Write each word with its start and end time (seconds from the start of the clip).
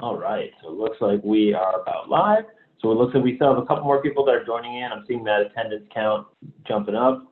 All 0.00 0.16
right, 0.16 0.50
so 0.62 0.68
it 0.70 0.78
looks 0.78 0.96
like 1.02 1.20
we 1.22 1.52
are 1.52 1.82
about 1.82 2.08
live. 2.08 2.44
So 2.80 2.90
it 2.90 2.94
looks 2.94 3.14
like 3.14 3.22
we 3.22 3.36
still 3.36 3.54
have 3.54 3.62
a 3.62 3.66
couple 3.66 3.84
more 3.84 4.00
people 4.00 4.24
that 4.24 4.34
are 4.34 4.44
joining 4.44 4.76
in. 4.76 4.90
I'm 4.90 5.04
seeing 5.06 5.22
that 5.24 5.42
attendance 5.42 5.84
count 5.92 6.26
jumping 6.66 6.94
up. 6.94 7.30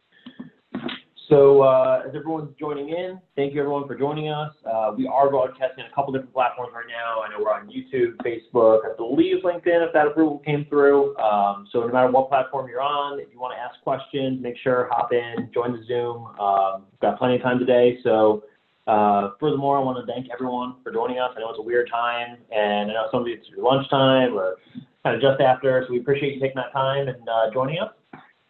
So 1.30 1.62
uh, 1.62 2.02
as 2.06 2.14
everyone's 2.14 2.54
joining 2.58 2.90
in, 2.90 3.20
thank 3.36 3.54
you 3.54 3.60
everyone 3.60 3.86
for 3.86 3.94
joining 3.94 4.28
us. 4.28 4.52
Uh, 4.70 4.92
we 4.96 5.06
are 5.06 5.30
broadcasting 5.30 5.84
on 5.84 5.90
a 5.90 5.94
couple 5.94 6.12
different 6.12 6.34
platforms 6.34 6.72
right 6.74 6.84
now. 6.88 7.22
I 7.22 7.30
know 7.30 7.42
we're 7.42 7.52
on 7.52 7.68
YouTube, 7.68 8.16
Facebook, 8.16 8.80
I 8.84 8.96
believe 8.96 9.42
LinkedIn 9.42 9.86
if 9.86 9.92
that 9.94 10.06
approval 10.06 10.38
came 10.38 10.66
through. 10.68 11.16
Um, 11.16 11.66
so 11.72 11.80
no 11.80 11.88
matter 11.88 12.10
what 12.10 12.28
platform 12.28 12.68
you're 12.68 12.82
on, 12.82 13.18
if 13.18 13.28
you 13.32 13.40
want 13.40 13.54
to 13.54 13.58
ask 13.58 13.80
questions, 13.82 14.42
make 14.42 14.56
sure 14.62 14.88
hop 14.90 15.12
in, 15.12 15.50
join 15.54 15.72
the 15.72 15.84
Zoom. 15.86 16.26
Um, 16.38 16.84
got 17.00 17.18
plenty 17.18 17.36
of 17.36 17.42
time 17.42 17.58
today, 17.58 17.98
so 18.02 18.44
uh, 18.88 19.32
furthermore, 19.38 19.76
I 19.76 19.82
want 19.82 20.04
to 20.04 20.10
thank 20.10 20.28
everyone 20.32 20.76
for 20.82 20.90
joining 20.90 21.18
us. 21.18 21.32
I 21.36 21.40
know 21.40 21.50
it's 21.50 21.58
a 21.58 21.62
weird 21.62 21.90
time, 21.90 22.38
and 22.50 22.90
I 22.90 22.94
know 22.94 23.08
some 23.10 23.20
of 23.20 23.28
you 23.28 23.34
it's 23.34 23.46
your 23.50 23.62
lunchtime 23.62 24.34
or 24.34 24.56
kind 25.04 25.14
of 25.14 25.20
just 25.20 25.42
after, 25.42 25.84
so 25.86 25.92
we 25.92 26.00
appreciate 26.00 26.34
you 26.34 26.40
taking 26.40 26.56
that 26.56 26.72
time 26.72 27.06
and 27.06 27.28
uh, 27.28 27.52
joining 27.52 27.78
us. 27.80 27.92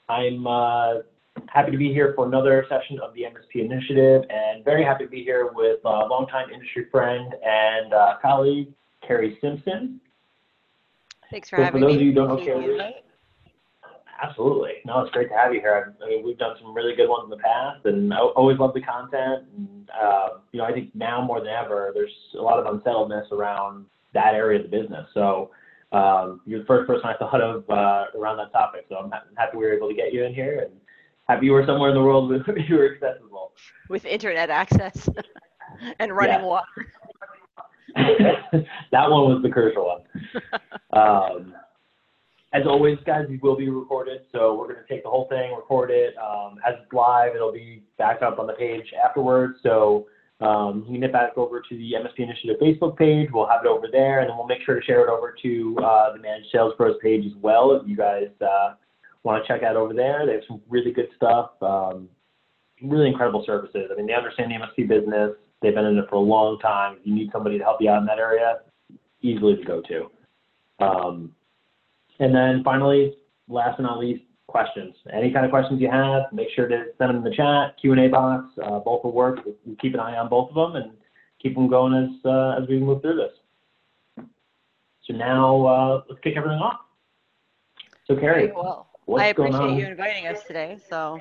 I'm 0.08 0.46
uh, 0.46 0.94
happy 1.48 1.72
to 1.72 1.76
be 1.76 1.92
here 1.92 2.12
for 2.14 2.26
another 2.26 2.64
session 2.68 3.00
of 3.00 3.12
the 3.14 3.22
MSP 3.22 3.64
Initiative, 3.64 4.22
and 4.30 4.64
very 4.64 4.84
happy 4.84 5.04
to 5.04 5.10
be 5.10 5.24
here 5.24 5.50
with 5.52 5.80
uh, 5.84 6.06
longtime 6.06 6.50
industry 6.50 6.86
friend 6.88 7.34
and 7.44 7.92
uh, 7.92 8.14
colleague, 8.22 8.68
Carrie 9.04 9.38
Simpson. 9.40 10.00
Thanks 11.32 11.50
for 11.50 11.56
so 11.56 11.64
having 11.64 11.80
me. 11.80 11.86
For 11.86 11.92
those 11.92 11.96
of 11.96 12.02
you 12.02 12.08
who 12.10 12.14
don't 12.14 12.28
know 12.28 12.44
Carrie, 12.44 12.94
Absolutely. 14.20 14.72
No, 14.84 15.00
it's 15.00 15.12
great 15.12 15.28
to 15.28 15.36
have 15.36 15.54
you 15.54 15.60
here. 15.60 15.94
I 16.04 16.08
mean, 16.08 16.24
we've 16.24 16.38
done 16.38 16.56
some 16.60 16.74
really 16.74 16.96
good 16.96 17.08
ones 17.08 17.24
in 17.24 17.30
the 17.30 17.36
past, 17.36 17.84
and 17.84 18.12
I 18.12 18.18
always 18.18 18.58
love 18.58 18.74
the 18.74 18.80
content. 18.80 19.44
And 19.56 19.90
uh, 19.90 20.28
you 20.50 20.58
know, 20.58 20.64
I 20.64 20.72
think 20.72 20.94
now 20.94 21.20
more 21.22 21.40
than 21.40 21.48
ever, 21.48 21.92
there's 21.94 22.12
a 22.36 22.42
lot 22.42 22.58
of 22.58 22.66
unsettledness 22.74 23.28
around 23.30 23.86
that 24.14 24.34
area 24.34 24.58
of 24.58 24.70
the 24.70 24.76
business. 24.76 25.06
So 25.14 25.50
um, 25.92 26.40
you're 26.46 26.60
the 26.60 26.66
first 26.66 26.88
person 26.88 27.06
I 27.06 27.16
thought 27.16 27.40
of 27.40 27.68
uh, 27.70 28.06
around 28.18 28.38
that 28.38 28.50
topic. 28.52 28.86
So 28.88 28.96
I'm 28.96 29.10
happy 29.36 29.56
we 29.56 29.64
were 29.64 29.72
able 29.72 29.88
to 29.88 29.94
get 29.94 30.12
you 30.12 30.24
in 30.24 30.34
here, 30.34 30.66
and 30.66 30.72
happy 31.28 31.46
you 31.46 31.52
were 31.52 31.64
somewhere 31.64 31.90
in 31.90 31.94
the 31.94 32.02
world 32.02 32.30
where 32.46 32.58
you 32.58 32.76
were 32.76 32.94
accessible 32.94 33.52
with 33.88 34.04
internet 34.04 34.50
access 34.50 35.08
and 36.00 36.14
running 36.14 36.42
water. 36.42 36.66
that 37.96 39.10
one 39.10 39.32
was 39.32 39.42
the 39.42 39.48
crucial 39.48 39.86
one. 39.86 40.02
Um, 40.92 41.54
as 42.58 42.66
always, 42.66 42.98
guys, 43.06 43.26
we 43.28 43.38
will 43.38 43.56
be 43.56 43.68
recorded, 43.68 44.22
so 44.32 44.54
we're 44.54 44.72
going 44.72 44.84
to 44.84 44.92
take 44.92 45.04
the 45.04 45.08
whole 45.08 45.28
thing, 45.28 45.54
record 45.54 45.90
it. 45.90 46.14
Um, 46.18 46.58
as 46.66 46.74
it's 46.82 46.92
live, 46.92 47.36
it'll 47.36 47.52
be 47.52 47.84
back 47.98 48.20
up 48.22 48.38
on 48.38 48.46
the 48.46 48.52
page 48.54 48.86
afterwards. 49.04 49.58
So 49.62 50.06
um, 50.40 50.84
you 50.86 50.94
can 50.94 51.00
get 51.00 51.12
back 51.12 51.36
over 51.36 51.60
to 51.60 51.76
the 51.76 51.92
MSP 51.92 52.18
Initiative 52.18 52.56
Facebook 52.60 52.96
page. 52.96 53.28
We'll 53.32 53.46
have 53.46 53.64
it 53.64 53.68
over 53.68 53.86
there, 53.90 54.20
and 54.20 54.28
then 54.28 54.36
we'll 54.36 54.46
make 54.46 54.62
sure 54.64 54.80
to 54.80 54.84
share 54.84 55.06
it 55.06 55.10
over 55.10 55.34
to 55.40 55.76
uh, 55.84 56.12
the 56.14 56.18
Managed 56.18 56.48
Sales 56.50 56.74
Pros 56.76 56.96
page 57.00 57.24
as 57.24 57.32
well 57.40 57.72
if 57.72 57.88
you 57.88 57.96
guys 57.96 58.28
uh, 58.40 58.74
want 59.22 59.44
to 59.44 59.46
check 59.46 59.62
out 59.62 59.76
over 59.76 59.94
there. 59.94 60.26
They 60.26 60.32
have 60.32 60.42
some 60.48 60.60
really 60.68 60.92
good 60.92 61.08
stuff, 61.16 61.50
um, 61.62 62.08
really 62.82 63.06
incredible 63.06 63.44
services. 63.46 63.90
I 63.92 63.96
mean, 63.96 64.06
they 64.06 64.14
understand 64.14 64.50
the 64.50 64.56
MSP 64.56 64.88
business. 64.88 65.32
They've 65.62 65.74
been 65.74 65.84
in 65.84 65.98
it 65.98 66.06
for 66.08 66.16
a 66.16 66.20
long 66.20 66.58
time. 66.58 66.96
If 67.00 67.06
you 67.06 67.14
need 67.14 67.30
somebody 67.32 67.58
to 67.58 67.64
help 67.64 67.80
you 67.80 67.90
out 67.90 68.00
in 68.00 68.06
that 68.06 68.18
area, 68.18 68.60
easily 69.22 69.56
to 69.56 69.64
go 69.64 69.82
to. 69.82 70.10
Um, 70.84 71.32
and 72.18 72.34
then 72.34 72.62
finally, 72.64 73.16
last 73.48 73.76
but 73.76 73.84
not 73.84 73.98
least, 73.98 74.22
questions. 74.46 74.94
Any 75.12 75.30
kind 75.30 75.44
of 75.44 75.50
questions 75.50 75.80
you 75.80 75.90
have, 75.90 76.22
make 76.32 76.48
sure 76.54 76.66
to 76.66 76.86
send 76.96 77.10
them 77.10 77.16
in 77.16 77.22
the 77.22 77.34
chat, 77.34 77.76
Q&A 77.80 78.08
box. 78.08 78.46
Uh, 78.62 78.78
both 78.80 79.04
will 79.04 79.12
work. 79.12 79.40
We'll 79.44 79.76
keep 79.76 79.94
an 79.94 80.00
eye 80.00 80.16
on 80.16 80.28
both 80.28 80.50
of 80.50 80.54
them 80.72 80.82
and 80.82 80.92
keep 81.40 81.54
them 81.54 81.68
going 81.68 81.94
as 81.94 82.24
uh, 82.24 82.60
as 82.60 82.68
we 82.68 82.78
move 82.78 83.02
through 83.02 83.16
this. 83.16 84.26
So 85.04 85.14
now 85.14 85.66
uh, 85.66 86.02
let's 86.08 86.20
kick 86.22 86.34
everything 86.36 86.58
off. 86.58 86.80
So 88.06 88.16
Carrie, 88.16 88.52
well, 88.52 88.88
I 89.18 89.26
appreciate 89.26 89.78
you 89.78 89.86
inviting 89.86 90.26
us 90.26 90.42
today. 90.44 90.78
So 90.88 91.20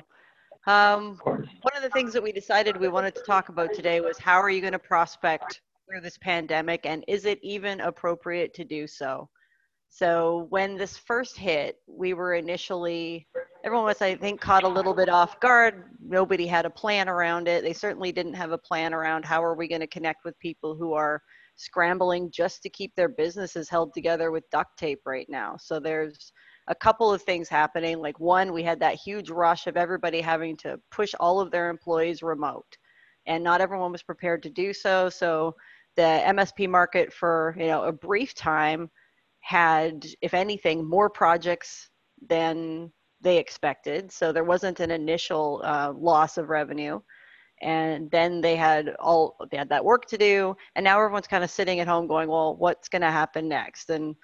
um, 0.66 1.20
of 1.24 1.38
one 1.62 1.76
of 1.76 1.82
the 1.82 1.90
things 1.90 2.12
that 2.12 2.22
we 2.22 2.32
decided 2.32 2.76
we 2.76 2.88
wanted 2.88 3.14
to 3.14 3.22
talk 3.22 3.48
about 3.48 3.72
today 3.74 4.00
was 4.00 4.18
how 4.18 4.40
are 4.40 4.50
you 4.50 4.60
going 4.60 4.72
to 4.72 4.78
prospect 4.78 5.60
through 5.88 6.00
this 6.00 6.18
pandemic 6.18 6.84
and 6.84 7.04
is 7.08 7.24
it 7.24 7.38
even 7.42 7.80
appropriate 7.80 8.52
to 8.54 8.64
do 8.64 8.86
so? 8.86 9.28
So 9.88 10.46
when 10.50 10.76
this 10.76 10.96
first 10.96 11.36
hit, 11.36 11.76
we 11.86 12.14
were 12.14 12.34
initially, 12.34 13.26
everyone 13.64 13.86
was, 13.86 14.02
I 14.02 14.14
think, 14.14 14.40
caught 14.40 14.64
a 14.64 14.68
little 14.68 14.94
bit 14.94 15.08
off 15.08 15.40
guard. 15.40 15.96
Nobody 16.00 16.46
had 16.46 16.66
a 16.66 16.70
plan 16.70 17.08
around 17.08 17.48
it. 17.48 17.64
They 17.64 17.72
certainly 17.72 18.12
didn't 18.12 18.34
have 18.34 18.52
a 18.52 18.58
plan 18.58 18.94
around 18.94 19.24
how 19.24 19.42
are 19.42 19.54
we 19.54 19.66
going 19.66 19.80
to 19.80 19.86
connect 19.86 20.24
with 20.24 20.38
people 20.38 20.76
who 20.76 20.92
are 20.92 21.22
scrambling 21.56 22.30
just 22.30 22.62
to 22.62 22.70
keep 22.70 22.94
their 22.94 23.08
businesses 23.08 23.68
held 23.68 23.92
together 23.92 24.30
with 24.30 24.48
duct 24.50 24.78
tape 24.78 25.00
right 25.04 25.26
now. 25.28 25.56
So 25.58 25.80
there's 25.80 26.32
a 26.68 26.74
couple 26.74 27.12
of 27.12 27.22
things 27.22 27.48
happening. 27.48 27.98
Like 27.98 28.20
one, 28.20 28.52
we 28.52 28.62
had 28.62 28.80
that 28.80 28.94
huge 28.94 29.30
rush 29.30 29.66
of 29.66 29.76
everybody 29.76 30.20
having 30.20 30.56
to 30.58 30.78
push 30.90 31.14
all 31.18 31.40
of 31.40 31.50
their 31.50 31.68
employees 31.70 32.22
remote, 32.22 32.76
and 33.26 33.42
not 33.42 33.60
everyone 33.60 33.90
was 33.90 34.02
prepared 34.02 34.42
to 34.44 34.50
do 34.50 34.72
so. 34.72 35.08
So 35.08 35.56
the 35.96 36.22
MSP 36.26 36.68
market 36.68 37.12
for 37.12 37.56
you 37.58 37.66
know 37.66 37.82
a 37.84 37.92
brief 37.92 38.34
time 38.34 38.90
had, 39.40 40.06
if 40.20 40.34
anything, 40.34 40.88
more 40.88 41.08
projects 41.08 41.88
than 42.28 42.92
they 43.20 43.38
expected. 43.38 44.12
So 44.12 44.32
there 44.32 44.44
wasn't 44.44 44.80
an 44.80 44.90
initial 44.90 45.60
uh, 45.64 45.92
loss 45.96 46.38
of 46.38 46.48
revenue. 46.48 47.00
And 47.60 48.08
then 48.10 48.40
they 48.40 48.54
had 48.54 48.94
all 49.00 49.36
they 49.50 49.56
had 49.56 49.68
that 49.70 49.84
work 49.84 50.06
to 50.06 50.16
do, 50.16 50.54
and 50.76 50.84
now 50.84 50.96
everyone's 50.96 51.26
kind 51.26 51.42
of 51.42 51.50
sitting 51.50 51.80
at 51.80 51.88
home 51.88 52.06
going, 52.06 52.28
"Well, 52.28 52.54
what's 52.56 52.88
going 52.88 53.02
to 53.02 53.10
happen 53.10 53.48
next?" 53.48 53.90
And 53.90 54.14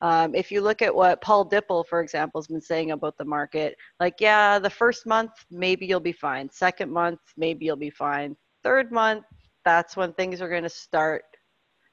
um, 0.00 0.32
if 0.34 0.52
you 0.52 0.60
look 0.60 0.80
at 0.80 0.94
what 0.94 1.20
Paul 1.20 1.48
Dippell, 1.48 1.84
for 1.88 2.00
example, 2.00 2.40
has 2.40 2.46
been 2.46 2.60
saying 2.60 2.92
about 2.92 3.18
the 3.18 3.24
market, 3.24 3.76
like, 3.98 4.14
yeah, 4.20 4.60
the 4.60 4.70
first 4.70 5.06
month 5.06 5.32
maybe 5.50 5.86
you'll 5.86 5.98
be 5.98 6.12
fine. 6.12 6.48
Second 6.50 6.92
month 6.92 7.18
maybe 7.36 7.64
you'll 7.64 7.74
be 7.76 7.90
fine. 7.90 8.36
Third 8.62 8.92
month, 8.92 9.24
that's 9.64 9.96
when 9.96 10.12
things 10.12 10.40
are 10.40 10.48
going 10.48 10.62
to 10.62 10.68
start. 10.68 11.24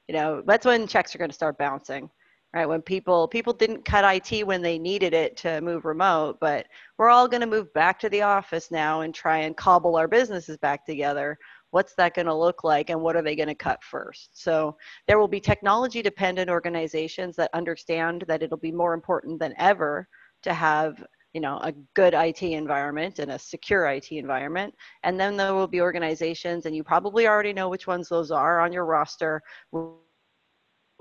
You 0.06 0.14
know, 0.14 0.42
that's 0.46 0.66
when 0.66 0.86
checks 0.86 1.14
are 1.14 1.18
going 1.18 1.30
to 1.30 1.34
start 1.34 1.58
bouncing 1.58 2.08
right 2.54 2.68
when 2.68 2.82
people 2.82 3.26
people 3.28 3.52
didn't 3.52 3.84
cut 3.84 4.04
it 4.04 4.46
when 4.46 4.62
they 4.62 4.78
needed 4.78 5.14
it 5.14 5.36
to 5.36 5.60
move 5.60 5.84
remote 5.84 6.38
but 6.40 6.66
we're 7.02 7.10
all 7.10 7.26
going 7.26 7.40
to 7.40 7.46
move 7.48 7.72
back 7.72 7.98
to 7.98 8.08
the 8.10 8.22
office 8.22 8.70
now 8.70 9.00
and 9.00 9.12
try 9.12 9.38
and 9.38 9.56
cobble 9.56 9.96
our 9.96 10.06
businesses 10.06 10.56
back 10.58 10.86
together. 10.86 11.36
What's 11.70 11.96
that 11.96 12.14
going 12.14 12.26
to 12.26 12.34
look 12.34 12.62
like 12.62 12.90
and 12.90 13.00
what 13.00 13.16
are 13.16 13.22
they 13.22 13.34
going 13.34 13.48
to 13.48 13.56
cut 13.56 13.82
first? 13.82 14.40
So 14.40 14.76
there 15.08 15.18
will 15.18 15.26
be 15.26 15.40
technology 15.40 16.00
dependent 16.00 16.48
organizations 16.48 17.34
that 17.36 17.50
understand 17.54 18.24
that 18.28 18.40
it'll 18.40 18.56
be 18.56 18.70
more 18.70 18.94
important 18.94 19.40
than 19.40 19.52
ever 19.58 20.06
to 20.42 20.54
have 20.54 21.04
you 21.32 21.40
know 21.40 21.58
a 21.62 21.72
good 21.94 22.14
IT 22.14 22.42
environment 22.42 23.18
and 23.18 23.32
a 23.32 23.38
secure 23.38 23.86
IT 23.86 24.12
environment. 24.12 24.72
And 25.02 25.18
then 25.18 25.36
there 25.36 25.54
will 25.54 25.66
be 25.66 25.80
organizations 25.80 26.66
and 26.66 26.76
you 26.76 26.84
probably 26.84 27.26
already 27.26 27.52
know 27.52 27.68
which 27.68 27.88
ones 27.88 28.08
those 28.08 28.30
are 28.30 28.60
on 28.60 28.72
your 28.72 28.84
roster 28.84 29.42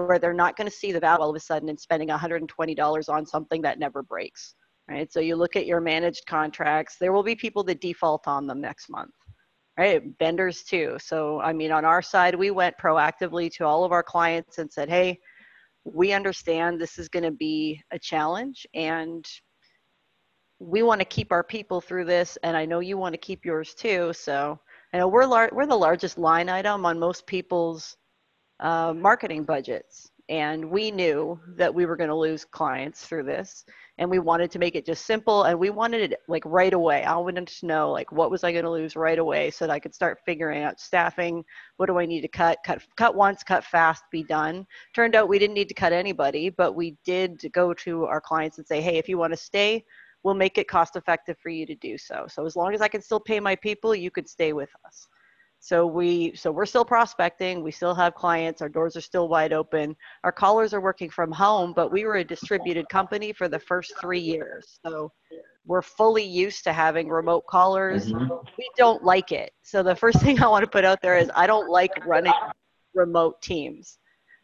where 0.06 0.20
they're 0.20 0.34
not 0.34 0.56
going 0.56 0.70
to 0.70 0.76
see 0.76 0.92
the 0.92 1.00
value 1.00 1.22
all 1.22 1.30
of 1.30 1.36
a 1.36 1.40
sudden 1.40 1.70
in 1.70 1.78
spending 1.78 2.10
$120 2.10 3.10
on 3.10 3.26
something 3.26 3.62
that 3.62 3.80
never 3.80 4.04
breaks 4.04 4.56
right? 4.90 5.12
So 5.12 5.20
you 5.20 5.36
look 5.36 5.56
at 5.56 5.66
your 5.66 5.82
managed 5.82 6.26
contracts 6.28 6.98
there 7.00 7.14
will 7.14 7.24
be 7.24 7.36
people 7.36 7.64
that 7.66 7.82
default 7.82 8.28
on 8.28 8.48
them 8.48 8.62
next 8.62 8.90
month 8.90 9.14
right? 9.78 10.04
Vendors 10.20 10.64
too. 10.64 10.98
So 11.00 11.40
i 11.42 11.54
mean 11.54 11.72
on 11.72 11.86
our 11.86 12.02
side 12.02 12.36
we 12.36 12.52
went 12.52 12.78
proactively 12.78 13.52
to 13.54 13.66
all 13.66 13.84
of 13.84 13.92
our 13.92 14.04
clients 14.04 14.58
and 14.58 14.72
said 14.72 14.90
hey 14.90 15.20
we 15.84 16.14
understand 16.14 16.80
this 16.80 17.00
is 17.00 17.10
going 17.10 17.24
to 17.24 17.32
be 17.32 17.82
a 17.92 17.98
challenge 17.98 18.68
and 18.76 19.26
we 20.60 20.84
want 20.84 21.02
to 21.02 21.06
keep 21.06 21.32
our 21.32 21.44
people 21.44 21.82
through 21.82 22.06
this 22.06 22.38
and 22.44 22.56
i 22.56 22.66
know 22.66 22.80
you 22.80 22.98
want 22.98 23.14
to 23.14 23.18
keep 23.18 23.46
yours 23.46 23.74
too. 23.74 24.14
So 24.14 24.60
I 24.94 24.98
know 24.98 25.08
we're 25.08 25.26
lar- 25.26 25.50
we're 25.54 25.66
the 25.66 25.76
largest 25.76 26.18
line 26.18 26.50
item 26.50 26.86
on 26.86 27.00
most 27.00 27.26
people's 27.26 27.96
uh, 28.62 28.94
marketing 28.94 29.44
budgets. 29.44 30.12
And 30.30 30.72
we 30.72 30.92
knew 30.92 31.38
that 31.58 31.74
we 31.76 31.86
were 31.86 31.98
going 31.98 32.10
to 32.10 32.16
lose 32.16 32.46
clients 32.46 33.06
through 33.06 33.24
this. 33.24 33.66
And 33.98 34.10
we 34.10 34.20
wanted 34.20 34.50
to 34.52 34.60
make 34.60 34.76
it 34.76 34.86
just 34.86 35.06
simple. 35.06 35.44
And 35.44 35.60
we 35.60 35.70
wanted 35.70 36.14
it 36.14 36.20
like 36.30 36.44
right 36.46 36.72
away. 36.72 37.04
I 37.04 37.18
wanted 37.18 37.48
to 37.48 37.66
know 37.66 37.92
like 37.92 38.14
what 38.14 38.32
was 38.32 38.46
I 38.46 38.54
going 38.54 38.64
to 38.64 38.72
lose 38.72 38.96
right 38.96 39.20
away 39.20 39.52
so 39.52 39.68
that 39.68 39.74
I 39.74 39.80
could 39.80 39.94
start 39.94 40.20
figuring 40.26 40.64
out 40.64 40.80
staffing. 40.80 41.44
What 41.76 41.88
do 41.88 42.00
I 42.00 42.06
need 42.06 42.22
to 42.22 42.30
cut? 42.30 42.60
Cut, 42.64 42.82
cut 42.96 43.16
once, 43.16 43.44
cut 43.44 43.66
fast, 43.66 44.04
be 44.10 44.24
done. 44.24 44.66
Turned 44.96 45.16
out 45.16 45.28
we 45.28 45.40
didn't 45.40 45.56
need 45.56 45.68
to 45.68 45.74
cut 45.74 45.92
anybody, 45.92 46.50
but 46.50 46.76
we 46.76 46.96
did 47.04 47.42
go 47.52 47.74
to 47.74 48.06
our 48.06 48.22
clients 48.22 48.58
and 48.58 48.66
say, 48.66 48.80
hey, 48.80 48.98
if 48.98 49.10
you 49.10 49.18
want 49.18 49.34
to 49.34 49.38
stay, 49.38 49.84
we'll 50.24 50.34
make 50.34 50.58
it 50.58 50.68
cost 50.70 50.96
effective 50.96 51.38
for 51.40 51.50
you 51.50 51.66
to 51.66 51.76
do 51.76 51.98
so. 51.98 52.26
So 52.30 52.46
as 52.46 52.56
long 52.56 52.74
as 52.74 52.80
I 52.80 52.88
can 52.88 53.02
still 53.02 53.20
pay 53.20 53.42
my 53.42 53.56
people, 53.56 53.94
you 53.94 54.12
could 54.12 54.30
stay 54.30 54.54
with 54.54 54.70
us. 54.86 55.08
So 55.64 55.86
we 55.86 56.36
so 56.36 56.52
we're 56.52 56.66
still 56.66 56.84
prospecting. 56.84 57.64
We 57.64 57.72
still 57.72 57.94
have 57.94 58.16
clients. 58.16 58.64
Our 58.64 58.70
doors 58.70 58.98
are 58.98 59.02
still 59.02 59.30
wide 59.30 59.54
open. 59.54 59.96
Our 60.24 60.32
callers 60.32 60.74
are 60.74 60.82
working 60.82 61.10
from 61.10 61.32
home, 61.32 61.72
but 61.76 61.92
we 61.92 62.04
were 62.04 62.16
a 62.16 62.24
distributed 62.24 62.90
company 62.90 63.32
for 63.32 63.48
the 63.48 63.60
first 63.60 63.94
three 64.02 64.20
years. 64.20 64.80
So 64.84 65.12
we're 65.68 65.84
fully 65.84 66.24
used 66.24 66.64
to 66.64 66.74
having 66.74 67.10
remote 67.10 67.46
callers. 67.46 68.12
Mm-hmm. 68.12 68.34
We 68.58 68.70
don't 68.76 69.04
like 69.04 69.32
it. 69.32 69.52
So 69.62 69.84
the 69.84 69.96
first 69.96 70.20
thing 70.24 70.42
I 70.42 70.48
want 70.48 70.64
to 70.64 70.70
put 70.70 70.84
out 70.84 71.00
there 71.02 71.16
is 71.18 71.30
I 71.36 71.46
don't 71.46 71.70
like 71.70 71.92
running 72.08 72.34
remote 72.96 73.40
teams. 73.44 74.00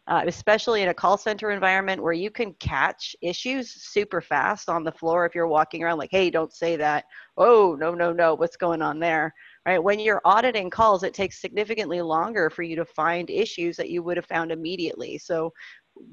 uh, 0.08 0.24
especially 0.26 0.82
in 0.82 0.90
a 0.90 0.94
call 0.94 1.18
center 1.18 1.52
environment 1.52 2.02
where 2.02 2.14
you 2.14 2.32
can 2.32 2.54
catch 2.56 3.16
issues 3.22 3.70
super 3.72 4.22
fast 4.22 4.70
on 4.70 4.84
the 4.84 4.92
floor 4.92 5.26
if 5.26 5.36
you're 5.36 5.48
walking 5.48 5.84
around 5.84 5.98
like, 5.98 6.12
hey, 6.12 6.30
don't 6.30 6.54
say 6.54 6.78
that. 6.78 7.04
Oh, 7.36 7.76
no, 7.78 7.94
no, 7.94 8.14
no, 8.14 8.34
what's 8.34 8.56
going 8.56 8.82
on 8.82 9.00
there? 9.00 9.34
Right? 9.68 9.84
When 9.84 10.00
you're 10.00 10.22
auditing 10.24 10.70
calls, 10.70 11.04
it 11.04 11.14
takes 11.14 11.42
significantly 11.42 12.02
longer 12.02 12.50
for 12.50 12.64
you 12.64 12.78
to 12.78 12.86
find 12.86 13.30
issues 13.30 13.76
that 13.76 13.90
you 13.90 14.02
would 14.02 14.16
have 14.16 14.26
found 14.26 14.50
immediately. 14.50 15.18
So 15.18 15.52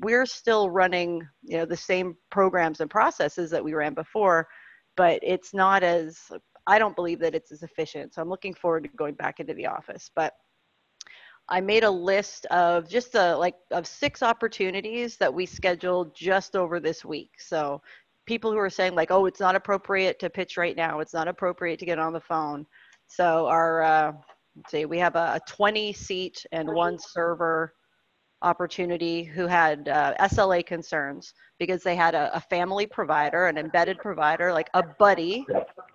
we're 0.00 0.26
still 0.26 0.70
running, 0.70 1.24
you 1.44 1.58
know, 1.58 1.64
the 1.64 1.76
same 1.76 2.16
programs 2.32 2.80
and 2.80 2.90
processes 2.90 3.52
that 3.52 3.62
we 3.62 3.72
ran 3.72 3.94
before, 3.94 4.48
but 4.96 5.20
it's 5.22 5.54
not 5.54 5.84
as 5.84 6.18
I 6.66 6.80
don't 6.80 6.96
believe 6.96 7.20
that 7.20 7.36
it's 7.36 7.52
as 7.52 7.62
efficient. 7.62 8.12
So 8.12 8.22
I'm 8.22 8.28
looking 8.28 8.54
forward 8.54 8.84
to 8.84 8.90
going 8.96 9.14
back 9.14 9.38
into 9.38 9.54
the 9.54 9.66
office. 9.66 10.10
But 10.16 10.32
I 11.48 11.60
made 11.60 11.84
a 11.84 11.90
list 11.90 12.46
of 12.46 12.88
just 12.88 13.14
a, 13.14 13.36
like 13.36 13.54
of 13.70 13.86
six 13.86 14.20
opportunities 14.20 15.16
that 15.18 15.32
we 15.32 15.46
scheduled 15.46 16.12
just 16.16 16.56
over 16.56 16.80
this 16.80 17.04
week. 17.04 17.30
So 17.38 17.82
people 18.26 18.50
who 18.50 18.58
are 18.58 18.70
saying 18.70 18.96
like, 18.96 19.12
oh, 19.12 19.26
it's 19.26 19.40
not 19.40 19.54
appropriate 19.54 20.18
to 20.18 20.30
pitch 20.30 20.56
right 20.56 20.76
now. 20.76 20.98
It's 20.98 21.14
not 21.14 21.28
appropriate 21.28 21.78
to 21.78 21.86
get 21.86 22.00
on 22.00 22.12
the 22.12 22.20
phone. 22.20 22.66
So 23.16 23.46
our, 23.46 23.82
uh, 23.82 24.12
let's 24.56 24.72
see, 24.72 24.86
we 24.86 24.98
have 24.98 25.14
a, 25.14 25.34
a 25.36 25.40
20 25.46 25.92
seat 25.92 26.44
and 26.50 26.68
one 26.68 26.98
server 26.98 27.72
opportunity 28.42 29.22
who 29.22 29.46
had 29.46 29.88
uh, 29.88 30.14
SLA 30.20 30.66
concerns 30.66 31.32
because 31.60 31.84
they 31.84 31.94
had 31.94 32.16
a, 32.16 32.34
a, 32.34 32.40
family 32.40 32.86
provider, 32.86 33.46
an 33.46 33.56
embedded 33.56 33.98
provider, 33.98 34.52
like 34.52 34.68
a 34.74 34.82
buddy 34.82 35.46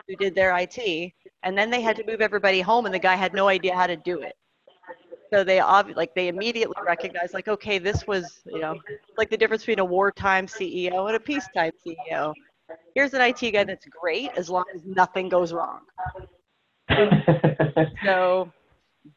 who 0.07 0.15
did 0.15 0.33
their 0.33 0.57
IT, 0.57 1.11
and 1.43 1.57
then 1.57 1.69
they 1.69 1.81
had 1.81 1.97
to 1.97 2.05
move 2.07 2.21
everybody 2.21 2.61
home, 2.61 2.85
and 2.85 2.95
the 2.95 2.99
guy 2.99 3.15
had 3.15 3.33
no 3.33 3.49
idea 3.49 3.75
how 3.75 3.85
to 3.85 3.97
do 3.97 4.21
it. 4.21 4.35
So 5.31 5.43
they 5.43 5.61
like 5.61 6.15
they 6.15 6.27
immediately 6.27 6.75
recognized 6.83 7.35
like, 7.35 7.47
okay, 7.47 7.77
this 7.77 8.07
was 8.07 8.41
you 8.47 8.59
know 8.59 8.79
like 9.15 9.29
the 9.29 9.37
difference 9.37 9.61
between 9.61 9.79
a 9.79 9.85
wartime 9.85 10.47
CEO 10.47 11.05
and 11.05 11.15
a 11.15 11.19
peacetime 11.19 11.71
CEO. 11.85 12.33
Here's 12.95 13.13
an 13.13 13.21
IT 13.21 13.51
guy 13.51 13.63
that's 13.63 13.85
great 13.85 14.31
as 14.35 14.49
long 14.49 14.63
as 14.73 14.81
nothing 14.85 15.29
goes 15.29 15.53
wrong. 15.53 15.81
so 18.05 18.51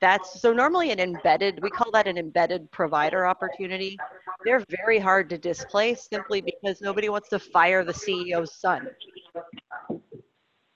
that's 0.01 0.41
so 0.41 0.53
normally 0.53 0.91
an 0.91 1.01
embedded 1.01 1.63
we 1.63 1.71
call 1.71 1.91
that 1.93 2.07
an 2.07 2.19
embedded 2.19 2.71
provider 2.71 3.27
opportunity. 3.27 3.99
They're 4.45 4.65
very 4.85 4.99
hard 4.99 5.31
to 5.31 5.39
displace 5.39 6.09
simply 6.13 6.41
because 6.41 6.81
nobody 6.81 7.09
wants 7.09 7.29
to 7.31 7.39
fire 7.39 7.85
the 7.85 7.95
ceo's 7.95 8.55
son. 8.55 8.89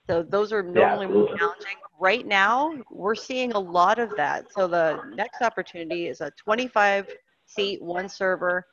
So 0.09 0.23
those 0.23 0.53
are 0.53 0.63
normally 0.63 1.05
yeah, 1.05 1.11
more 1.11 1.37
challenging. 1.37 1.75
Right 1.99 2.25
now 2.25 2.73
we're 2.89 3.15
seeing 3.15 3.51
a 3.53 3.59
lot 3.59 3.99
of 3.99 4.15
that. 4.15 4.51
So 4.53 4.67
the 4.67 5.01
next 5.13 5.41
opportunity 5.41 6.07
is 6.07 6.21
a 6.21 6.31
25 6.37 7.07
seat 7.45 7.81
one 7.81 8.07
server 8.07 8.65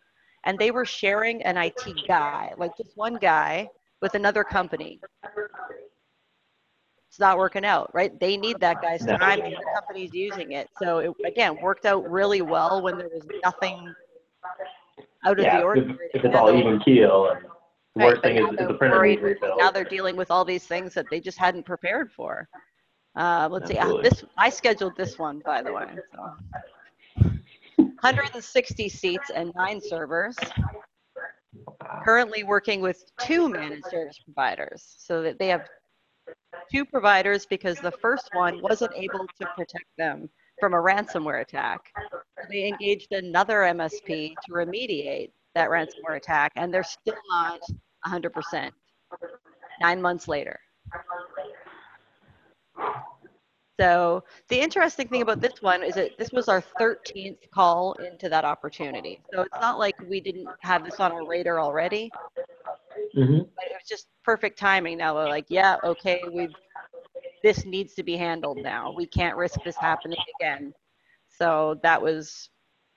and 0.44 0.58
they 0.58 0.70
were 0.70 0.84
sharing 0.84 1.42
an 1.42 1.56
it 1.56 1.74
guy 2.06 2.52
like 2.58 2.76
just 2.76 2.90
one 2.96 3.16
guy 3.16 3.68
with 4.00 4.14
another 4.14 4.44
company 4.44 5.00
it's 7.14 7.20
not 7.20 7.38
working 7.38 7.64
out, 7.64 7.88
right? 7.94 8.18
They 8.18 8.36
need 8.36 8.58
that 8.58 8.82
guy's 8.82 9.06
time, 9.06 9.40
and 9.40 9.54
the 9.54 9.64
company's 9.72 10.12
using 10.12 10.50
it. 10.50 10.68
So 10.80 10.98
it 10.98 11.12
again 11.24 11.56
worked 11.62 11.86
out 11.86 12.10
really 12.10 12.42
well 12.42 12.82
when 12.82 12.98
there 12.98 13.08
was 13.14 13.24
nothing 13.44 13.94
out 15.24 15.38
of 15.38 15.44
yeah, 15.44 15.58
the 15.58 15.64
ordinary. 15.64 16.08
If, 16.12 16.22
if 16.22 16.24
it's 16.24 16.34
all 16.34 16.52
even 16.52 16.80
keel. 16.80 17.30
And 17.30 17.44
the 17.44 18.00
right, 18.00 18.06
worst 18.08 18.22
thing 18.22 18.38
is, 18.38 18.50
is 18.58 18.66
the 18.66 18.74
printer 18.74 19.36
Now 19.56 19.70
they're 19.70 19.84
dealing 19.84 20.16
with 20.16 20.32
all 20.32 20.44
these 20.44 20.66
things 20.66 20.92
that 20.94 21.06
they 21.08 21.20
just 21.20 21.38
hadn't 21.38 21.64
prepared 21.64 22.10
for. 22.10 22.48
Uh, 23.14 23.48
let's 23.48 23.70
Absolutely. 23.70 24.10
see. 24.10 24.10
This 24.10 24.24
I 24.36 24.50
scheduled 24.50 24.96
this 24.96 25.16
one, 25.16 25.40
by 25.46 25.62
the 25.62 25.72
way. 25.72 25.86
So. 26.16 27.28
160 27.76 28.88
seats 28.88 29.30
and 29.32 29.52
nine 29.54 29.80
servers. 29.80 30.36
Currently 32.02 32.42
working 32.42 32.80
with 32.80 33.04
two 33.20 33.48
managed 33.48 33.86
service 33.88 34.18
providers, 34.18 34.96
so 34.98 35.22
that 35.22 35.38
they 35.38 35.46
have 35.46 35.68
two 36.70 36.84
providers 36.84 37.46
because 37.46 37.78
the 37.78 37.92
first 37.92 38.28
one 38.32 38.60
wasn't 38.62 38.92
able 38.94 39.26
to 39.40 39.46
protect 39.56 39.86
them 39.98 40.28
from 40.60 40.74
a 40.74 40.78
ransomware 40.78 41.40
attack. 41.40 41.80
They 42.50 42.68
engaged 42.68 43.12
another 43.12 43.60
MSP 43.60 44.34
to 44.46 44.52
remediate 44.52 45.30
that 45.54 45.68
ransomware 45.68 46.16
attack, 46.16 46.52
and 46.56 46.72
they're 46.72 46.82
still 46.82 47.14
not 47.30 47.60
100% 48.06 48.70
nine 49.80 50.02
months 50.02 50.28
later. 50.28 50.58
So 53.80 54.22
the 54.48 54.60
interesting 54.60 55.08
thing 55.08 55.22
about 55.22 55.40
this 55.40 55.60
one 55.60 55.82
is 55.82 55.94
that 55.94 56.16
this 56.16 56.30
was 56.30 56.48
our 56.48 56.62
13th 56.80 57.38
call 57.52 57.94
into 57.94 58.28
that 58.28 58.44
opportunity. 58.44 59.20
So 59.32 59.42
it's 59.42 59.60
not 59.60 59.78
like 59.78 59.96
we 60.08 60.20
didn't 60.20 60.46
have 60.60 60.84
this 60.84 61.00
on 61.00 61.10
our 61.10 61.26
radar 61.26 61.60
already. 61.60 62.10
Mm-hmm. 63.16 63.38
But 63.38 63.66
it 63.66 63.72
was 63.72 63.88
just 63.88 64.08
perfect 64.24 64.58
timing. 64.58 64.98
Now 64.98 65.14
we're 65.14 65.28
like, 65.28 65.46
yeah, 65.48 65.76
okay, 65.84 66.20
we've 66.32 66.54
this 67.42 67.66
needs 67.66 67.92
to 67.94 68.02
be 68.02 68.16
handled 68.16 68.56
now. 68.56 68.92
We 68.96 69.06
can't 69.06 69.36
risk 69.36 69.62
this 69.64 69.76
happening 69.76 70.18
again. 70.40 70.72
So 71.28 71.78
that 71.82 72.00
was 72.00 72.48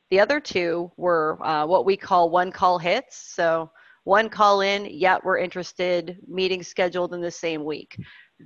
the 0.10 0.22
other 0.22 0.40
two 0.40 0.90
were 0.96 1.38
uh, 1.46 1.66
what 1.66 1.86
we 1.86 1.98
call 1.98 2.30
one 2.30 2.52
call 2.52 2.80
hits. 2.80 3.34
So 3.36 3.70
one 4.06 4.30
call 4.30 4.62
in, 4.62 4.88
yeah, 4.90 5.18
we're 5.22 5.38
interested, 5.38 6.18
meeting 6.26 6.64
scheduled 6.64 7.14
in 7.14 7.20
the 7.20 7.30
same 7.30 7.66
week. 7.66 7.98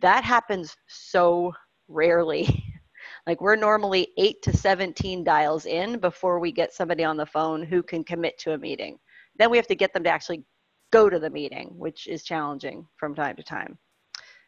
That 0.02 0.24
happens 0.24 0.76
so 0.88 1.54
rarely. 1.88 2.64
like 3.28 3.42
we're 3.42 3.56
normally 3.56 4.08
eight 4.18 4.42
to 4.42 4.58
17 4.58 5.24
dials 5.24 5.68
in 5.68 6.00
before 6.00 6.40
we 6.40 6.52
get 6.52 6.74
somebody 6.74 7.04
on 7.04 7.16
the 7.16 7.28
phone 7.28 7.62
who 7.62 7.84
can 7.84 8.04
commit 8.04 8.40
to 8.40 8.54
a 8.54 8.58
meeting. 8.58 8.98
Then 9.38 9.52
we 9.52 9.58
have 9.58 9.68
to 9.68 9.76
get 9.76 9.94
them 9.94 10.04
to 10.06 10.10
actually 10.10 10.44
go 10.92 11.10
to 11.10 11.20
the 11.20 11.30
meeting, 11.30 11.74
which 11.78 12.08
is 12.08 12.24
challenging 12.24 12.86
from 12.98 13.16
time 13.16 13.36
to 13.36 13.44
time. 13.44 13.78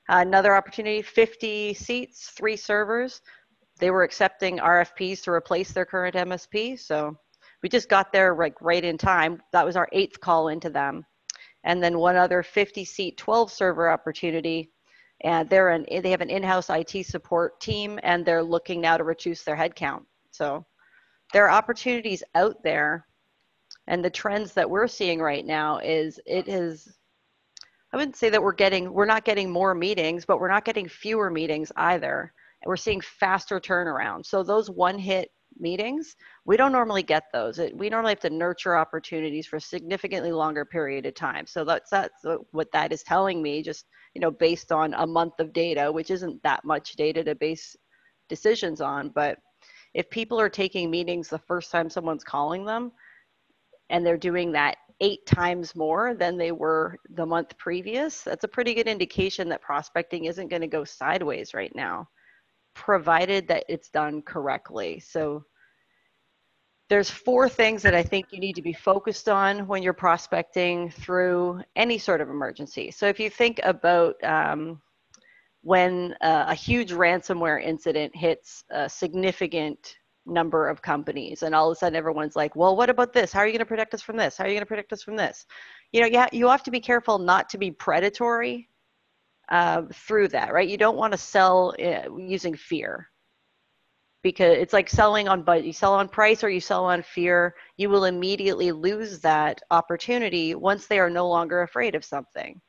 Another 0.10 0.56
opportunity 0.56 1.01
50 1.01 1.74
seats, 1.74 2.31
three 2.36 2.57
servers. 2.57 3.22
They 3.80 3.90
were 3.90 4.04
accepting 4.04 4.60
RFPs 4.60 5.24
to 5.24 5.31
replace 5.31 5.72
their 5.72 5.86
current 5.86 6.16
MSP. 6.16 6.80
So 6.80 7.18
we 7.62 7.69
just 7.69 7.90
got 7.90 8.12
there 8.12 8.36
like 8.36 8.62
right 8.62 8.84
in 8.84 8.98
time. 8.98 9.42
That 9.54 9.66
was 9.66 9.78
our 9.78 9.88
eighth 9.94 10.19
call 10.19 10.50
into 10.50 10.69
them. 10.69 11.06
And 11.63 11.81
then 11.81 11.98
one 11.98 12.18
other 12.18 12.44
50 12.44 12.84
seat, 12.84 13.18
12 13.18 13.51
server 13.51 13.90
opportunity. 13.90 14.69
And 15.24 15.50
they're 15.50 15.69
an, 15.69 15.86
they 15.90 16.12
have 16.12 16.19
an 16.19 16.30
in 16.30 16.44
house 16.44 16.69
IT 16.69 17.06
support 17.06 17.62
team 17.62 17.98
and 18.04 18.25
they're 18.25 18.44
looking 18.44 18.81
now 18.81 18.98
to 18.98 19.06
reduce 19.06 19.44
their 19.44 19.56
headcount. 19.56 20.04
So 20.31 20.66
there 21.31 21.45
are 21.45 21.51
opportunities 21.51 22.21
out 22.35 22.62
there 22.64 23.07
and 23.87 24.04
the 24.04 24.09
trends 24.09 24.54
that 24.54 24.69
we're 24.69 24.87
seeing 24.87 25.19
right 25.19 25.45
now 25.45 25.80
is 25.80 26.19
it 26.25 26.47
is 26.47 26.97
i 27.94 27.97
wouldn't 27.97 28.16
say 28.16 28.30
that 28.30 28.42
we're 28.42 28.54
getting 28.54 28.92
we're 28.94 29.06
not 29.06 29.25
getting 29.25 29.49
more 29.49 29.75
meetings 29.75 30.25
but 30.25 30.40
we're 30.40 30.47
not 30.47 30.66
getting 30.66 30.87
fewer 30.87 31.30
meetings 31.30 31.71
either. 31.75 32.33
We're 32.66 32.78
seeing 32.78 33.02
faster 33.02 33.59
turnaround. 33.59 34.25
So 34.25 34.42
those 34.42 34.69
one 34.69 34.97
hit 34.97 35.30
meetings 35.59 36.16
we 36.45 36.57
don't 36.57 36.71
normally 36.71 37.04
get 37.04 37.25
those. 37.31 37.59
It, 37.59 37.78
we 37.78 37.90
normally 37.90 38.11
have 38.11 38.19
to 38.21 38.30
nurture 38.30 38.75
opportunities 38.75 39.45
for 39.45 39.57
a 39.57 39.61
significantly 39.61 40.31
longer 40.31 40.66
period 40.66 41.06
of 41.06 41.13
time. 41.13 41.45
So 41.45 41.63
that's 41.63 41.90
that's 41.90 42.25
what 42.52 42.71
that 42.71 42.92
is 42.92 43.04
telling 43.04 43.42
me 43.42 43.61
just 43.61 43.85
you 44.13 44.21
know 44.21 44.31
based 44.31 44.71
on 44.71 44.94
a 44.95 45.06
month 45.06 45.40
of 45.40 45.54
data 45.54 45.92
which 45.92 46.09
isn't 46.11 46.42
that 46.44 46.63
much 46.66 46.94
data 46.94 47.23
to 47.23 47.35
base 47.35 47.75
decisions 48.30 48.81
on. 48.81 49.09
But 49.09 49.37
if 49.94 50.09
people 50.09 50.40
are 50.40 50.49
taking 50.49 50.90
meetings 50.90 51.30
the 51.30 51.37
first 51.40 51.69
time 51.69 51.90
someone's 51.90 52.23
calling 52.23 52.66
them 52.66 52.92
and 53.90 54.06
they're 54.06 54.18
doing 54.18 54.52
that 54.52 54.78
eight 54.99 55.25
times 55.25 55.75
more 55.75 56.13
than 56.13 56.37
they 56.37 56.52
were 56.52 56.97
the 57.16 57.25
month 57.25 57.57
previous, 57.57 58.21
that's 58.21 58.44
a 58.44 58.47
pretty 58.47 58.73
good 58.73 58.87
indication 58.87 59.49
that 59.49 59.61
prospecting 59.61 60.25
isn't 60.25 60.49
going 60.49 60.61
to 60.61 60.68
go 60.68 60.83
sideways 60.83 61.54
right 61.54 61.75
now, 61.75 62.07
provided 62.73 63.47
that 63.47 63.66
it's 63.68 63.90
done 63.90 64.21
correctly. 64.21 64.99
So 64.99 65.44
there's 66.90 67.09
four 67.09 67.49
things 67.49 67.81
that 67.81 67.95
I 67.95 68.04
think 68.04 68.28
you 68.31 68.40
need 68.40 68.54
to 68.54 68.61
be 68.61 68.73
focused 68.73 69.28
on 69.28 69.68
when 69.68 69.81
you're 69.81 69.94
prospecting 69.94 70.92
through 70.92 71.61
any 71.75 71.97
sort 71.97 72.21
of 72.21 72.30
emergency. 72.30 72.92
So 72.92 73.07
if 73.07 73.19
you 73.19 73.30
think 73.30 73.59
about 73.63 74.16
um, 74.23 74.81
when 75.61 76.13
uh, 76.21 76.45
a 76.49 76.54
huge 76.54 76.92
ransomware 76.92 77.63
incident 77.63 78.16
hits 78.16 78.63
a 78.69 78.90
significant 78.90 79.95
number 80.25 80.69
of 80.69 80.81
companies 80.81 81.44
and 81.44 81.53
all 81.53 81.69
of 81.69 81.75
a 81.75 81.80
sudden 81.80 81.97
everyone's 81.97 82.35
like 82.35 82.56
well 82.56 82.75
what 82.75 82.89
about 82.89 83.13
this? 83.13 83.31
How 83.31 83.39
are 83.39 83.45
you 83.45 83.51
going 83.51 83.59
to 83.59 83.65
protect 83.65 83.94
us 83.94 84.01
from 84.01 84.18
this? 84.18 84.37
How 84.37 84.45
are 84.45 84.47
you 84.47 84.53
going 84.53 84.61
to 84.61 84.68
protect 84.68 84.94
us 84.94 85.03
from 85.03 85.15
this? 85.15 85.45
You 85.92 86.01
know 86.01 86.07
yeah 86.07 86.27
you 86.31 86.47
have 86.47 86.63
to 86.63 86.71
be 86.71 86.80
careful 86.80 87.18
not 87.19 87.49
to 87.49 87.57
be 87.57 87.71
predatory 87.71 88.69
uh, 89.49 89.83
through 89.94 90.30
that 90.30 90.53
right? 90.53 90.69
You 90.69 90.77
don't 90.77 90.97
want 90.97 91.11
to 91.13 91.18
sell 91.18 91.73
uh, 91.80 92.15
using 92.18 92.56
fear. 92.56 93.09
Because 94.21 94.57
it's 94.57 94.71
like 94.71 94.89
selling 94.89 95.27
on 95.27 95.44
but 95.44 95.65
you 95.65 95.73
sell 95.73 95.94
on 95.94 96.07
price 96.07 96.44
or 96.44 96.49
you 96.49 96.61
sell 96.61 96.85
on 96.85 97.03
fear 97.03 97.56
you 97.75 97.89
will 97.89 98.06
immediately 98.06 98.71
lose 98.71 99.19
that 99.19 99.61
opportunity 99.71 100.56
once 100.56 100.87
they 100.87 100.99
are 100.99 101.09
no 101.09 101.27
longer 101.27 101.63
afraid 101.63 101.94
of 101.94 102.06
something 102.06 102.61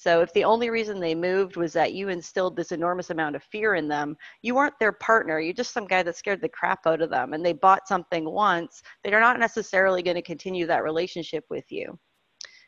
So 0.00 0.20
if 0.20 0.32
the 0.32 0.44
only 0.44 0.70
reason 0.70 1.00
they 1.00 1.16
moved 1.16 1.56
was 1.56 1.72
that 1.72 1.92
you 1.92 2.08
instilled 2.08 2.54
this 2.54 2.70
enormous 2.70 3.10
amount 3.10 3.34
of 3.34 3.42
fear 3.42 3.74
in 3.74 3.88
them, 3.88 4.16
you 4.42 4.54
weren't 4.54 4.78
their 4.78 4.92
partner. 4.92 5.40
You're 5.40 5.52
just 5.52 5.72
some 5.72 5.88
guy 5.88 6.04
that 6.04 6.14
scared 6.14 6.40
the 6.40 6.48
crap 6.48 6.86
out 6.86 7.02
of 7.02 7.10
them 7.10 7.32
and 7.32 7.44
they 7.44 7.52
bought 7.52 7.88
something 7.88 8.30
once, 8.30 8.80
they're 9.02 9.18
not 9.18 9.40
necessarily 9.40 10.04
going 10.04 10.14
to 10.14 10.22
continue 10.22 10.68
that 10.68 10.84
relationship 10.84 11.44
with 11.50 11.64
you. 11.72 11.98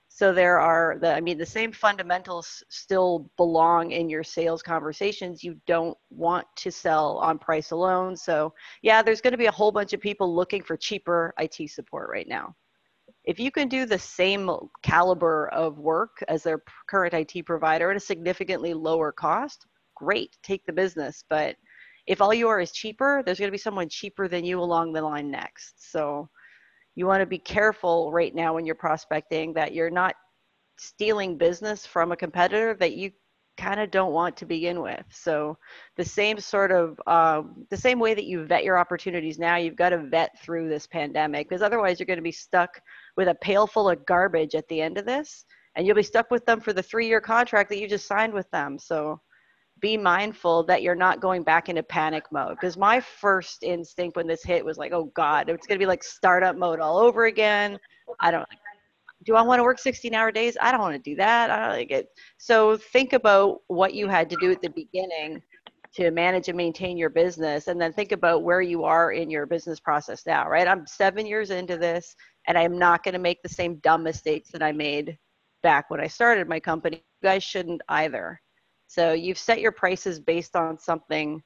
So 0.09 0.33
there 0.33 0.59
are 0.59 0.99
the 1.01 1.15
I 1.15 1.21
mean 1.21 1.39
the 1.39 1.47
same 1.47 1.71
fundamentals 1.71 2.65
still 2.69 3.31
belong 3.37 3.93
in 3.93 4.11
your 4.11 4.25
sales 4.25 4.61
conversations. 4.61 5.45
You 5.45 5.55
don't 5.69 5.97
want 6.11 6.49
to 6.57 6.73
sell 6.73 7.19
on 7.19 7.39
price 7.39 7.71
alone. 7.71 8.17
So 8.17 8.53
yeah, 8.83 9.03
there's 9.03 9.21
going 9.21 9.35
to 9.35 9.39
be 9.39 9.47
a 9.47 9.53
whole 9.53 9.71
bunch 9.71 9.93
of 9.93 10.01
people 10.01 10.35
looking 10.35 10.65
for 10.65 10.77
cheaper 10.77 11.33
IT 11.39 11.71
support 11.71 12.11
right 12.11 12.27
now 12.27 12.57
if 13.25 13.39
you 13.39 13.51
can 13.51 13.69
do 13.69 13.87
the 13.87 13.99
same 13.99 14.51
caliber 14.83 15.49
of 15.49 15.79
work 15.79 16.23
as 16.29 16.43
their 16.43 16.63
current 16.89 17.15
IT 17.15 17.45
provider 17.45 17.91
at 17.91 17.97
a 17.97 18.01
significantly 18.01 18.75
lower 18.75 19.13
cost, 19.13 19.67
great, 19.95 20.37
take 20.43 20.65
the 20.67 20.73
business. 20.73 21.25
But 21.29 21.57
if 22.07 22.21
all 22.21 22.33
you 22.33 22.49
are 22.49 22.61
is 22.61 22.73
cheaper, 22.73 23.23
there's 23.25 23.39
going 23.39 23.49
to 23.49 23.53
be 23.53 23.59
someone 23.59 23.89
cheaper 23.89 24.27
than 24.27 24.45
you 24.45 24.61
along 24.61 24.93
the 24.93 25.03
line 25.03 25.31
next. 25.31 25.93
So 25.93 26.29
you 26.95 27.07
want 27.07 27.21
to 27.21 27.27
be 27.27 27.39
careful 27.39 28.11
right 28.11 28.35
now 28.35 28.55
when 28.55 28.65
you're 28.65 28.75
prospecting 28.75 29.53
that 29.55 29.75
you're 29.75 29.91
not 29.91 30.15
stealing 30.79 31.37
business 31.37 31.85
from 31.85 32.11
a 32.11 32.17
competitor 32.17 32.75
that 32.81 32.95
you 32.95 33.13
kind 33.61 33.79
of 33.79 33.91
don't 33.91 34.13
want 34.13 34.37
to 34.39 34.47
begin 34.47 34.81
with. 34.81 35.05
So 35.11 35.59
the 35.97 36.05
same 36.05 36.39
sort 36.41 36.73
of 36.73 36.99
um, 37.07 37.67
the 37.69 37.77
same 37.77 37.99
way 37.99 38.15
that 38.15 38.25
you 38.25 38.47
vet 38.47 38.65
your 38.65 38.79
opportunities 38.79 39.39
now, 39.39 39.57
you've 39.57 39.77
got 39.77 39.91
to 39.91 39.99
vet 39.99 40.31
through 40.43 40.69
this 40.69 40.87
pandemic 40.87 41.49
because 41.49 41.63
otherwise 41.63 42.01
you're 42.01 42.07
going 42.07 42.19
to 42.19 42.23
be 42.23 42.33
stuck 42.33 42.81
with 43.21 43.29
a 43.29 43.35
pail 43.35 43.67
full 43.67 43.91
of 43.91 44.07
garbage 44.07 44.55
at 44.55 44.67
the 44.69 44.81
end 44.81 44.97
of 44.97 45.05
this, 45.05 45.45
and 45.77 45.87
you'll 45.87 45.95
be 45.95 46.03
stuck 46.03 46.31
with 46.31 46.47
them 46.47 46.59
for 46.59 46.73
the 46.73 46.83
three-year 46.83 47.21
contract 47.21 47.69
that 47.69 47.79
you 47.79 47.87
just 47.87 48.07
signed 48.07 48.33
with 48.33 48.51
them. 48.51 48.79
So 48.79 49.21
be 49.83 49.99
mindful 49.99 50.65
that 50.65 50.83
you're 50.83 50.95
not 50.95 51.21
going 51.21 51.43
back 51.43 51.69
into 51.69 51.83
panic 51.83 52.25
mode 52.33 52.57
because 52.59 52.79
my 52.79 52.99
first 52.99 53.63
instinct 53.63 54.17
when 54.17 54.27
this 54.27 54.43
hit 54.43 54.63
was 54.63 54.77
like 54.77 54.93
oh 54.93 55.11
god 55.15 55.49
it's 55.49 55.67
going 55.67 55.79
to 55.79 55.83
be 55.83 55.87
like 55.87 56.03
startup 56.03 56.55
mode 56.55 56.81
all 56.81 56.99
over 56.99 57.25
again 57.25 57.79
i 58.21 58.31
don't 58.31 58.47
do 59.25 59.35
I 59.37 59.43
want 59.43 59.59
to 59.59 59.65
work 59.65 59.79
16 59.79 60.15
hour 60.15 60.33
days? 60.33 60.57
I 60.61 60.73
don't 60.73 60.81
want 60.81 60.95
to 60.95 61.11
do 61.11 61.17
that. 61.17 61.51
I 61.51 61.59
don't 61.61 61.77
like 61.77 61.91
it. 61.91 62.09
So 62.39 62.77
think 62.77 63.13
about 63.13 63.61
what 63.67 63.95
you 63.95 64.09
had 64.09 64.31
to 64.31 64.37
do 64.41 64.51
at 64.51 64.63
the 64.63 64.71
beginning 64.71 65.43
to 65.95 66.11
manage 66.11 66.49
and 66.49 66.57
maintain 66.57 66.97
your 66.97 67.11
business 67.11 67.67
and 67.67 67.81
then 67.81 67.93
think 67.93 68.13
about 68.13 68.45
where 68.45 68.63
you 68.63 68.85
are 68.85 69.13
in 69.13 69.29
your 69.29 69.45
business 69.45 69.81
process 69.81 70.25
now, 70.25 70.49
right? 70.49 70.69
I'm 70.69 70.87
7 70.87 71.27
years 71.27 71.51
into 71.51 71.77
this 71.77 72.15
and 72.47 72.57
I'm 72.57 72.79
not 72.79 73.03
going 73.03 73.15
to 73.15 73.19
make 73.19 73.43
the 73.43 73.49
same 73.49 73.77
dumb 73.77 74.03
mistakes 74.03 74.51
that 74.51 74.63
I 74.63 74.73
made 74.73 75.19
back 75.63 75.91
when 75.91 76.01
I 76.01 76.07
started 76.07 76.49
my 76.49 76.61
company. 76.61 77.03
You 77.23 77.29
guys 77.29 77.45
shouldn't 77.45 77.83
either. 77.89 78.41
So 78.87 79.13
you've 79.13 79.39
set 79.39 79.61
your 79.61 79.73
prices 79.73 80.19
based 80.19 80.57
on 80.57 80.79
something 80.79 81.43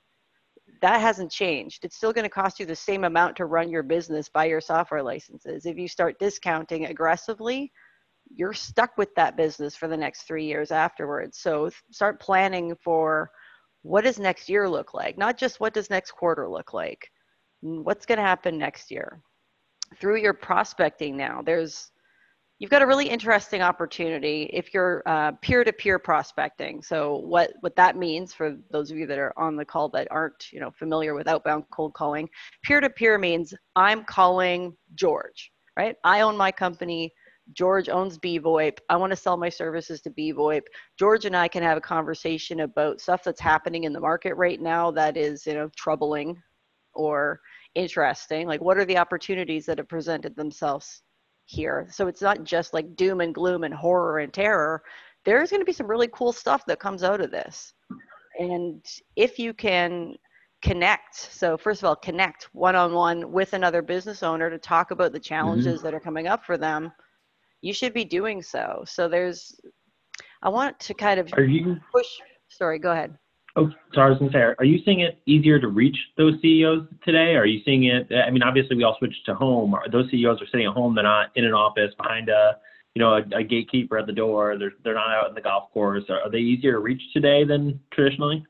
that 0.81 1.01
hasn't 1.01 1.31
changed. 1.31 1.85
It's 1.85 1.97
still 1.97 2.13
going 2.13 2.25
to 2.25 2.31
cost 2.31 2.59
you 2.59 2.67
the 2.67 2.77
same 2.77 3.05
amount 3.05 3.37
to 3.37 3.47
run 3.47 3.71
your 3.71 3.83
business, 3.83 4.29
buy 4.29 4.47
your 4.47 4.61
software 4.61 5.03
licenses. 5.03 5.67
If 5.67 5.77
you 5.77 5.89
start 5.89 6.19
discounting 6.19 6.87
aggressively, 6.87 7.71
you're 8.35 8.55
stuck 8.55 8.97
with 8.97 9.15
that 9.17 9.37
business 9.37 9.77
for 9.77 9.89
the 9.89 9.97
next 9.97 10.23
three 10.23 10.45
years 10.45 10.71
afterwards. 10.71 11.39
So 11.39 11.71
start 11.91 12.21
planning 12.21 12.75
for 12.83 13.31
what 13.83 14.05
does 14.05 14.19
next 14.19 14.49
year 14.49 14.69
look 14.69 14.95
like? 14.95 15.19
Not 15.19 15.37
just 15.37 15.61
what 15.61 15.75
does 15.75 15.91
next 15.91 16.13
quarter 16.13 16.49
look 16.49 16.73
like? 16.73 17.11
What's 17.61 18.07
going 18.07 18.19
to 18.19 18.25
happen 18.25 18.57
next 18.57 18.91
year? 18.91 19.21
Through 20.01 20.17
your 20.17 20.35
prospecting 20.35 21.17
now, 21.17 21.43
there's 21.43 21.91
you've 22.59 22.71
got 22.71 22.83
a 22.83 22.87
really 22.87 23.09
interesting 23.09 23.63
opportunity 23.63 24.49
if 24.53 24.73
you're 24.73 25.03
uh, 25.07 25.33
peer-to-peer 25.43 25.99
prospecting. 25.99 26.83
So 26.83 27.17
what 27.17 27.53
what 27.61 27.77
that 27.77 27.97
means 27.97 28.33
for 28.33 28.57
those 28.71 28.91
of 28.91 28.97
you 28.97 29.07
that 29.07 29.19
are 29.19 29.35
on 29.37 29.57
the 29.57 29.65
call 29.65 29.89
that 29.91 30.09
aren't 30.11 30.53
you 30.53 30.61
know 30.61 30.71
familiar 30.71 31.15
with 31.15 31.29
outbound 31.29 31.65
cold 31.71 31.95
calling, 31.95 32.29
peer-to-peer 32.63 33.19
means 33.19 33.55
I'm 33.77 34.05
calling 34.05 34.77
George, 34.95 35.53
right? 35.77 35.97
I 36.05 36.21
own 36.21 36.37
my 36.37 36.53
company. 36.53 37.13
George 37.53 37.91
owns 37.91 38.19
BVoIP. 38.19 38.79
I 38.89 38.97
want 38.97 39.11
to 39.11 39.17
sell 39.17 39.37
my 39.37 39.51
services 39.51 40.01
to 40.01 40.11
BVoIP. 40.11 40.63
George 40.99 41.27
and 41.27 41.37
I 41.37 41.47
can 41.47 41.63
have 41.63 41.77
a 41.77 41.83
conversation 41.83 42.61
about 42.61 43.03
stuff 43.03 43.23
that's 43.23 43.41
happening 43.41 43.85
in 43.85 43.93
the 43.93 44.01
market 44.01 44.35
right 44.37 44.59
now 44.59 44.91
that 44.93 45.19
is, 45.19 45.45
you 45.45 45.53
know, 45.53 45.69
troubling 45.77 46.41
or 46.95 47.41
interesting. 47.75 48.47
Like, 48.47 48.61
what 48.61 48.79
are 48.79 48.85
the 48.85 48.99
opportunities 48.99 49.67
that 49.67 49.79
have 49.79 49.89
presented 49.89 50.37
themselves 50.37 51.03
here. 51.47 51.87
So 51.91 52.07
it's 52.07 52.23
not 52.23 52.45
just 52.45 52.75
like 52.75 52.97
doom 52.97 53.21
and 53.21 53.35
gloom 53.35 53.65
and 53.65 53.75
horror 53.75 54.19
and 54.19 54.33
terror. 54.33 54.83
There's 55.25 55.51
going 55.51 55.61
to 55.61 55.67
be 55.67 55.73
some 55.73 55.87
really 55.87 56.09
cool 56.13 56.33
stuff 56.33 56.65
that 56.67 56.81
comes 56.81 57.03
out 57.03 57.21
of 57.21 57.31
this. 57.31 57.73
And 58.39 58.85
if 59.17 59.39
you 59.39 59.55
can 59.55 60.15
connect, 60.63 61.15
so 61.15 61.57
first 61.57 61.83
of 61.83 61.87
all, 61.87 61.97
connect 61.97 62.49
one 62.53 62.75
on 62.75 62.93
one 62.93 63.31
with 63.31 63.53
another 63.53 63.83
business 63.83 64.23
owner 64.23 64.51
to 64.51 64.59
talk 64.59 64.91
about 64.91 65.13
the 65.13 65.21
challenges 65.21 65.77
mm-hmm. 65.77 65.85
that 65.85 65.95
are 65.95 66.01
coming 66.01 66.27
up 66.27 66.45
for 66.45 66.57
them, 66.57 66.91
you 67.61 67.73
should 67.73 67.95
be 67.95 68.05
doing 68.05 68.43
so. 68.43 68.83
So 68.87 69.09
there's, 69.09 69.55
I 70.43 70.49
want 70.49 70.79
to 70.81 70.95
kind 70.95 71.21
of 71.21 71.33
are 71.35 71.43
you, 71.43 71.79
push. 71.93 72.07
Sorry, 72.49 72.79
go 72.79 72.93
ahead. 72.93 73.17
Oh, 73.57 73.71
sorry, 73.95 74.09
I 74.09 74.11
was 74.11 74.19
to 74.19 74.33
say, 74.33 74.55
are 74.59 74.65
you 74.65 74.81
seeing 74.85 75.01
it 75.01 75.21
easier 75.27 75.61
to 75.61 75.69
reach 75.69 75.97
those 76.17 76.35
CEOs 76.43 76.89
today? 77.05 77.37
Are 77.37 77.47
you 77.47 77.63
seeing 77.65 77.85
it? 77.85 78.11
I 78.13 78.31
mean, 78.31 78.43
obviously, 78.43 78.77
we 78.77 78.83
all 78.83 78.97
switched 78.99 79.25
to 79.27 79.35
home. 79.35 79.77
Those 79.93 80.11
CEOs 80.11 80.43
are 80.43 80.47
sitting 80.47 80.67
at 80.67 80.73
home. 80.73 80.95
They're 80.97 81.05
not 81.05 81.31
in 81.37 81.45
an 81.45 81.55
office 81.55 81.95
behind 81.97 82.29
a, 82.29 82.59
you 82.95 83.01
know, 83.01 83.15
a, 83.15 83.23
a 83.37 83.45
gatekeeper 83.45 83.97
at 83.97 84.07
the 84.07 84.13
door. 84.13 84.59
They're 84.59 84.73
they're 84.83 84.95
not 84.95 85.09
out 85.11 85.29
in 85.29 85.37
the 85.37 85.41
golf 85.41 85.71
course. 85.73 86.03
Are, 86.09 86.23
are 86.23 86.31
they 86.31 86.39
easier 86.39 86.73
to 86.73 86.81
reach 86.81 87.01
today 87.13 87.45
than 87.45 87.79
traditionally? 87.93 88.45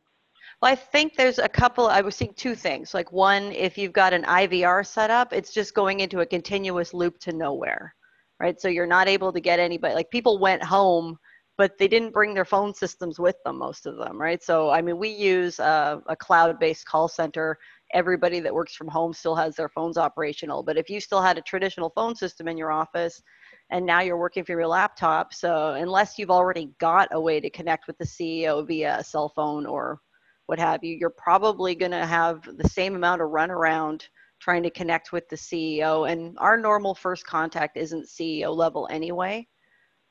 Well, 0.62 0.72
I 0.72 0.76
think 0.76 1.16
there's 1.16 1.38
a 1.38 1.50
couple. 1.50 1.88
I 1.88 2.00
was 2.00 2.16
seeing 2.16 2.32
two 2.32 2.54
things. 2.54 2.94
Like 2.94 3.12
one, 3.12 3.52
if 3.52 3.76
you've 3.76 3.92
got 3.92 4.14
an 4.14 4.22
IVR 4.22 4.86
set 4.86 5.10
up, 5.10 5.34
it's 5.34 5.52
just 5.52 5.74
going 5.74 6.00
into 6.00 6.20
a 6.20 6.26
continuous 6.26 6.94
loop 6.94 7.18
to 7.20 7.32
nowhere, 7.32 7.94
right? 8.40 8.58
So 8.58 8.68
you're 8.68 8.86
not 8.86 9.06
able 9.06 9.34
to 9.34 9.40
get 9.40 9.60
anybody. 9.60 9.94
Like 9.94 10.10
people 10.10 10.38
went 10.38 10.62
home 10.62 11.18
but 11.56 11.78
they 11.78 11.86
didn't 11.86 12.12
bring 12.12 12.34
their 12.34 12.44
phone 12.44 12.74
systems 12.74 13.18
with 13.18 13.36
them, 13.44 13.58
most 13.58 13.86
of 13.86 13.96
them, 13.96 14.20
right? 14.20 14.42
So, 14.42 14.70
I 14.70 14.82
mean, 14.82 14.98
we 14.98 15.08
use 15.08 15.58
a, 15.60 16.02
a 16.06 16.16
cloud 16.16 16.58
based 16.58 16.86
call 16.86 17.06
center. 17.06 17.58
Everybody 17.92 18.40
that 18.40 18.52
works 18.52 18.74
from 18.74 18.88
home 18.88 19.12
still 19.12 19.36
has 19.36 19.54
their 19.54 19.68
phones 19.68 19.96
operational. 19.96 20.64
But 20.64 20.76
if 20.76 20.90
you 20.90 21.00
still 21.00 21.22
had 21.22 21.38
a 21.38 21.42
traditional 21.42 21.90
phone 21.90 22.16
system 22.16 22.48
in 22.48 22.58
your 22.58 22.72
office 22.72 23.22
and 23.70 23.86
now 23.86 24.00
you're 24.00 24.18
working 24.18 24.44
from 24.44 24.58
your 24.58 24.66
laptop, 24.66 25.32
so 25.32 25.74
unless 25.74 26.18
you've 26.18 26.30
already 26.30 26.70
got 26.80 27.08
a 27.12 27.20
way 27.20 27.40
to 27.40 27.50
connect 27.50 27.86
with 27.86 27.98
the 27.98 28.04
CEO 28.04 28.66
via 28.66 28.98
a 28.98 29.04
cell 29.04 29.28
phone 29.28 29.64
or 29.64 30.00
what 30.46 30.58
have 30.58 30.82
you, 30.82 30.96
you're 30.96 31.10
probably 31.10 31.74
going 31.74 31.92
to 31.92 32.04
have 32.04 32.42
the 32.58 32.68
same 32.68 32.96
amount 32.96 33.22
of 33.22 33.30
runaround 33.30 34.02
trying 34.40 34.64
to 34.64 34.70
connect 34.70 35.12
with 35.12 35.26
the 35.28 35.36
CEO. 35.36 36.10
And 36.10 36.36
our 36.38 36.58
normal 36.58 36.96
first 36.96 37.24
contact 37.24 37.76
isn't 37.76 38.08
CEO 38.08 38.54
level 38.54 38.88
anyway 38.90 39.46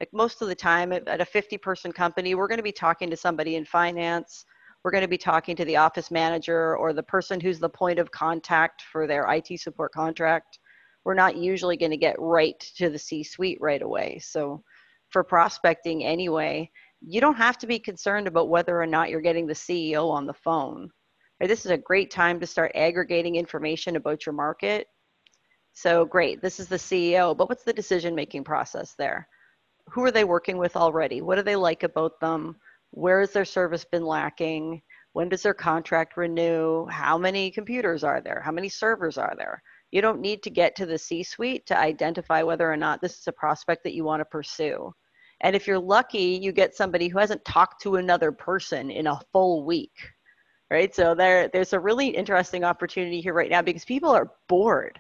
like 0.04 0.12
most 0.12 0.42
of 0.42 0.50
the 0.50 0.56
time 0.56 0.92
at 0.92 1.22
a 1.22 1.26
50 1.26 1.58
person 1.60 1.90
company, 1.90 2.36
we're 2.36 2.50
going 2.50 2.58
to 2.58 2.64
be 2.64 2.74
talking 2.74 3.10
to 3.10 3.16
somebody 3.16 3.56
in 3.56 3.64
finance. 3.64 4.44
We're 4.84 4.92
going 4.92 5.04
to 5.04 5.08
be 5.08 5.18
talking 5.18 5.56
to 5.56 5.64
the 5.64 5.78
office 5.78 6.12
manager 6.12 6.76
or 6.76 6.92
the 6.92 7.04
person 7.04 7.40
who's 7.40 7.58
the 7.58 7.70
point 7.70 8.00
of 8.00 8.12
contact 8.12 8.82
for 8.92 9.08
their 9.08 9.26
IT 9.32 9.62
support 9.62 9.94
contract. 9.94 10.60
We're 11.06 11.14
not 11.14 11.38
usually 11.38 11.78
going 11.78 11.92
to 11.92 11.98
get 11.98 12.20
right 12.20 12.60
to 12.76 12.90
the 12.90 13.00
C 13.00 13.24
suite 13.24 13.60
right 13.62 13.82
away. 13.82 14.20
So, 14.22 14.62
for 15.10 15.24
prospecting 15.24 16.04
anyway, 16.04 16.70
you 17.00 17.22
don't 17.22 17.38
have 17.38 17.58
to 17.60 17.68
be 17.68 17.80
concerned 17.80 18.28
about 18.28 18.50
whether 18.50 18.82
or 18.82 18.88
not 18.88 19.10
you're 19.10 19.22
getting 19.22 19.48
the 19.48 19.54
CEO 19.54 20.10
on 20.10 20.26
the 20.26 20.34
phone. 20.34 20.90
This 21.40 21.66
is 21.66 21.72
a 21.72 21.78
great 21.78 22.12
time 22.12 22.42
to 22.42 22.48
start 22.48 22.74
aggregating 22.76 23.38
information 23.38 23.96
about 23.96 24.26
your 24.26 24.34
market. 24.34 24.86
So, 25.72 26.04
great, 26.04 26.42
this 26.42 26.60
is 26.60 26.68
the 26.68 26.76
CEO, 26.76 27.38
but 27.38 27.48
what's 27.48 27.64
the 27.64 27.72
decision 27.72 28.14
making 28.14 28.44
process 28.44 28.96
there? 28.98 29.30
Who 29.90 30.04
are 30.04 30.12
they 30.12 30.24
working 30.24 30.58
with 30.58 30.76
already? 30.76 31.22
What 31.22 31.36
do 31.36 31.44
they 31.44 31.56
like 31.56 31.84
about 31.84 32.20
them? 32.20 32.56
Where 32.92 33.20
has 33.20 33.32
their 33.32 33.46
service 33.46 33.86
been 33.86 34.06
lacking? 34.06 34.82
When 35.14 35.30
does 35.30 35.44
their 35.44 35.54
contract 35.54 36.18
renew? 36.18 36.86
How 36.88 37.18
many 37.18 37.52
computers 37.52 38.04
are 38.04 38.22
there? 38.22 38.42
How 38.44 38.52
many 38.52 38.70
servers 38.70 39.18
are 39.18 39.36
there? 39.38 39.62
You 39.92 40.02
don't 40.02 40.22
need 40.22 40.42
to 40.44 40.50
get 40.50 40.76
to 40.78 40.86
the 40.88 40.98
C 40.98 41.22
suite 41.22 41.66
to 41.68 41.78
identify 41.78 42.42
whether 42.42 42.72
or 42.72 42.78
not 42.78 43.02
this 43.02 43.20
is 43.20 43.28
a 43.28 43.32
prospect 43.32 43.84
that 43.84 43.94
you 43.94 44.04
want 44.04 44.22
to 44.22 44.26
pursue. 44.26 44.92
And 45.42 45.56
if 45.56 45.68
you're 45.68 45.78
lucky, 45.78 46.40
you 46.42 46.52
get 46.52 46.76
somebody 46.76 47.10
who 47.10 47.20
hasn't 47.20 47.46
talked 47.46 47.82
to 47.84 47.98
another 47.98 48.32
person 48.32 48.90
in 48.90 49.08
a 49.08 49.20
full 49.32 49.66
week, 49.66 49.94
right? 50.72 50.96
So 50.96 51.14
there, 51.14 51.50
there's 51.50 51.74
a 51.74 51.80
really 51.80 52.08
interesting 52.08 52.64
opportunity 52.64 53.22
here 53.22 53.34
right 53.34 53.52
now 53.52 53.62
because 53.62 53.86
people 53.86 54.10
are 54.10 54.32
bored. 54.48 55.00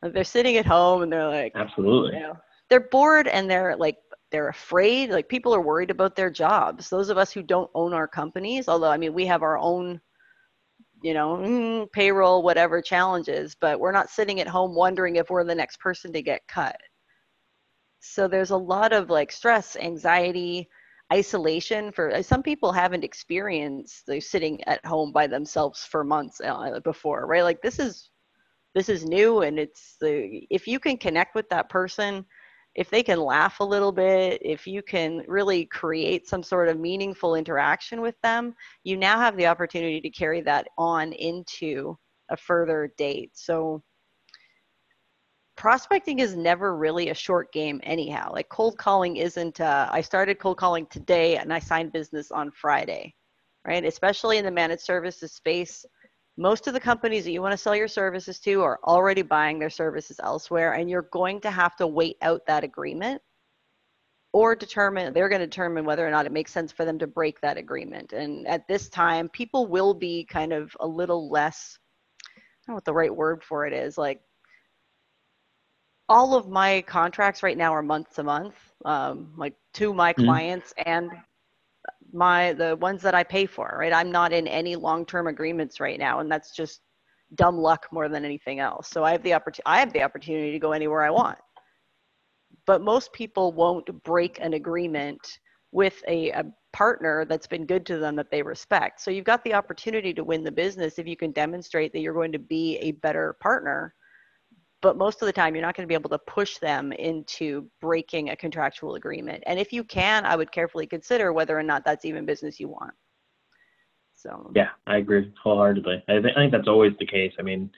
They're 0.00 0.24
sitting 0.24 0.56
at 0.56 0.64
home 0.64 1.02
and 1.02 1.12
they're 1.12 1.28
like, 1.28 1.52
absolutely. 1.54 2.14
You 2.14 2.22
know, 2.22 2.36
they're 2.70 2.88
bored 2.90 3.28
and 3.28 3.50
they're 3.50 3.76
like 3.76 3.98
they're 4.30 4.48
afraid 4.48 5.10
like 5.10 5.28
people 5.28 5.54
are 5.54 5.60
worried 5.60 5.90
about 5.90 6.14
their 6.14 6.30
jobs. 6.30 6.90
Those 6.90 7.08
of 7.08 7.16
us 7.16 7.32
who 7.32 7.42
don't 7.42 7.70
own 7.74 7.92
our 7.94 8.08
companies 8.08 8.68
although 8.68 8.90
i 8.90 8.96
mean 8.96 9.14
we 9.14 9.26
have 9.26 9.42
our 9.42 9.58
own 9.58 10.00
you 11.02 11.14
know 11.14 11.36
mm, 11.36 11.92
payroll 11.92 12.42
whatever 12.42 12.82
challenges 12.82 13.54
but 13.60 13.78
we're 13.78 13.92
not 13.92 14.10
sitting 14.10 14.40
at 14.40 14.48
home 14.48 14.74
wondering 14.74 15.16
if 15.16 15.30
we're 15.30 15.44
the 15.44 15.54
next 15.54 15.78
person 15.80 16.12
to 16.12 16.22
get 16.22 16.46
cut. 16.48 16.76
So 18.00 18.28
there's 18.28 18.50
a 18.50 18.56
lot 18.56 18.92
of 18.92 19.10
like 19.10 19.32
stress 19.32 19.76
anxiety 19.76 20.68
isolation 21.12 21.90
for 21.90 22.22
some 22.22 22.42
people 22.42 22.70
haven't 22.70 23.02
experienced 23.04 24.08
like, 24.08 24.22
sitting 24.22 24.62
at 24.64 24.84
home 24.84 25.10
by 25.10 25.26
themselves 25.26 25.84
for 25.84 26.04
months 26.04 26.40
uh, 26.40 26.80
before 26.84 27.26
right? 27.26 27.42
Like 27.42 27.62
this 27.62 27.78
is 27.78 28.10
this 28.74 28.88
is 28.88 29.04
new 29.04 29.40
and 29.42 29.58
it's 29.58 29.96
the 30.00 30.46
if 30.50 30.66
you 30.66 30.78
can 30.78 30.96
connect 30.96 31.34
with 31.34 31.48
that 31.48 31.70
person 31.70 32.24
if 32.74 32.90
they 32.90 33.02
can 33.02 33.20
laugh 33.20 33.60
a 33.60 33.64
little 33.64 33.92
bit 33.92 34.40
if 34.42 34.66
you 34.66 34.82
can 34.82 35.24
really 35.26 35.64
create 35.66 36.28
some 36.28 36.42
sort 36.42 36.68
of 36.68 36.78
meaningful 36.78 37.34
interaction 37.34 38.00
with 38.00 38.14
them 38.22 38.54
you 38.84 38.96
now 38.96 39.18
have 39.18 39.36
the 39.36 39.46
opportunity 39.46 40.00
to 40.00 40.10
carry 40.10 40.40
that 40.40 40.66
on 40.76 41.12
into 41.14 41.96
a 42.30 42.36
further 42.36 42.92
date. 42.98 43.30
So 43.34 43.82
prospecting 45.56 46.18
is 46.18 46.36
never 46.36 46.76
really 46.76 47.08
a 47.08 47.14
short 47.14 47.50
game 47.52 47.80
anyhow. 47.82 48.30
Like 48.32 48.48
cold 48.48 48.78
calling 48.78 49.16
isn't 49.16 49.60
uh, 49.60 49.88
i 49.90 50.00
started 50.00 50.38
cold 50.38 50.56
calling 50.58 50.86
today 50.86 51.36
and 51.36 51.52
i 51.52 51.58
signed 51.58 51.92
business 51.92 52.30
on 52.30 52.50
friday 52.52 53.14
right? 53.68 53.84
Especially 53.84 54.38
in 54.38 54.44
the 54.44 54.50
managed 54.50 54.82
services 54.82 55.32
space 55.32 55.84
most 56.38 56.68
of 56.68 56.72
the 56.72 56.80
companies 56.80 57.24
that 57.24 57.32
you 57.32 57.42
want 57.42 57.52
to 57.52 57.58
sell 57.58 57.74
your 57.74 57.88
services 57.88 58.38
to 58.38 58.62
are 58.62 58.78
already 58.84 59.22
buying 59.22 59.58
their 59.58 59.68
services 59.68 60.20
elsewhere 60.22 60.74
and 60.74 60.88
you're 60.88 61.08
going 61.12 61.40
to 61.40 61.50
have 61.50 61.74
to 61.76 61.86
wait 61.86 62.16
out 62.22 62.40
that 62.46 62.64
agreement 62.64 63.20
or 64.32 64.54
determine 64.54 65.12
they're 65.12 65.28
going 65.28 65.40
to 65.40 65.46
determine 65.46 65.84
whether 65.84 66.06
or 66.06 66.10
not 66.10 66.26
it 66.26 66.32
makes 66.32 66.52
sense 66.52 66.70
for 66.70 66.84
them 66.84 66.98
to 66.98 67.06
break 67.06 67.40
that 67.40 67.56
agreement 67.56 68.12
and 68.12 68.46
at 68.46 68.66
this 68.68 68.88
time 68.88 69.28
people 69.30 69.66
will 69.66 69.92
be 69.92 70.24
kind 70.26 70.52
of 70.52 70.74
a 70.80 70.86
little 70.86 71.28
less 71.28 71.76
i 72.36 72.40
don't 72.66 72.72
know 72.72 72.74
what 72.74 72.84
the 72.84 72.92
right 72.92 73.14
word 73.14 73.42
for 73.42 73.66
it 73.66 73.72
is 73.72 73.98
like 73.98 74.20
all 76.08 76.34
of 76.34 76.48
my 76.48 76.82
contracts 76.82 77.42
right 77.42 77.56
now 77.56 77.72
are 77.74 77.82
month 77.82 78.14
to 78.14 78.22
month, 78.22 78.54
um, 78.84 79.32
like 79.36 79.54
to 79.74 79.92
my 79.92 80.12
mm-hmm. 80.12 80.24
clients 80.24 80.72
and 80.86 81.10
my 82.12 82.52
the 82.54 82.76
ones 82.76 83.02
that 83.02 83.14
I 83.14 83.24
pay 83.24 83.46
for. 83.46 83.76
Right, 83.78 83.92
I'm 83.92 84.10
not 84.10 84.32
in 84.32 84.46
any 84.46 84.76
long-term 84.76 85.26
agreements 85.26 85.80
right 85.80 85.98
now, 85.98 86.20
and 86.20 86.30
that's 86.30 86.54
just 86.54 86.80
dumb 87.34 87.58
luck 87.58 87.86
more 87.92 88.08
than 88.08 88.24
anything 88.24 88.60
else. 88.60 88.88
So 88.88 89.04
I 89.04 89.12
have 89.12 89.22
the 89.22 89.34
opportunity. 89.34 89.66
I 89.66 89.80
have 89.80 89.92
the 89.92 90.02
opportunity 90.02 90.52
to 90.52 90.58
go 90.58 90.72
anywhere 90.72 91.02
I 91.02 91.10
want. 91.10 91.38
But 92.66 92.82
most 92.82 93.12
people 93.12 93.52
won't 93.52 94.02
break 94.04 94.38
an 94.40 94.54
agreement 94.54 95.38
with 95.72 96.02
a, 96.08 96.30
a 96.30 96.44
partner 96.72 97.24
that's 97.24 97.46
been 97.46 97.66
good 97.66 97.84
to 97.86 97.98
them 97.98 98.16
that 98.16 98.30
they 98.30 98.42
respect. 98.42 99.00
So 99.00 99.10
you've 99.10 99.24
got 99.24 99.44
the 99.44 99.54
opportunity 99.54 100.12
to 100.14 100.24
win 100.24 100.44
the 100.44 100.52
business 100.52 100.98
if 100.98 101.06
you 101.06 101.16
can 101.16 101.32
demonstrate 101.32 101.92
that 101.92 102.00
you're 102.00 102.14
going 102.14 102.32
to 102.32 102.38
be 102.38 102.78
a 102.78 102.92
better 102.92 103.36
partner 103.40 103.94
but 104.80 104.96
most 104.96 105.22
of 105.22 105.26
the 105.26 105.32
time 105.32 105.54
you're 105.54 105.62
not 105.62 105.76
going 105.76 105.86
to 105.86 105.88
be 105.88 105.94
able 105.94 106.10
to 106.10 106.18
push 106.18 106.58
them 106.58 106.92
into 106.92 107.68
breaking 107.80 108.30
a 108.30 108.36
contractual 108.36 108.94
agreement. 108.94 109.42
And 109.46 109.58
if 109.58 109.72
you 109.72 109.84
can 109.84 110.24
i 110.24 110.36
would 110.36 110.52
carefully 110.52 110.86
consider 110.86 111.32
whether 111.32 111.58
or 111.58 111.62
not 111.62 111.84
that's 111.84 112.04
even 112.04 112.26
business 112.26 112.60
you 112.60 112.68
want. 112.68 112.94
So 114.14 114.50
yeah 114.54 114.70
i 114.86 114.98
agree 114.98 115.32
wholeheartedly. 115.42 116.04
I, 116.08 116.12
th- 116.20 116.34
I 116.36 116.40
think 116.40 116.52
that's 116.52 116.68
always 116.68 116.92
the 116.98 117.06
case. 117.06 117.32
I 117.38 117.42
mean 117.42 117.70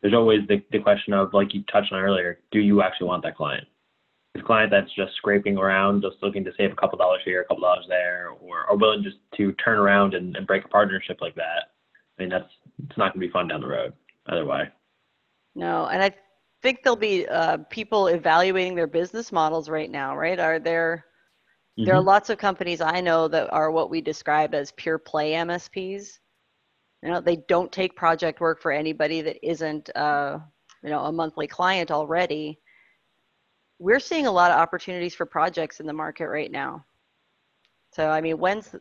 there's 0.00 0.14
always 0.14 0.40
the, 0.48 0.62
the 0.70 0.78
question 0.78 1.12
of 1.12 1.34
like 1.34 1.54
you 1.54 1.62
touched 1.70 1.92
on 1.92 2.00
earlier 2.00 2.40
do 2.50 2.60
you 2.60 2.82
actually 2.82 3.08
want 3.08 3.22
that 3.24 3.36
client? 3.36 3.66
The 4.34 4.42
client 4.42 4.70
that's 4.70 4.94
just 4.94 5.16
scraping 5.16 5.58
around 5.58 6.02
just 6.02 6.16
looking 6.22 6.44
to 6.44 6.52
save 6.56 6.70
a 6.70 6.76
couple 6.76 6.98
dollars 6.98 7.22
here 7.24 7.42
a 7.42 7.44
couple 7.44 7.62
dollars 7.62 7.86
there 7.88 8.30
or 8.40 8.66
are 8.68 8.76
willing 8.76 9.02
just 9.02 9.16
to 9.36 9.52
turn 9.54 9.78
around 9.78 10.14
and, 10.14 10.36
and 10.36 10.46
break 10.46 10.64
a 10.64 10.68
partnership 10.68 11.18
like 11.20 11.34
that 11.34 11.72
i 12.18 12.22
mean 12.22 12.30
that's 12.30 12.50
it's 12.86 12.96
not 12.96 13.12
going 13.12 13.20
to 13.20 13.26
be 13.26 13.32
fun 13.32 13.48
down 13.48 13.60
the 13.60 13.66
road 13.66 13.92
either 14.28 14.44
way. 14.44 14.68
No 15.54 15.86
and 15.86 16.02
i 16.02 16.14
think 16.62 16.82
there'll 16.82 16.96
be 16.96 17.26
uh, 17.28 17.58
people 17.70 18.08
evaluating 18.08 18.74
their 18.74 18.86
business 18.86 19.32
models 19.32 19.68
right 19.68 19.90
now, 19.90 20.16
right? 20.16 20.38
Are 20.38 20.58
there 20.58 21.04
mm-hmm. 21.78 21.84
there 21.84 21.94
are 21.94 21.98
mm-hmm. 21.98 22.08
lots 22.08 22.30
of 22.30 22.38
companies 22.38 22.80
I 22.80 23.00
know 23.00 23.28
that 23.28 23.52
are 23.52 23.70
what 23.70 23.90
we 23.90 24.00
describe 24.00 24.54
as 24.54 24.72
pure 24.72 24.98
play 24.98 25.32
MSPs. 25.32 26.18
You 27.02 27.10
know, 27.10 27.20
they 27.20 27.36
don't 27.48 27.70
take 27.70 27.94
project 27.94 28.40
work 28.40 28.60
for 28.60 28.72
anybody 28.72 29.20
that 29.20 29.36
isn't 29.46 29.94
uh, 29.96 30.38
you 30.82 30.90
know 30.90 31.04
a 31.04 31.12
monthly 31.12 31.46
client 31.46 31.90
already. 31.90 32.58
We're 33.78 34.00
seeing 34.00 34.26
a 34.26 34.32
lot 34.32 34.50
of 34.50 34.58
opportunities 34.58 35.14
for 35.14 35.24
projects 35.24 35.78
in 35.78 35.86
the 35.86 35.92
market 35.92 36.26
right 36.28 36.50
now. 36.50 36.84
So 37.92 38.10
I 38.10 38.20
mean, 38.20 38.38
when's 38.38 38.74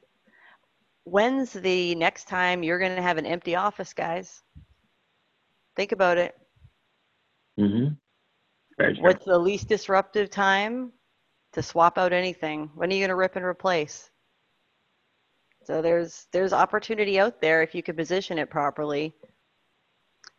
when's 1.04 1.54
the 1.54 1.95
next 1.95 2.28
time 2.28 2.63
you're 2.63 2.80
going 2.80 2.95
to 2.95 3.01
have 3.01 3.17
an 3.17 3.25
empty 3.25 3.56
office, 3.56 3.93
guys? 3.93 4.41
Think 5.75 5.91
about 5.91 6.17
it. 6.17 6.36
Mm-hmm. 7.60 9.02
What's 9.02 9.26
the 9.26 9.38
least 9.38 9.67
disruptive 9.67 10.30
time 10.30 10.91
to 11.54 11.63
swap 11.63 11.98
out 11.98 12.13
anything? 12.13 12.70
When 12.76 12.91
are 12.91 12.93
you 12.93 13.00
going 13.00 13.10
to 13.10 13.15
rip 13.15 13.36
and 13.36 13.46
replace? 13.46 14.12
So 15.63 15.82
there's 15.82 16.28
there's 16.32 16.54
opportunity 16.54 17.20
out 17.20 17.41
there 17.41 17.62
if 17.62 17.76
you 17.76 17.84
can 17.84 17.96
position 17.96 18.38
it 18.38 18.50
properly. 18.50 19.13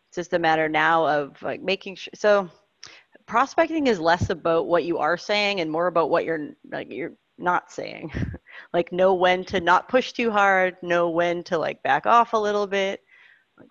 It's 0.08 0.16
just 0.16 0.32
a 0.32 0.38
matter 0.38 0.68
now 0.68 1.06
of 1.06 1.42
like 1.42 1.60
making 1.60 1.96
sure. 1.96 2.12
So 2.14 2.48
prospecting 3.26 3.88
is 3.88 4.00
less 4.00 4.30
about 4.30 4.68
what 4.68 4.84
you 4.84 4.98
are 4.98 5.18
saying 5.18 5.60
and 5.60 5.70
more 5.70 5.88
about 5.88 6.08
what 6.08 6.24
you're 6.24 6.52
like 6.70 6.90
you're 6.90 7.12
not 7.36 7.70
saying. 7.70 8.10
like 8.72 8.90
know 8.90 9.14
when 9.14 9.44
to 9.46 9.60
not 9.60 9.88
push 9.88 10.12
too 10.12 10.30
hard, 10.30 10.76
know 10.82 11.10
when 11.10 11.44
to 11.44 11.58
like 11.58 11.82
back 11.82 12.06
off 12.06 12.32
a 12.32 12.38
little 12.38 12.66
bit. 12.66 13.02
Like 13.58 13.68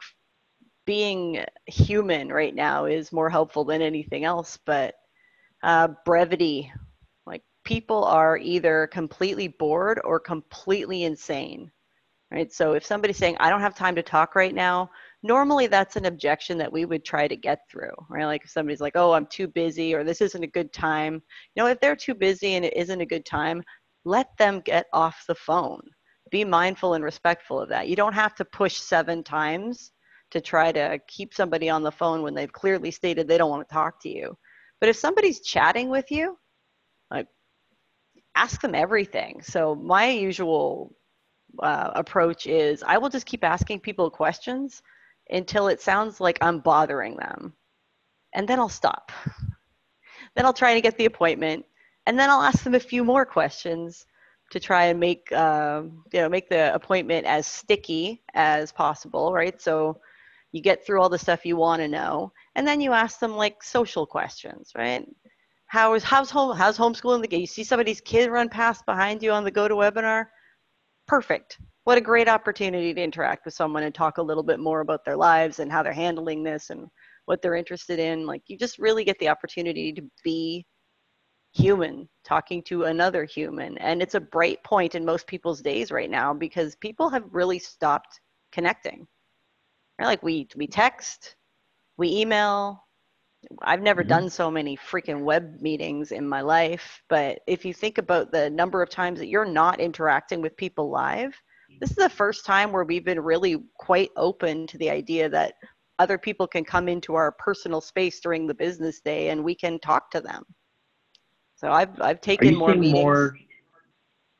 being 0.87 1.43
human 1.67 2.29
right 2.29 2.55
now 2.55 2.85
is 2.85 3.11
more 3.11 3.29
helpful 3.29 3.65
than 3.65 3.81
anything 3.81 4.23
else. 4.23 4.57
But 4.65 4.95
uh, 5.61 5.89
brevity, 6.05 6.71
like 7.27 7.43
people 7.65 8.05
are 8.05 8.37
either 8.37 8.87
completely 8.87 9.49
bored 9.49 9.99
or 10.05 10.17
completely 10.19 11.03
insane, 11.03 11.69
right? 12.31 12.51
So 12.53 12.71
if 12.71 12.85
somebody's 12.85 13.17
saying, 13.17 13.35
I 13.39 13.49
don't 13.49 13.61
have 13.61 13.75
time 13.75 13.95
to 13.95 14.01
talk 14.01 14.33
right 14.33 14.55
now, 14.55 14.89
normally 15.23 15.67
that's 15.67 15.97
an 15.97 16.05
objection 16.05 16.57
that 16.59 16.71
we 16.71 16.85
would 16.85 17.03
try 17.03 17.27
to 17.27 17.35
get 17.35 17.59
through, 17.69 17.93
right? 18.09 18.25
Like 18.25 18.45
if 18.45 18.49
somebody's 18.49 18.81
like, 18.81 18.95
oh, 18.95 19.11
I'm 19.11 19.27
too 19.27 19.47
busy 19.49 19.93
or 19.93 20.05
this 20.05 20.21
isn't 20.21 20.43
a 20.43 20.47
good 20.47 20.71
time. 20.71 21.21
You 21.53 21.63
know, 21.63 21.67
if 21.67 21.81
they're 21.81 21.97
too 21.97 22.15
busy 22.15 22.55
and 22.55 22.63
it 22.63 22.77
isn't 22.77 23.01
a 23.01 23.05
good 23.05 23.25
time, 23.25 23.61
let 24.05 24.29
them 24.37 24.61
get 24.61 24.85
off 24.93 25.25
the 25.27 25.35
phone. 25.35 25.81
Be 26.31 26.45
mindful 26.45 26.93
and 26.93 27.03
respectful 27.03 27.59
of 27.59 27.67
that. 27.69 27.89
You 27.89 27.97
don't 27.97 28.13
have 28.13 28.35
to 28.35 28.45
push 28.45 28.77
seven 28.77 29.21
times 29.21 29.91
to 30.31 30.41
try 30.41 30.71
to 30.71 30.99
keep 31.07 31.33
somebody 31.33 31.69
on 31.69 31.83
the 31.83 31.91
phone 31.91 32.21
when 32.21 32.33
they've 32.33 32.51
clearly 32.51 32.91
stated 32.91 33.27
they 33.27 33.37
don't 33.37 33.49
want 33.49 33.67
to 33.67 33.73
talk 33.73 34.01
to 34.01 34.09
you. 34.09 34.37
But 34.79 34.89
if 34.89 34.95
somebody's 34.95 35.41
chatting 35.41 35.89
with 35.89 36.11
you, 36.11 36.37
like 37.09 37.27
ask 38.35 38.61
them 38.61 38.75
everything. 38.75 39.41
So 39.41 39.75
my 39.75 40.09
usual 40.09 40.95
uh, 41.59 41.91
approach 41.95 42.45
is 42.45 42.83
I 42.83 42.97
will 42.97 43.09
just 43.09 43.25
keep 43.25 43.43
asking 43.43 43.79
people 43.79 44.09
questions 44.09 44.81
until 45.29 45.67
it 45.67 45.81
sounds 45.81 46.19
like 46.19 46.37
I'm 46.41 46.59
bothering 46.59 47.17
them. 47.17 47.53
And 48.33 48.47
then 48.47 48.59
I'll 48.59 48.69
stop. 48.69 49.11
then 50.35 50.45
I'll 50.45 50.53
try 50.53 50.73
to 50.73 50.81
get 50.81 50.97
the 50.97 51.05
appointment. 51.05 51.65
And 52.05 52.17
then 52.17 52.29
I'll 52.29 52.41
ask 52.41 52.63
them 52.63 52.75
a 52.75 52.79
few 52.79 53.03
more 53.03 53.25
questions 53.25 54.05
to 54.49 54.59
try 54.59 54.85
and 54.85 54.99
make 54.99 55.29
uh, 55.31 55.83
you 56.13 56.21
know 56.21 56.29
make 56.29 56.49
the 56.49 56.73
appointment 56.73 57.25
as 57.25 57.45
sticky 57.45 58.23
as 58.33 58.71
possible, 58.71 59.33
right? 59.33 59.61
So 59.61 59.99
you 60.57 60.63
get 60.63 60.85
through 60.85 60.99
all 60.99 61.09
the 61.09 61.17
stuff 61.19 61.45
you 61.45 61.55
want 61.55 61.81
to 61.81 61.87
know 61.87 62.31
and 62.55 62.67
then 62.67 62.81
you 62.81 62.91
ask 62.91 63.19
them 63.19 63.35
like 63.35 63.63
social 63.63 64.05
questions 64.05 64.71
right? 64.75 65.07
How 65.67 65.93
is 65.93 66.03
how's 66.03 66.31
home 66.31 66.57
how's 66.57 66.77
homeschooling 66.77 67.21
the 67.21 67.39
you 67.39 67.45
see 67.45 67.63
somebody's 67.63 68.01
kid 68.01 68.31
run 68.31 68.49
past 68.49 68.85
behind 68.85 69.21
you 69.21 69.31
on 69.31 69.43
the 69.43 69.51
GoToWebinar? 69.51 70.25
Perfect. 71.07 71.59
What 71.83 71.97
a 71.97 72.01
great 72.01 72.27
opportunity 72.27 72.93
to 72.93 73.01
interact 73.01 73.45
with 73.45 73.53
someone 73.53 73.83
and 73.83 73.95
talk 73.95 74.17
a 74.17 74.21
little 74.21 74.43
bit 74.43 74.59
more 74.59 74.81
about 74.81 75.05
their 75.05 75.15
lives 75.15 75.59
and 75.59 75.71
how 75.71 75.83
they're 75.83 75.93
handling 75.93 76.43
this 76.43 76.69
and 76.69 76.87
what 77.25 77.41
they're 77.41 77.55
interested 77.55 77.99
in. 77.99 78.25
Like 78.25 78.41
you 78.47 78.57
just 78.57 78.79
really 78.79 79.03
get 79.03 79.17
the 79.19 79.29
opportunity 79.29 79.93
to 79.93 80.01
be 80.23 80.65
human 81.53 82.09
talking 82.25 82.61
to 82.63 82.83
another 82.83 83.23
human. 83.23 83.77
And 83.77 84.01
it's 84.01 84.15
a 84.15 84.19
bright 84.19 84.61
point 84.63 84.95
in 84.95 85.05
most 85.05 85.27
people's 85.27 85.61
days 85.61 85.91
right 85.91 86.09
now 86.09 86.33
because 86.33 86.75
people 86.75 87.09
have 87.09 87.23
really 87.31 87.59
stopped 87.59 88.19
connecting 88.51 89.07
Right? 89.99 90.05
Like 90.05 90.23
we 90.23 90.47
we 90.55 90.67
text, 90.67 91.35
we 91.97 92.09
email. 92.09 92.83
I've 93.61 93.81
never 93.81 94.01
mm-hmm. 94.01 94.09
done 94.09 94.29
so 94.29 94.49
many 94.51 94.77
freaking 94.77 95.21
web 95.23 95.61
meetings 95.61 96.11
in 96.11 96.27
my 96.27 96.41
life, 96.41 97.01
but 97.07 97.39
if 97.47 97.63
you 97.63 97.73
think 97.73 97.97
about 97.97 98.31
the 98.31 98.49
number 98.49 98.81
of 98.81 98.89
times 98.89 99.19
that 99.19 99.27
you're 99.27 99.45
not 99.45 99.79
interacting 99.79 100.41
with 100.41 100.57
people 100.57 100.89
live, 100.89 101.33
this 101.79 101.91
is 101.91 101.95
the 101.95 102.09
first 102.09 102.45
time 102.45 102.71
where 102.71 102.83
we've 102.83 103.05
been 103.05 103.19
really 103.19 103.57
quite 103.75 104.09
open 104.15 104.65
to 104.67 104.77
the 104.79 104.89
idea 104.89 105.29
that 105.29 105.53
other 105.99 106.17
people 106.17 106.47
can 106.47 106.63
come 106.63 106.87
into 106.87 107.15
our 107.15 107.31
personal 107.33 107.81
space 107.81 108.19
during 108.19 108.47
the 108.47 108.53
business 108.53 108.99
day 109.01 109.29
and 109.29 109.43
we 109.43 109.55
can 109.55 109.79
talk 109.79 110.09
to 110.11 110.21
them. 110.21 110.43
So 111.55 111.71
I've 111.71 111.99
I've 112.01 112.21
taken 112.21 112.55
more 112.55 112.75
meetings. 112.75 112.93
More, 112.93 113.35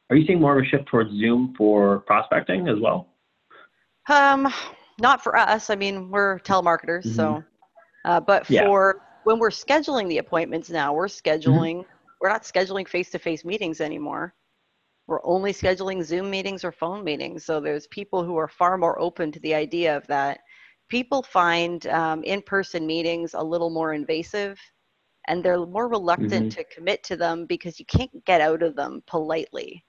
are 0.10 0.16
you 0.16 0.26
seeing 0.26 0.40
more 0.40 0.58
of 0.58 0.64
a 0.64 0.68
shift 0.68 0.86
towards 0.88 1.10
Zoom 1.12 1.54
for 1.58 2.00
prospecting 2.02 2.68
as 2.68 2.80
well? 2.80 3.08
Um, 4.10 4.54
not 5.00 5.24
for 5.24 5.36
us. 5.38 5.70
I 5.70 5.76
mean, 5.76 6.10
we're 6.10 6.40
telemarketers, 6.40 7.06
mm-hmm. 7.06 7.16
so. 7.16 7.44
Uh, 8.06 8.20
but 8.20 8.50
yeah. 8.50 8.66
for 8.66 9.02
when 9.26 9.40
we're 9.40 9.50
scheduling 9.50 10.08
the 10.08 10.20
appointments 10.20 10.70
now, 10.70 10.94
we're 10.94 11.08
scheduling. 11.08 11.80
Mm-hmm. 11.80 11.92
We're 12.22 12.30
not 12.30 12.44
scheduling 12.44 12.88
face-to-face 12.88 13.46
meetings 13.46 13.80
anymore. 13.80 14.34
we're 15.08 15.26
only 15.26 15.54
scheduling 15.54 16.04
Zoom 16.04 16.30
meetings 16.30 16.64
or 16.64 16.72
phone 16.72 17.04
meetings. 17.04 17.46
So 17.46 17.60
there's 17.60 17.88
people 17.88 18.24
who 18.24 18.38
are 18.38 18.48
far 18.48 18.78
more 18.78 19.00
open 19.00 19.32
to 19.32 19.40
the 19.40 19.56
idea 19.56 19.96
of 19.96 20.06
that. 20.08 20.40
People 20.90 21.24
find 21.24 21.88
um, 21.88 22.24
in-person 22.24 22.86
meetings 22.86 23.34
a 23.34 23.44
little 23.44 23.70
more 23.70 23.94
invasive 23.94 24.60
and 25.28 25.44
they're 25.44 25.66
more 25.66 25.90
reluctant 25.90 26.32
mm-hmm. 26.32 26.62
to 26.62 26.64
commit 26.66 27.04
to 27.04 27.18
them 27.18 27.46
because 27.46 27.80
you 27.80 27.86
can't 27.86 28.12
get 28.26 28.42
out 28.42 28.64
of 28.64 28.76
them 28.76 29.02
politely. 29.08 29.84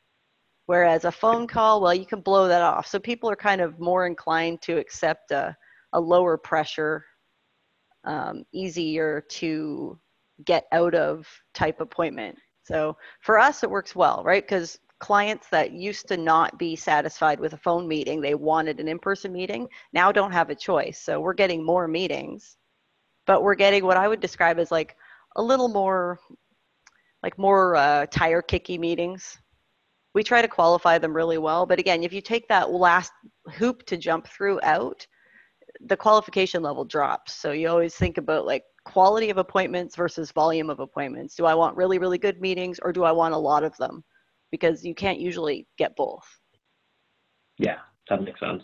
Whereas 0.68 1.06
a 1.06 1.10
phone 1.10 1.46
call, 1.46 1.80
well, 1.80 1.94
you 1.94 2.04
can 2.04 2.20
blow 2.20 2.46
that 2.46 2.60
off. 2.60 2.86
So 2.86 2.98
people 2.98 3.30
are 3.30 3.36
kind 3.36 3.62
of 3.62 3.80
more 3.80 4.06
inclined 4.06 4.60
to 4.62 4.76
accept 4.76 5.30
a, 5.30 5.56
a 5.94 5.98
lower 5.98 6.36
pressure, 6.36 7.06
um, 8.04 8.44
easier 8.52 9.24
to 9.30 9.98
get 10.44 10.66
out 10.72 10.94
of 10.94 11.26
type 11.54 11.80
appointment. 11.80 12.36
So 12.64 12.98
for 13.22 13.38
us, 13.38 13.62
it 13.62 13.70
works 13.70 13.96
well, 13.96 14.22
right? 14.26 14.46
Because 14.46 14.78
clients 14.98 15.48
that 15.48 15.72
used 15.72 16.06
to 16.08 16.18
not 16.18 16.58
be 16.58 16.76
satisfied 16.76 17.40
with 17.40 17.54
a 17.54 17.58
phone 17.58 17.88
meeting, 17.88 18.20
they 18.20 18.34
wanted 18.34 18.78
an 18.78 18.88
in 18.88 18.98
person 18.98 19.32
meeting, 19.32 19.68
now 19.94 20.12
don't 20.12 20.32
have 20.32 20.50
a 20.50 20.54
choice. 20.54 21.00
So 21.00 21.18
we're 21.18 21.32
getting 21.32 21.64
more 21.64 21.88
meetings, 21.88 22.58
but 23.26 23.42
we're 23.42 23.54
getting 23.54 23.86
what 23.86 23.96
I 23.96 24.06
would 24.06 24.20
describe 24.20 24.58
as 24.58 24.70
like 24.70 24.96
a 25.36 25.42
little 25.42 25.68
more, 25.68 26.20
like 27.22 27.38
more 27.38 27.74
uh, 27.74 28.04
tire 28.10 28.42
kicky 28.42 28.76
meetings. 28.76 29.38
We 30.14 30.22
try 30.22 30.42
to 30.42 30.48
qualify 30.48 30.98
them 30.98 31.14
really 31.14 31.38
well, 31.38 31.66
but 31.66 31.78
again, 31.78 32.02
if 32.02 32.12
you 32.12 32.20
take 32.20 32.48
that 32.48 32.70
last 32.70 33.12
hoop 33.52 33.84
to 33.86 33.96
jump 33.96 34.26
through 34.26 34.60
out, 34.62 35.06
the 35.80 35.96
qualification 35.96 36.62
level 36.62 36.84
drops. 36.84 37.34
So 37.34 37.52
you 37.52 37.68
always 37.68 37.94
think 37.94 38.18
about 38.18 38.46
like 38.46 38.64
quality 38.84 39.30
of 39.30 39.38
appointments 39.38 39.96
versus 39.96 40.32
volume 40.32 40.70
of 40.70 40.80
appointments. 40.80 41.34
Do 41.36 41.44
I 41.44 41.54
want 41.54 41.76
really, 41.76 41.98
really 41.98 42.18
good 42.18 42.40
meetings 42.40 42.80
or 42.82 42.92
do 42.92 43.04
I 43.04 43.12
want 43.12 43.34
a 43.34 43.38
lot 43.38 43.64
of 43.64 43.76
them? 43.76 44.02
Because 44.50 44.84
you 44.84 44.94
can't 44.94 45.20
usually 45.20 45.66
get 45.76 45.94
both. 45.94 46.24
Yeah, 47.58 47.76
that 48.08 48.22
makes 48.22 48.40
sense. 48.40 48.62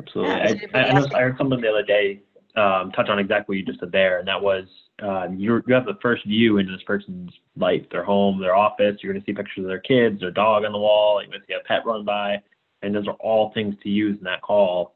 Absolutely. 0.00 0.34
Yeah, 0.34 0.68
I, 0.74 0.78
I, 0.78 1.00
I, 1.00 1.18
I 1.18 1.22
heard 1.22 1.38
someone 1.38 1.60
the 1.60 1.68
other 1.68 1.84
day 1.84 2.20
um, 2.56 2.90
touch 2.92 3.08
on 3.08 3.18
exactly 3.18 3.54
what 3.54 3.58
you 3.58 3.64
just 3.64 3.80
said 3.80 3.92
there, 3.92 4.18
and 4.18 4.28
that 4.28 4.40
was 4.40 4.64
uh, 5.02 5.28
you 5.30 5.62
you 5.66 5.74
have 5.74 5.84
the 5.84 5.98
first 6.00 6.24
view 6.26 6.58
into 6.58 6.72
this 6.72 6.82
person's 6.86 7.30
life, 7.56 7.82
their 7.90 8.04
home, 8.04 8.40
their 8.40 8.56
office. 8.56 8.96
You're 9.02 9.12
going 9.12 9.22
to 9.22 9.26
see 9.26 9.34
pictures 9.34 9.64
of 9.64 9.68
their 9.68 9.80
kids, 9.80 10.20
their 10.20 10.30
dog 10.30 10.64
on 10.64 10.72
the 10.72 10.78
wall. 10.78 11.20
You're 11.20 11.30
going 11.30 11.40
to 11.40 11.46
see 11.46 11.54
a 11.54 11.66
pet 11.66 11.84
run 11.84 12.04
by, 12.04 12.42
and 12.82 12.94
those 12.94 13.06
are 13.06 13.14
all 13.14 13.52
things 13.52 13.74
to 13.82 13.88
use 13.90 14.16
in 14.18 14.24
that 14.24 14.42
call 14.42 14.94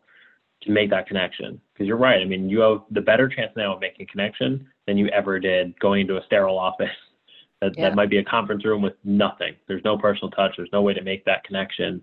to 0.63 0.71
make 0.71 0.91
that 0.91 1.07
connection. 1.07 1.61
Because 1.73 1.87
you're 1.87 1.99
right. 1.99 2.21
I 2.21 2.25
mean, 2.25 2.49
you 2.49 2.61
have 2.61 2.83
the 2.91 3.01
better 3.01 3.29
chance 3.29 3.53
now 3.57 3.75
of 3.75 3.81
making 3.81 4.05
a 4.05 4.07
connection 4.07 4.67
than 4.87 4.97
you 4.97 5.09
ever 5.09 5.39
did 5.39 5.79
going 5.81 6.03
into 6.03 6.17
a 6.17 6.25
sterile 6.25 6.59
office. 6.59 6.89
that, 7.61 7.77
yeah. 7.77 7.89
that 7.89 7.95
might 7.95 8.11
be 8.11 8.19
a 8.19 8.25
conference 8.25 8.65
room 8.65 8.81
with 8.81 8.95
nothing. 9.05 9.55
There's 9.69 9.85
no 9.85 9.99
personal 9.99 10.31
touch. 10.31 10.53
There's 10.57 10.71
no 10.73 10.83
way 10.83 10.95
to 10.95 11.03
make 11.03 11.25
that 11.27 11.45
connection. 11.45 12.03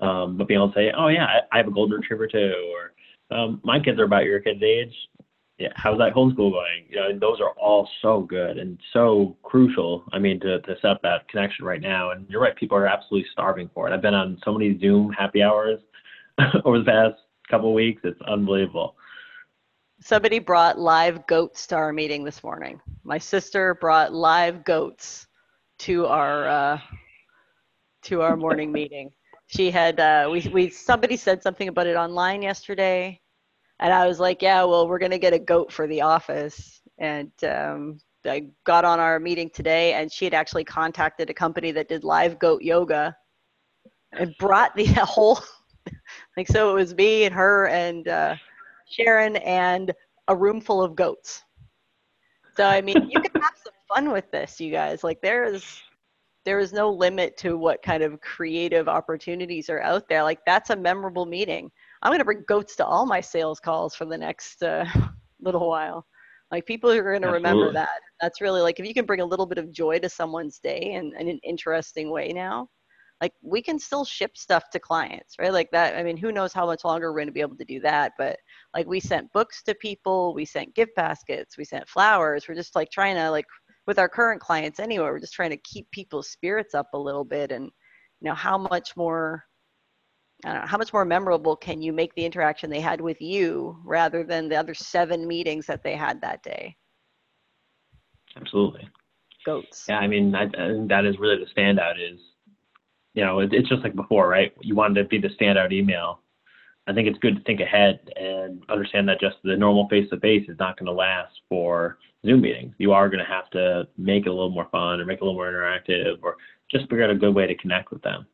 Um, 0.00 0.36
but 0.36 0.48
being 0.48 0.58
able 0.58 0.72
to 0.72 0.74
say, 0.74 0.92
oh 0.96 1.08
yeah, 1.08 1.26
I, 1.26 1.40
I 1.52 1.56
have 1.58 1.68
a 1.68 1.70
golden 1.70 2.00
retriever 2.00 2.26
too, 2.26 2.54
or 2.74 3.36
um, 3.36 3.60
my 3.62 3.78
kids 3.78 4.00
are 4.00 4.04
about 4.04 4.24
your 4.24 4.40
kid's 4.40 4.62
age. 4.62 4.94
Yeah, 5.60 5.68
how's 5.76 5.98
that 5.98 6.14
homeschool 6.14 6.52
going? 6.52 6.86
You 6.88 6.96
know, 6.96 7.18
those 7.18 7.38
are 7.38 7.50
all 7.50 7.86
so 8.00 8.22
good 8.22 8.56
and 8.56 8.80
so 8.94 9.36
crucial. 9.42 10.04
I 10.10 10.18
mean, 10.18 10.40
to, 10.40 10.58
to 10.62 10.74
set 10.80 11.02
that 11.02 11.28
connection 11.28 11.66
right 11.66 11.82
now. 11.82 12.12
And 12.12 12.26
you're 12.30 12.40
right, 12.40 12.56
people 12.56 12.78
are 12.78 12.86
absolutely 12.86 13.28
starving 13.30 13.68
for 13.74 13.86
it. 13.86 13.92
I've 13.92 14.00
been 14.00 14.14
on 14.14 14.40
so 14.42 14.54
many 14.54 14.78
Zoom 14.80 15.12
happy 15.12 15.42
hours 15.42 15.78
over 16.64 16.78
the 16.78 16.84
past 16.86 17.16
couple 17.50 17.74
weeks. 17.74 18.00
It's 18.04 18.20
unbelievable. 18.22 18.96
Somebody 20.00 20.38
brought 20.38 20.78
live 20.78 21.26
goats 21.26 21.66
to 21.66 21.76
our 21.76 21.92
meeting 21.92 22.24
this 22.24 22.42
morning. 22.42 22.80
My 23.04 23.18
sister 23.18 23.74
brought 23.74 24.14
live 24.14 24.64
goats 24.64 25.26
to 25.80 26.06
our 26.06 26.48
uh, 26.48 26.80
to 28.04 28.22
our 28.22 28.34
morning 28.34 28.72
meeting. 28.72 29.10
She 29.48 29.70
had 29.70 30.00
uh, 30.00 30.30
we 30.32 30.48
we 30.54 30.70
somebody 30.70 31.18
said 31.18 31.42
something 31.42 31.68
about 31.68 31.86
it 31.86 31.96
online 31.96 32.40
yesterday, 32.40 33.20
and 33.80 33.92
I 33.92 34.06
was 34.06 34.20
like, 34.20 34.42
yeah, 34.42 34.62
well, 34.64 34.86
we're 34.86 34.98
gonna 34.98 35.18
get 35.18 35.32
a 35.32 35.38
goat 35.38 35.72
for 35.72 35.86
the 35.86 36.02
office, 36.02 36.80
and 36.98 37.32
um, 37.44 37.98
I 38.24 38.48
got 38.64 38.84
on 38.84 39.00
our 39.00 39.18
meeting 39.18 39.50
today, 39.52 39.94
and 39.94 40.12
she 40.12 40.24
had 40.24 40.34
actually 40.34 40.64
contacted 40.64 41.30
a 41.30 41.34
company 41.34 41.72
that 41.72 41.88
did 41.88 42.04
live 42.04 42.38
goat 42.38 42.62
yoga, 42.62 43.16
and 44.12 44.34
brought 44.38 44.74
the 44.76 44.84
whole 45.04 45.40
like 46.36 46.48
so 46.48 46.70
it 46.70 46.74
was 46.74 46.94
me 46.94 47.24
and 47.24 47.34
her 47.34 47.66
and 47.68 48.08
uh, 48.08 48.36
Sharon 48.86 49.36
and 49.36 49.92
a 50.28 50.36
room 50.36 50.60
full 50.60 50.82
of 50.82 50.94
goats. 50.94 51.42
So 52.56 52.64
I 52.64 52.80
mean, 52.80 53.08
you 53.08 53.20
can 53.20 53.40
have 53.40 53.54
some 53.62 53.72
fun 53.88 54.12
with 54.12 54.30
this, 54.30 54.60
you 54.60 54.70
guys. 54.70 55.02
Like 55.02 55.20
there 55.22 55.44
is 55.44 55.64
there 56.44 56.58
is 56.58 56.72
no 56.72 56.90
limit 56.90 57.36
to 57.38 57.56
what 57.56 57.82
kind 57.82 58.02
of 58.02 58.20
creative 58.20 58.88
opportunities 58.88 59.68
are 59.68 59.80
out 59.82 60.08
there. 60.08 60.22
Like 60.22 60.40
that's 60.46 60.70
a 60.70 60.76
memorable 60.76 61.26
meeting. 61.26 61.70
I'm 62.02 62.10
going 62.10 62.18
to 62.20 62.24
bring 62.24 62.44
goats 62.48 62.76
to 62.76 62.86
all 62.86 63.06
my 63.06 63.20
sales 63.20 63.60
calls 63.60 63.94
for 63.94 64.04
the 64.04 64.18
next 64.18 64.62
uh, 64.62 64.86
little 65.40 65.68
while. 65.68 66.06
Like 66.50 66.66
people 66.66 66.90
are 66.90 67.02
going 67.02 67.22
to 67.22 67.30
remember 67.30 67.72
that. 67.72 68.00
That's 68.20 68.40
really 68.40 68.60
like 68.60 68.80
if 68.80 68.86
you 68.86 68.94
can 68.94 69.06
bring 69.06 69.20
a 69.20 69.24
little 69.24 69.46
bit 69.46 69.58
of 69.58 69.70
joy 69.70 69.98
to 70.00 70.08
someone's 70.08 70.58
day 70.58 70.94
in, 70.94 71.12
in 71.18 71.28
an 71.28 71.38
interesting 71.44 72.10
way 72.10 72.32
now, 72.32 72.68
like 73.20 73.32
we 73.42 73.62
can 73.62 73.78
still 73.78 74.04
ship 74.04 74.36
stuff 74.36 74.70
to 74.70 74.78
clients 74.78 75.36
right 75.38 75.52
like 75.52 75.70
that 75.70 75.96
i 75.96 76.02
mean 76.02 76.16
who 76.16 76.32
knows 76.32 76.52
how 76.52 76.66
much 76.66 76.84
longer 76.84 77.10
we're 77.10 77.18
going 77.18 77.26
to 77.26 77.32
be 77.32 77.40
able 77.40 77.56
to 77.56 77.64
do 77.64 77.80
that 77.80 78.12
but 78.18 78.36
like 78.74 78.86
we 78.86 78.98
sent 78.98 79.32
books 79.32 79.62
to 79.62 79.74
people 79.74 80.34
we 80.34 80.44
sent 80.44 80.74
gift 80.74 80.92
baskets 80.96 81.56
we 81.56 81.64
sent 81.64 81.88
flowers 81.88 82.46
we're 82.48 82.54
just 82.54 82.74
like 82.74 82.90
trying 82.90 83.16
to 83.16 83.30
like 83.30 83.46
with 83.86 83.98
our 83.98 84.08
current 84.08 84.40
clients 84.40 84.80
anyway 84.80 85.04
we're 85.04 85.20
just 85.20 85.34
trying 85.34 85.50
to 85.50 85.56
keep 85.58 85.90
people's 85.90 86.30
spirits 86.30 86.74
up 86.74 86.88
a 86.94 86.98
little 86.98 87.24
bit 87.24 87.52
and 87.52 87.64
you 87.64 88.28
know 88.28 88.34
how 88.34 88.56
much 88.56 88.96
more 88.96 89.44
I 90.44 90.52
don't 90.52 90.62
know, 90.62 90.66
how 90.66 90.78
much 90.78 90.92
more 90.92 91.04
memorable 91.04 91.56
can 91.56 91.82
you 91.82 91.92
make 91.92 92.14
the 92.14 92.24
interaction 92.24 92.70
they 92.70 92.80
had 92.80 93.00
with 93.00 93.20
you 93.20 93.78
rather 93.84 94.24
than 94.24 94.48
the 94.48 94.56
other 94.56 94.74
seven 94.74 95.26
meetings 95.26 95.66
that 95.66 95.82
they 95.82 95.96
had 95.96 96.20
that 96.22 96.42
day 96.42 96.76
absolutely 98.36 98.88
goats 99.44 99.86
yeah 99.88 99.98
i 99.98 100.06
mean 100.06 100.34
I, 100.34 100.44
I 100.44 100.68
think 100.72 100.88
that 100.88 101.04
is 101.04 101.18
really 101.18 101.36
the 101.36 101.50
standout 101.60 101.94
is 101.96 102.20
you 103.14 103.24
know, 103.24 103.40
it, 103.40 103.52
it's 103.52 103.68
just 103.68 103.82
like 103.82 103.94
before, 103.94 104.28
right? 104.28 104.52
You 104.60 104.74
wanted 104.74 105.02
to 105.02 105.08
be 105.08 105.18
the 105.18 105.34
standout 105.40 105.72
email. 105.72 106.20
I 106.86 106.92
think 106.92 107.08
it's 107.08 107.18
good 107.18 107.36
to 107.36 107.42
think 107.42 107.60
ahead 107.60 108.00
and 108.16 108.62
understand 108.68 109.08
that 109.08 109.20
just 109.20 109.36
the 109.44 109.56
normal 109.56 109.88
face 109.88 110.08
to 110.10 110.18
face 110.20 110.48
is 110.48 110.58
not 110.58 110.78
going 110.78 110.86
to 110.86 110.92
last 110.92 111.40
for 111.48 111.98
Zoom 112.24 112.40
meetings. 112.40 112.74
You 112.78 112.92
are 112.92 113.08
going 113.08 113.24
to 113.24 113.30
have 113.30 113.50
to 113.50 113.86
make 113.96 114.26
it 114.26 114.28
a 114.28 114.32
little 114.32 114.50
more 114.50 114.68
fun 114.70 115.00
or 115.00 115.04
make 115.04 115.18
it 115.18 115.22
a 115.22 115.24
little 115.24 115.38
more 115.38 115.50
interactive 115.50 116.18
or 116.22 116.36
just 116.70 116.88
figure 116.88 117.04
out 117.04 117.10
a 117.10 117.14
good 117.14 117.34
way 117.34 117.46
to 117.46 117.54
connect 117.56 117.90
with 117.90 118.02
them. 118.02 118.26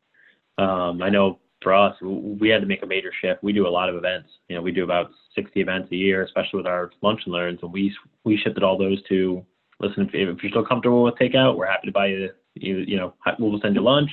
Um, 0.58 1.02
I 1.02 1.10
know 1.10 1.38
for 1.62 1.74
us, 1.74 1.96
we 2.02 2.48
had 2.48 2.60
to 2.60 2.66
make 2.66 2.82
a 2.82 2.86
major 2.86 3.12
shift. 3.20 3.42
We 3.42 3.52
do 3.52 3.66
a 3.66 3.68
lot 3.68 3.88
of 3.88 3.96
events. 3.96 4.28
You 4.48 4.56
know, 4.56 4.62
we 4.62 4.72
do 4.72 4.84
about 4.84 5.10
60 5.34 5.60
events 5.60 5.88
a 5.90 5.96
year, 5.96 6.22
especially 6.22 6.58
with 6.58 6.66
our 6.66 6.90
lunch 7.02 7.22
and 7.24 7.32
learns, 7.32 7.60
and 7.62 7.72
we 7.72 7.94
we 8.24 8.36
shifted 8.36 8.62
all 8.62 8.78
those 8.78 9.02
to 9.08 9.44
listen. 9.80 10.02
If, 10.04 10.10
if 10.14 10.42
you're 10.42 10.50
still 10.50 10.66
comfortable 10.66 11.02
with 11.02 11.14
takeout, 11.14 11.56
we're 11.56 11.66
happy 11.66 11.86
to 11.86 11.92
buy 11.92 12.06
you. 12.06 12.30
You, 12.54 12.78
you 12.78 12.96
know, 12.96 13.14
we'll 13.38 13.60
send 13.60 13.74
you 13.74 13.82
lunch 13.82 14.10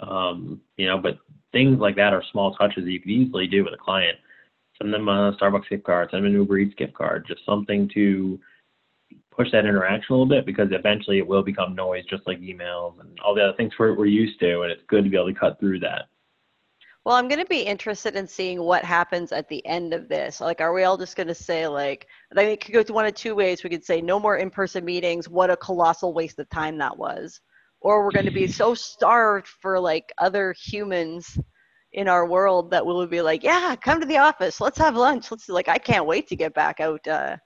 um, 0.00 0.60
you 0.76 0.86
know, 0.86 0.98
but 0.98 1.18
things 1.52 1.78
like 1.78 1.96
that 1.96 2.12
are 2.12 2.22
small 2.30 2.54
touches 2.54 2.84
that 2.84 2.90
you 2.90 3.00
could 3.00 3.10
easily 3.10 3.46
do 3.46 3.64
with 3.64 3.74
a 3.74 3.78
client. 3.78 4.18
Send 4.80 4.92
them 4.94 5.08
a 5.08 5.36
Starbucks 5.40 5.68
gift 5.68 5.84
card, 5.84 6.08
send 6.10 6.24
them 6.24 6.32
an 6.32 6.38
Uber 6.38 6.58
Eats 6.58 6.74
gift 6.74 6.94
card, 6.94 7.24
just 7.26 7.44
something 7.44 7.90
to 7.94 8.38
push 9.36 9.50
that 9.52 9.66
interaction 9.66 10.06
a 10.10 10.12
little 10.14 10.26
bit 10.26 10.46
because 10.46 10.68
eventually 10.70 11.18
it 11.18 11.26
will 11.26 11.42
become 11.42 11.74
noise 11.74 12.04
just 12.08 12.26
like 12.26 12.40
emails 12.40 12.98
and 13.00 13.18
all 13.20 13.34
the 13.34 13.42
other 13.42 13.56
things 13.56 13.72
we're, 13.78 13.94
we're 13.94 14.06
used 14.06 14.38
to. 14.40 14.62
And 14.62 14.70
it's 14.70 14.82
good 14.88 15.04
to 15.04 15.10
be 15.10 15.16
able 15.16 15.32
to 15.32 15.38
cut 15.38 15.58
through 15.58 15.80
that. 15.80 16.08
Well, 17.04 17.16
I'm 17.16 17.28
going 17.28 17.40
to 17.40 17.46
be 17.46 17.62
interested 17.62 18.16
in 18.16 18.26
seeing 18.26 18.60
what 18.60 18.84
happens 18.84 19.32
at 19.32 19.48
the 19.48 19.64
end 19.66 19.94
of 19.94 20.08
this. 20.08 20.40
Like, 20.40 20.60
are 20.60 20.74
we 20.74 20.84
all 20.84 20.98
just 20.98 21.16
going 21.16 21.28
to 21.28 21.34
say, 21.34 21.66
like, 21.66 22.06
I 22.32 22.34
think 22.34 22.52
it 22.52 22.64
could 22.64 22.74
go 22.74 22.82
to 22.82 22.92
one 22.92 23.06
of 23.06 23.14
two 23.14 23.34
ways. 23.34 23.64
We 23.64 23.70
could 23.70 23.84
say, 23.84 24.02
no 24.02 24.20
more 24.20 24.36
in 24.36 24.50
person 24.50 24.84
meetings. 24.84 25.28
What 25.28 25.50
a 25.50 25.56
colossal 25.56 26.12
waste 26.12 26.38
of 26.38 26.48
time 26.50 26.76
that 26.78 26.98
was 26.98 27.40
or 27.80 28.04
we're 28.04 28.10
going 28.10 28.24
to 28.26 28.32
be 28.32 28.46
so 28.46 28.74
starved 28.74 29.46
for 29.46 29.78
like 29.78 30.12
other 30.18 30.54
humans 30.58 31.38
in 31.92 32.08
our 32.08 32.26
world 32.26 32.70
that 32.70 32.84
we'll 32.84 33.06
be 33.06 33.22
like, 33.22 33.42
yeah, 33.42 33.74
come 33.76 34.00
to 34.00 34.06
the 34.06 34.18
office. 34.18 34.60
Let's 34.60 34.78
have 34.78 34.96
lunch. 34.96 35.30
Let's 35.30 35.48
like, 35.48 35.68
I 35.68 35.78
can't 35.78 36.06
wait 36.06 36.26
to 36.28 36.36
get 36.36 36.54
back 36.54 36.80
out. 36.80 37.06
Uh, 37.06 37.36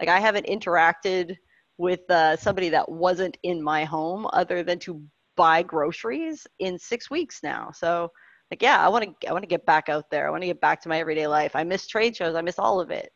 like 0.00 0.08
I 0.08 0.18
haven't 0.18 0.46
interacted 0.46 1.36
with 1.78 2.08
uh, 2.10 2.36
somebody 2.36 2.68
that 2.70 2.90
wasn't 2.90 3.36
in 3.42 3.62
my 3.62 3.84
home 3.84 4.26
other 4.32 4.62
than 4.62 4.78
to 4.80 5.02
buy 5.36 5.62
groceries 5.62 6.46
in 6.58 6.78
six 6.78 7.10
weeks 7.10 7.40
now. 7.42 7.70
So 7.72 8.10
like, 8.54 8.62
yeah, 8.62 8.78
I 8.78 8.88
want 8.88 9.20
to, 9.20 9.28
I 9.28 9.32
want 9.32 9.42
to 9.42 9.48
get 9.48 9.66
back 9.66 9.88
out 9.88 10.08
there. 10.10 10.28
I 10.28 10.30
want 10.30 10.44
to 10.44 10.46
get 10.46 10.60
back 10.60 10.80
to 10.82 10.88
my 10.88 11.00
everyday 11.00 11.26
life. 11.26 11.56
I 11.56 11.64
miss 11.64 11.88
trade 11.88 12.14
shows. 12.14 12.36
I 12.36 12.40
miss 12.40 12.60
all 12.60 12.80
of 12.80 12.92
it. 12.92 13.10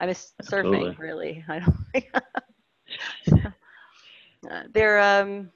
I 0.00 0.06
miss 0.06 0.32
Absolutely. 0.40 0.90
surfing 0.90 0.98
really. 0.98 1.44
I 1.48 1.60
don't, 1.60 3.44
uh, 4.50 4.62
they're, 4.74 4.98
um, 4.98 5.52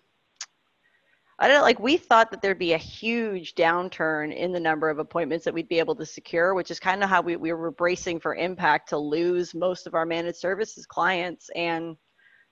I 1.40 1.48
don't 1.48 1.56
know, 1.56 1.62
like 1.62 1.80
we 1.80 1.96
thought 1.96 2.30
that 2.30 2.40
there'd 2.40 2.56
be 2.56 2.74
a 2.74 2.78
huge 2.78 3.56
downturn 3.56 4.32
in 4.32 4.52
the 4.52 4.60
number 4.60 4.88
of 4.88 5.00
appointments 5.00 5.44
that 5.44 5.54
we'd 5.54 5.68
be 5.68 5.80
able 5.80 5.96
to 5.96 6.06
secure, 6.06 6.54
which 6.54 6.70
is 6.70 6.78
kind 6.78 7.02
of 7.02 7.10
how 7.10 7.20
we, 7.20 7.34
we 7.34 7.52
were 7.52 7.72
bracing 7.72 8.20
for 8.20 8.36
impact 8.36 8.90
to 8.90 8.96
lose 8.96 9.56
most 9.56 9.88
of 9.88 9.94
our 9.94 10.06
managed 10.06 10.38
services 10.38 10.86
clients. 10.86 11.50
And 11.56 11.96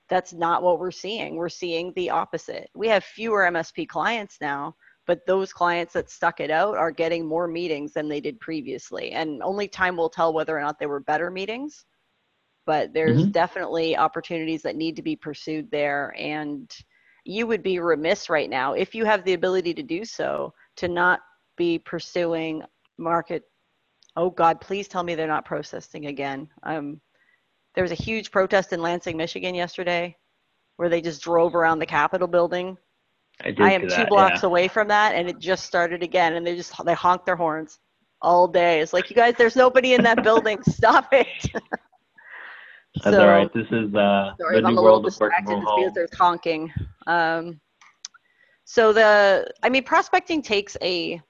that's 0.08 0.32
not 0.32 0.64
what 0.64 0.80
we're 0.80 0.90
seeing. 0.90 1.36
We're 1.36 1.50
seeing 1.50 1.92
the 1.94 2.10
opposite. 2.10 2.68
We 2.74 2.88
have 2.88 3.04
fewer 3.04 3.42
MSP 3.42 3.86
clients 3.86 4.38
now, 4.40 4.74
but 5.08 5.24
those 5.26 5.54
clients 5.54 5.94
that 5.94 6.10
stuck 6.10 6.38
it 6.38 6.50
out 6.50 6.76
are 6.76 6.90
getting 6.90 7.26
more 7.26 7.48
meetings 7.48 7.94
than 7.94 8.08
they 8.08 8.20
did 8.20 8.38
previously. 8.40 9.12
And 9.12 9.42
only 9.42 9.66
time 9.66 9.96
will 9.96 10.10
tell 10.10 10.34
whether 10.34 10.56
or 10.56 10.60
not 10.60 10.78
they 10.78 10.84
were 10.84 11.00
better 11.00 11.30
meetings. 11.30 11.86
But 12.66 12.92
there's 12.92 13.22
mm-hmm. 13.22 13.30
definitely 13.30 13.96
opportunities 13.96 14.60
that 14.62 14.76
need 14.76 14.96
to 14.96 15.02
be 15.02 15.16
pursued 15.16 15.70
there. 15.70 16.14
And 16.18 16.70
you 17.24 17.46
would 17.46 17.62
be 17.62 17.78
remiss 17.78 18.28
right 18.28 18.50
now 18.50 18.74
if 18.74 18.94
you 18.94 19.06
have 19.06 19.24
the 19.24 19.32
ability 19.32 19.72
to 19.74 19.82
do 19.82 20.04
so 20.04 20.52
to 20.76 20.88
not 20.88 21.20
be 21.56 21.78
pursuing 21.78 22.62
market. 22.98 23.44
Oh 24.14 24.28
God, 24.28 24.60
please 24.60 24.88
tell 24.88 25.02
me 25.02 25.14
they're 25.14 25.26
not 25.26 25.46
protesting 25.46 26.04
again. 26.06 26.48
Um, 26.64 27.00
there 27.74 27.84
was 27.84 27.92
a 27.92 28.02
huge 28.02 28.30
protest 28.30 28.74
in 28.74 28.82
Lansing, 28.82 29.16
Michigan 29.16 29.54
yesterday 29.54 30.14
where 30.76 30.90
they 30.90 31.00
just 31.00 31.22
drove 31.22 31.54
around 31.54 31.78
the 31.78 31.86
Capitol 31.86 32.28
building. 32.28 32.76
I, 33.44 33.54
I 33.58 33.72
am 33.72 33.82
two 33.82 33.88
that, 33.88 34.08
blocks 34.08 34.42
yeah. 34.42 34.48
away 34.48 34.68
from 34.68 34.88
that 34.88 35.14
and 35.14 35.28
it 35.28 35.38
just 35.38 35.64
started 35.64 36.02
again 36.02 36.34
and 36.34 36.46
they 36.46 36.56
just 36.56 36.72
they 36.84 36.94
honk 36.94 37.24
their 37.24 37.36
horns 37.36 37.78
all 38.20 38.48
day. 38.48 38.80
It's 38.80 38.92
like 38.92 39.10
you 39.10 39.16
guys 39.16 39.34
there's 39.38 39.56
nobody 39.56 39.94
in 39.94 40.02
that 40.02 40.22
building. 40.22 40.62
Stop 40.68 41.08
it. 41.12 41.26
That's 43.04 43.16
so, 43.16 43.22
all 43.22 43.28
right. 43.28 43.52
This 43.52 43.66
is 43.70 43.94
uh, 43.94 44.32
sorry, 44.40 44.60
the 44.60 44.70
new 44.70 44.82
world 44.82 45.06
of 45.06 45.16
working 45.20 45.44
from 45.44 45.62
home. 45.62 45.80
Because 45.80 45.94
there's 45.94 46.14
honking. 46.14 46.72
Um, 47.06 47.60
so 48.64 48.92
the, 48.92 49.50
I 49.62 49.68
mean, 49.68 49.84
prospecting 49.84 50.42
takes 50.42 50.76
a, 50.82 51.20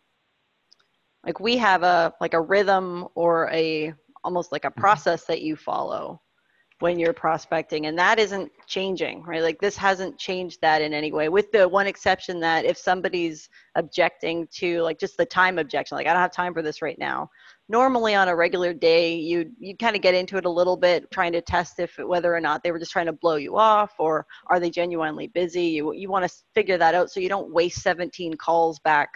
like 1.26 1.40
we 1.40 1.56
have 1.58 1.82
a 1.82 2.14
like 2.20 2.34
a 2.34 2.40
rhythm 2.40 3.06
or 3.14 3.50
a 3.50 3.92
almost 4.24 4.50
like 4.50 4.64
a 4.64 4.70
mm-hmm. 4.70 4.80
process 4.80 5.24
that 5.24 5.42
you 5.42 5.56
follow 5.56 6.20
when 6.80 6.98
you're 6.98 7.12
prospecting 7.12 7.86
and 7.86 7.98
that 7.98 8.18
isn't 8.18 8.50
changing 8.66 9.22
right? 9.24 9.42
Like 9.42 9.60
this 9.60 9.76
hasn't 9.76 10.18
changed 10.18 10.60
that 10.62 10.80
in 10.80 10.94
any 10.94 11.12
way 11.12 11.28
with 11.28 11.50
the 11.50 11.68
one 11.68 11.86
exception 11.86 12.38
that 12.40 12.64
if 12.64 12.76
somebody's 12.78 13.48
objecting 13.74 14.46
to 14.52 14.82
like 14.82 14.98
just 14.98 15.16
the 15.16 15.26
time 15.26 15.58
objection 15.58 15.96
like 15.96 16.06
i 16.06 16.12
don't 16.12 16.22
have 16.22 16.32
time 16.32 16.54
for 16.54 16.62
this 16.62 16.82
right 16.82 16.98
now. 16.98 17.28
Normally 17.70 18.14
on 18.14 18.28
a 18.28 18.36
regular 18.36 18.72
day 18.72 19.14
you 19.16 19.50
you 19.58 19.76
kind 19.76 19.96
of 19.96 20.02
get 20.02 20.14
into 20.14 20.36
it 20.36 20.44
a 20.44 20.50
little 20.50 20.76
bit 20.76 21.10
trying 21.10 21.32
to 21.32 21.40
test 21.40 21.80
if 21.80 21.98
whether 21.98 22.34
or 22.34 22.40
not 22.40 22.62
they 22.62 22.70
were 22.70 22.78
just 22.78 22.92
trying 22.92 23.06
to 23.06 23.12
blow 23.12 23.36
you 23.36 23.56
off 23.56 23.92
or 23.98 24.26
are 24.48 24.60
they 24.60 24.70
genuinely 24.70 25.28
busy? 25.28 25.64
You 25.64 25.92
you 25.92 26.08
want 26.08 26.28
to 26.28 26.34
figure 26.54 26.78
that 26.78 26.94
out 26.94 27.10
so 27.10 27.20
you 27.20 27.28
don't 27.28 27.52
waste 27.52 27.82
17 27.82 28.34
calls 28.34 28.78
back 28.80 29.10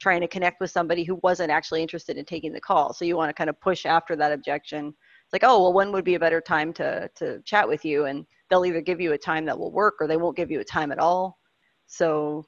trying 0.00 0.20
to 0.20 0.28
connect 0.28 0.60
with 0.60 0.70
somebody 0.70 1.02
who 1.04 1.18
wasn't 1.22 1.50
actually 1.50 1.82
interested 1.82 2.16
in 2.16 2.24
taking 2.24 2.52
the 2.52 2.60
call. 2.60 2.92
So 2.92 3.04
you 3.04 3.16
want 3.16 3.30
to 3.30 3.34
kind 3.34 3.50
of 3.50 3.60
push 3.60 3.84
after 3.84 4.14
that 4.16 4.32
objection 4.32 4.94
it's 5.28 5.32
like 5.32 5.44
oh 5.44 5.62
well 5.62 5.72
when 5.74 5.92
would 5.92 6.04
be 6.04 6.14
a 6.14 6.20
better 6.20 6.40
time 6.40 6.72
to 6.72 7.08
to 7.14 7.40
chat 7.42 7.68
with 7.68 7.84
you 7.84 8.06
and 8.06 8.24
they'll 8.48 8.64
either 8.64 8.80
give 8.80 9.00
you 9.00 9.12
a 9.12 9.18
time 9.18 9.44
that 9.44 9.58
will 9.58 9.72
work 9.72 9.96
or 10.00 10.06
they 10.06 10.16
won't 10.16 10.36
give 10.36 10.50
you 10.50 10.60
a 10.60 10.64
time 10.64 10.90
at 10.90 10.98
all 10.98 11.38
so 11.86 12.44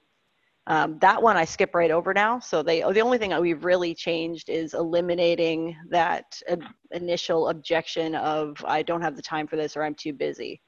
um, 0.67 0.99
that 1.01 1.21
one 1.21 1.37
I 1.37 1.45
skip 1.45 1.75
right 1.75 1.91
over 1.91 2.15
now. 2.15 2.39
So 2.39 2.63
they 2.63 2.81
the 2.81 3.01
only 3.01 3.19
thing 3.19 3.31
that 3.31 3.41
we've 3.41 3.65
really 3.65 3.95
changed 3.95 4.49
is 4.49 4.75
eliminating 4.75 5.77
that 5.91 6.41
uh, 6.49 6.57
initial 6.93 7.49
objection 7.49 8.15
of 8.15 8.57
I 8.65 8.83
don't 8.83 9.03
have 9.03 9.17
the 9.17 9.23
time 9.23 9.47
for 9.47 9.57
this 9.57 9.77
or 9.77 9.83
I'm 9.83 9.97
too 9.97 10.13
busy. 10.13 10.63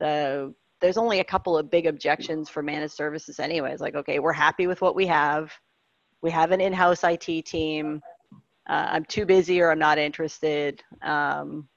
The 0.00 0.54
there's 0.80 0.96
only 0.96 1.20
a 1.20 1.24
couple 1.24 1.58
of 1.58 1.70
big 1.70 1.86
objections 1.86 2.48
for 2.48 2.62
managed 2.62 2.94
services 2.94 3.38
anyways. 3.38 3.80
Like 3.80 3.96
okay, 3.96 4.18
we're 4.18 4.32
happy 4.32 4.66
with 4.66 4.80
what 4.80 4.94
we 4.96 5.06
have. 5.08 5.52
We 6.22 6.30
have 6.30 6.52
an 6.52 6.62
in-house 6.62 7.04
IT 7.04 7.44
team 7.44 8.00
uh, 8.68 8.88
I'm 8.90 9.04
too 9.04 9.26
busy 9.26 9.60
or 9.60 9.70
I'm 9.70 9.78
not 9.78 9.98
interested, 9.98 10.82
um, 11.02 11.68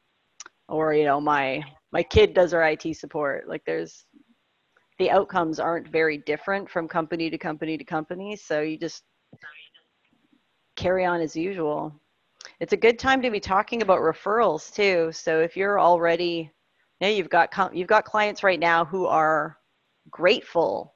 or 0.70 0.94
you 0.94 1.06
know 1.06 1.20
my 1.20 1.64
my 1.92 2.04
kid 2.04 2.34
does 2.34 2.54
our 2.54 2.64
IT 2.64 2.96
support. 2.96 3.48
Like 3.48 3.64
there's 3.66 4.06
the 5.00 5.12
outcomes 5.12 5.60
aren't 5.60 5.88
very 5.88 6.18
different 6.20 6.70
from 6.70 6.88
company 6.88 7.30
to 7.30 7.38
company 7.38 7.78
to 7.78 7.84
company, 7.84 8.36
so 8.36 8.62
you 8.62 8.78
just 8.78 9.04
carry 10.76 11.06
on 11.06 11.22
as 11.22 11.36
usual. 11.36 11.94
It's 12.60 12.74
a 12.74 12.78
good 12.78 12.98
time 12.98 13.22
to 13.22 13.32
be 13.32 13.40
talking 13.40 13.82
about 13.82 14.00
referrals 14.00 14.74
too. 14.74 15.12
So 15.12 15.42
if 15.42 15.58
you're 15.58 15.80
already, 15.80 16.52
you 17.00 17.08
know, 17.08 17.14
you've 17.14 17.30
got 17.30 17.76
you've 17.76 17.88
got 17.88 18.06
clients 18.06 18.44
right 18.44 18.60
now 18.60 18.86
who 18.86 19.06
are 19.06 19.58
grateful 20.10 20.96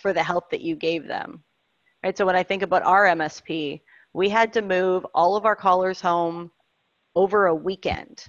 for 0.00 0.12
the 0.12 0.22
help 0.22 0.50
that 0.50 0.60
you 0.60 0.76
gave 0.76 1.06
them. 1.06 1.42
Right. 2.04 2.16
So 2.16 2.26
when 2.26 2.36
I 2.36 2.42
think 2.42 2.62
about 2.62 2.82
our 2.82 3.06
MSP, 3.06 3.80
we 4.14 4.28
had 4.28 4.52
to 4.54 4.62
move 4.62 5.04
all 5.14 5.36
of 5.36 5.44
our 5.44 5.56
callers 5.56 6.00
home 6.00 6.50
over 7.14 7.46
a 7.46 7.54
weekend. 7.54 8.24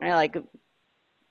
Right, 0.00 0.14
like 0.14 0.36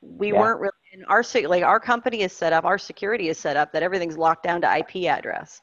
we 0.01 0.31
yeah. 0.31 0.39
weren't 0.39 0.59
really 0.59 0.71
in 0.93 1.03
our 1.05 1.23
like 1.47 1.63
our 1.63 1.79
company 1.79 2.21
is 2.21 2.33
set 2.33 2.53
up, 2.53 2.65
our 2.65 2.77
security 2.77 3.29
is 3.29 3.37
set 3.37 3.55
up 3.55 3.71
that 3.73 3.83
everything's 3.83 4.17
locked 4.17 4.43
down 4.43 4.61
to 4.61 4.77
IP 4.77 5.07
address. 5.07 5.61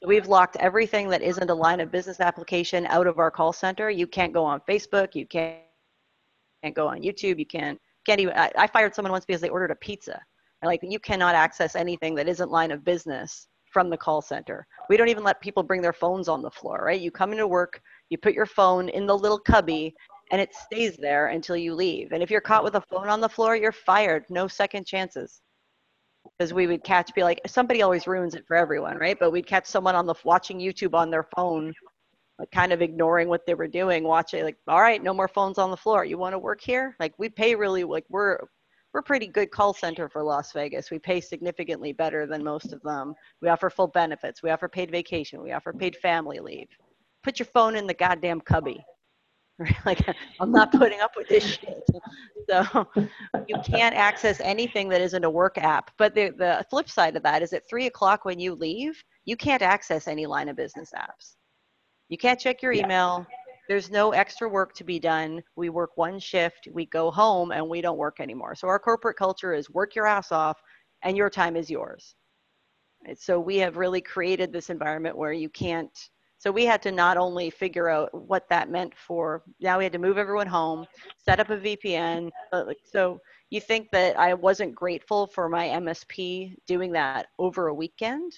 So 0.00 0.08
we've 0.08 0.28
locked 0.28 0.56
everything 0.56 1.08
that 1.08 1.22
isn't 1.22 1.48
a 1.48 1.54
line 1.54 1.80
of 1.80 1.90
business 1.90 2.20
application 2.20 2.86
out 2.86 3.06
of 3.06 3.18
our 3.18 3.30
call 3.30 3.52
center. 3.52 3.90
You 3.90 4.06
can't 4.06 4.32
go 4.32 4.44
on 4.44 4.60
Facebook, 4.68 5.14
you 5.14 5.26
can't 5.26 5.58
can't 6.62 6.74
go 6.74 6.88
on 6.88 7.02
YouTube, 7.02 7.38
you 7.38 7.46
can't 7.46 7.78
can't 8.06 8.20
even. 8.20 8.34
I, 8.36 8.50
I 8.56 8.66
fired 8.66 8.94
someone 8.94 9.12
once 9.12 9.24
because 9.24 9.40
they 9.40 9.48
ordered 9.48 9.70
a 9.70 9.76
pizza. 9.76 10.20
Like 10.62 10.80
you 10.82 10.98
cannot 10.98 11.34
access 11.34 11.76
anything 11.76 12.14
that 12.16 12.28
isn't 12.28 12.50
line 12.50 12.70
of 12.70 12.84
business 12.84 13.46
from 13.76 13.90
the 13.90 13.96
call 13.98 14.22
center. 14.22 14.66
We 14.88 14.96
don't 14.96 15.10
even 15.10 15.22
let 15.22 15.42
people 15.42 15.62
bring 15.62 15.82
their 15.82 15.92
phones 15.92 16.28
on 16.28 16.40
the 16.40 16.50
floor, 16.50 16.82
right? 16.82 16.98
You 16.98 17.10
come 17.10 17.32
into 17.32 17.46
work, 17.46 17.82
you 18.08 18.16
put 18.16 18.32
your 18.32 18.46
phone 18.46 18.88
in 18.88 19.04
the 19.04 19.14
little 19.14 19.38
cubby, 19.38 19.94
and 20.32 20.40
it 20.40 20.54
stays 20.54 20.96
there 20.96 21.26
until 21.26 21.58
you 21.58 21.74
leave. 21.74 22.12
And 22.12 22.22
if 22.22 22.30
you're 22.30 22.40
caught 22.40 22.64
with 22.64 22.76
a 22.76 22.80
phone 22.80 23.10
on 23.10 23.20
the 23.20 23.28
floor, 23.28 23.54
you're 23.54 23.72
fired. 23.72 24.24
No 24.30 24.48
second 24.48 24.86
chances. 24.86 25.42
Because 26.38 26.54
we 26.54 26.66
would 26.66 26.84
catch, 26.84 27.14
be 27.14 27.22
like, 27.22 27.42
somebody 27.46 27.82
always 27.82 28.06
ruins 28.06 28.34
it 28.34 28.46
for 28.48 28.56
everyone, 28.56 28.96
right? 28.96 29.18
But 29.20 29.30
we'd 29.30 29.46
catch 29.46 29.66
someone 29.66 29.94
on 29.94 30.06
the 30.06 30.14
watching 30.24 30.58
YouTube 30.58 30.94
on 30.94 31.10
their 31.10 31.28
phone, 31.36 31.74
like 32.38 32.50
kind 32.52 32.72
of 32.72 32.80
ignoring 32.80 33.28
what 33.28 33.44
they 33.46 33.52
were 33.52 33.68
doing, 33.68 34.04
watching, 34.04 34.42
like, 34.42 34.56
all 34.68 34.80
right, 34.80 35.02
no 35.02 35.12
more 35.12 35.28
phones 35.28 35.58
on 35.58 35.70
the 35.70 35.76
floor. 35.76 36.06
You 36.06 36.16
want 36.16 36.32
to 36.32 36.38
work 36.38 36.62
here? 36.62 36.96
Like, 36.98 37.12
we 37.18 37.28
pay 37.28 37.54
really, 37.54 37.84
like, 37.84 38.06
we're 38.08 38.38
we're 38.96 39.00
a 39.00 39.02
pretty 39.02 39.26
good 39.26 39.50
call 39.50 39.74
center 39.74 40.08
for 40.08 40.22
Las 40.22 40.52
Vegas. 40.52 40.90
We 40.90 40.98
pay 40.98 41.20
significantly 41.20 41.92
better 41.92 42.26
than 42.26 42.42
most 42.42 42.72
of 42.72 42.80
them. 42.80 43.12
We 43.42 43.50
offer 43.50 43.68
full 43.68 43.88
benefits. 43.88 44.42
We 44.42 44.48
offer 44.48 44.70
paid 44.70 44.90
vacation. 44.90 45.42
We 45.42 45.52
offer 45.52 45.74
paid 45.74 45.96
family 45.96 46.38
leave. 46.38 46.68
Put 47.22 47.38
your 47.38 47.44
phone 47.44 47.76
in 47.76 47.86
the 47.86 47.92
goddamn 47.92 48.40
cubby. 48.40 48.82
like 49.84 50.00
I'm 50.40 50.50
not 50.50 50.72
putting 50.72 51.00
up 51.00 51.10
with 51.14 51.28
this 51.28 51.44
shit. 51.60 51.82
So 52.48 52.86
you 53.46 53.56
can't 53.66 53.94
access 53.94 54.40
anything 54.40 54.88
that 54.88 55.02
isn't 55.02 55.24
a 55.24 55.30
work 55.30 55.58
app. 55.58 55.90
But 55.98 56.14
the, 56.14 56.30
the 56.30 56.64
flip 56.70 56.88
side 56.88 57.16
of 57.16 57.22
that 57.24 57.42
is 57.42 57.52
at 57.52 57.68
three 57.68 57.88
o'clock 57.88 58.24
when 58.24 58.38
you 58.38 58.54
leave, 58.54 59.04
you 59.26 59.36
can't 59.36 59.60
access 59.60 60.08
any 60.08 60.24
line 60.24 60.48
of 60.48 60.56
business 60.56 60.88
apps. 60.96 61.34
You 62.08 62.16
can't 62.16 62.40
check 62.40 62.62
your 62.62 62.72
email. 62.72 63.26
There's 63.68 63.90
no 63.90 64.12
extra 64.12 64.48
work 64.48 64.74
to 64.74 64.84
be 64.84 64.98
done. 64.98 65.42
We 65.56 65.70
work 65.70 65.96
one 65.96 66.18
shift, 66.18 66.68
we 66.72 66.86
go 66.86 67.10
home, 67.10 67.50
and 67.50 67.68
we 67.68 67.80
don't 67.80 67.98
work 67.98 68.20
anymore. 68.20 68.54
So 68.54 68.68
our 68.68 68.78
corporate 68.78 69.16
culture 69.16 69.52
is 69.52 69.70
work 69.70 69.94
your 69.94 70.06
ass 70.06 70.32
off, 70.32 70.60
and 71.02 71.16
your 71.16 71.30
time 71.30 71.56
is 71.56 71.70
yours. 71.70 72.14
So 73.16 73.38
we 73.38 73.56
have 73.58 73.76
really 73.76 74.00
created 74.00 74.52
this 74.52 74.70
environment 74.70 75.16
where 75.16 75.32
you 75.32 75.48
can't. 75.48 75.96
So 76.38 76.50
we 76.50 76.64
had 76.64 76.82
to 76.82 76.92
not 76.92 77.16
only 77.16 77.50
figure 77.50 77.88
out 77.88 78.10
what 78.12 78.48
that 78.50 78.70
meant 78.70 78.92
for. 78.96 79.42
Now 79.60 79.78
we 79.78 79.84
had 79.84 79.92
to 79.94 79.98
move 79.98 80.18
everyone 80.18 80.46
home, 80.46 80.86
set 81.16 81.40
up 81.40 81.50
a 81.50 81.56
VPN. 81.56 82.30
So 82.84 83.18
you 83.50 83.60
think 83.60 83.88
that 83.92 84.18
I 84.18 84.34
wasn't 84.34 84.74
grateful 84.74 85.26
for 85.28 85.48
my 85.48 85.68
MSP 85.68 86.54
doing 86.66 86.92
that 86.92 87.28
over 87.38 87.68
a 87.68 87.74
weekend? 87.74 88.32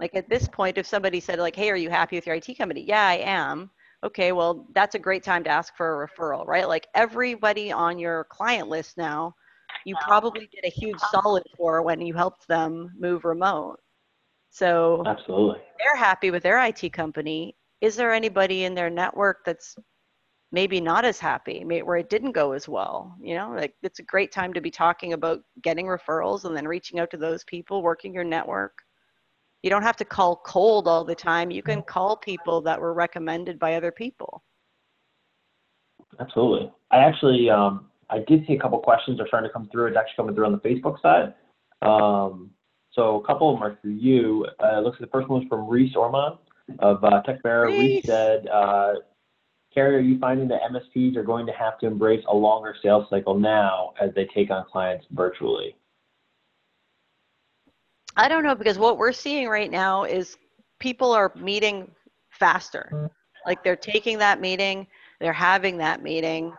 Like 0.00 0.14
at 0.14 0.28
this 0.28 0.48
point, 0.48 0.78
if 0.78 0.86
somebody 0.86 1.20
said 1.20 1.38
like, 1.38 1.56
"Hey, 1.56 1.70
are 1.70 1.76
you 1.76 1.90
happy 1.90 2.16
with 2.16 2.26
your 2.26 2.36
IT 2.36 2.54
company?" 2.56 2.84
Yeah, 2.86 3.06
I 3.06 3.16
am 3.16 3.70
okay, 4.04 4.32
well, 4.32 4.66
that's 4.74 4.94
a 4.94 4.98
great 4.98 5.22
time 5.22 5.42
to 5.44 5.50
ask 5.50 5.74
for 5.76 6.04
a 6.04 6.08
referral, 6.08 6.46
right? 6.46 6.68
Like 6.68 6.86
everybody 6.94 7.72
on 7.72 7.98
your 7.98 8.24
client 8.24 8.68
list 8.68 8.96
now, 8.96 9.34
you 9.84 9.96
probably 10.02 10.48
did 10.52 10.64
a 10.64 10.70
huge 10.70 11.00
solid 11.10 11.42
for 11.56 11.82
when 11.82 12.00
you 12.00 12.14
helped 12.14 12.46
them 12.46 12.92
move 12.98 13.24
remote. 13.24 13.80
So 14.50 15.02
absolutely, 15.06 15.60
they're 15.78 15.96
happy 15.96 16.30
with 16.30 16.42
their 16.42 16.64
IT 16.64 16.92
company. 16.92 17.56
Is 17.80 17.96
there 17.96 18.12
anybody 18.12 18.64
in 18.64 18.74
their 18.74 18.90
network 18.90 19.44
that's 19.44 19.74
maybe 20.52 20.80
not 20.80 21.04
as 21.04 21.18
happy, 21.18 21.64
where 21.64 21.96
it 21.96 22.08
didn't 22.08 22.32
go 22.32 22.52
as 22.52 22.68
well? 22.68 23.16
You 23.20 23.34
know, 23.34 23.52
like 23.56 23.74
it's 23.82 23.98
a 23.98 24.04
great 24.04 24.30
time 24.30 24.52
to 24.52 24.60
be 24.60 24.70
talking 24.70 25.12
about 25.12 25.40
getting 25.62 25.86
referrals 25.86 26.44
and 26.44 26.56
then 26.56 26.68
reaching 26.68 27.00
out 27.00 27.10
to 27.10 27.16
those 27.16 27.42
people, 27.44 27.82
working 27.82 28.14
your 28.14 28.24
network 28.24 28.78
you 29.64 29.70
don't 29.70 29.82
have 29.82 29.96
to 29.96 30.04
call 30.04 30.36
cold 30.44 30.86
all 30.86 31.04
the 31.04 31.14
time. 31.14 31.50
You 31.50 31.62
can 31.62 31.80
call 31.82 32.18
people 32.18 32.60
that 32.60 32.78
were 32.78 32.92
recommended 32.92 33.58
by 33.58 33.76
other 33.76 33.90
people. 33.90 34.44
Absolutely. 36.20 36.70
I 36.90 36.98
actually, 36.98 37.48
um, 37.48 37.86
I 38.10 38.18
did 38.28 38.46
see 38.46 38.52
a 38.52 38.58
couple 38.58 38.78
questions 38.80 39.18
are 39.20 39.26
starting 39.26 39.48
to 39.48 39.52
come 39.54 39.70
through. 39.72 39.86
It's 39.86 39.96
actually 39.96 40.16
coming 40.16 40.34
through 40.34 40.44
on 40.44 40.52
the 40.52 40.58
Facebook 40.58 41.00
side. 41.00 41.32
Um, 41.80 42.50
so 42.92 43.22
a 43.22 43.26
couple 43.26 43.54
of 43.54 43.58
them 43.58 43.62
are 43.62 43.78
for 43.80 43.88
you. 43.88 44.46
Uh, 44.62 44.80
it 44.80 44.84
looks 44.84 45.00
like 45.00 45.10
the 45.10 45.18
first 45.18 45.30
one 45.30 45.40
was 45.40 45.48
from 45.48 45.66
Reese 45.66 45.96
Ormond 45.96 46.36
of 46.80 47.02
uh. 47.02 47.22
Reese 47.44 48.04
said, 48.04 48.46
uh, 48.48 48.96
Carrie, 49.72 49.96
are 49.96 50.00
you 50.00 50.18
finding 50.18 50.46
that 50.48 50.60
MSPs 50.70 51.16
are 51.16 51.24
going 51.24 51.46
to 51.46 51.52
have 51.52 51.78
to 51.78 51.86
embrace 51.86 52.22
a 52.28 52.36
longer 52.36 52.76
sales 52.82 53.06
cycle 53.08 53.38
now 53.38 53.94
as 53.98 54.10
they 54.14 54.26
take 54.26 54.50
on 54.50 54.66
clients 54.70 55.06
virtually? 55.12 55.74
I 58.16 58.28
don't 58.28 58.44
know 58.44 58.54
because 58.54 58.78
what 58.78 58.98
we're 58.98 59.12
seeing 59.12 59.48
right 59.48 59.70
now 59.70 60.04
is 60.04 60.36
people 60.78 61.12
are 61.12 61.32
meeting 61.36 61.90
faster. 62.30 63.10
Like 63.46 63.62
they're 63.64 63.76
taking 63.76 64.18
that 64.18 64.40
meeting, 64.40 64.86
they're 65.20 65.32
having 65.32 65.76
that 65.78 66.02
meeting. 66.02 66.52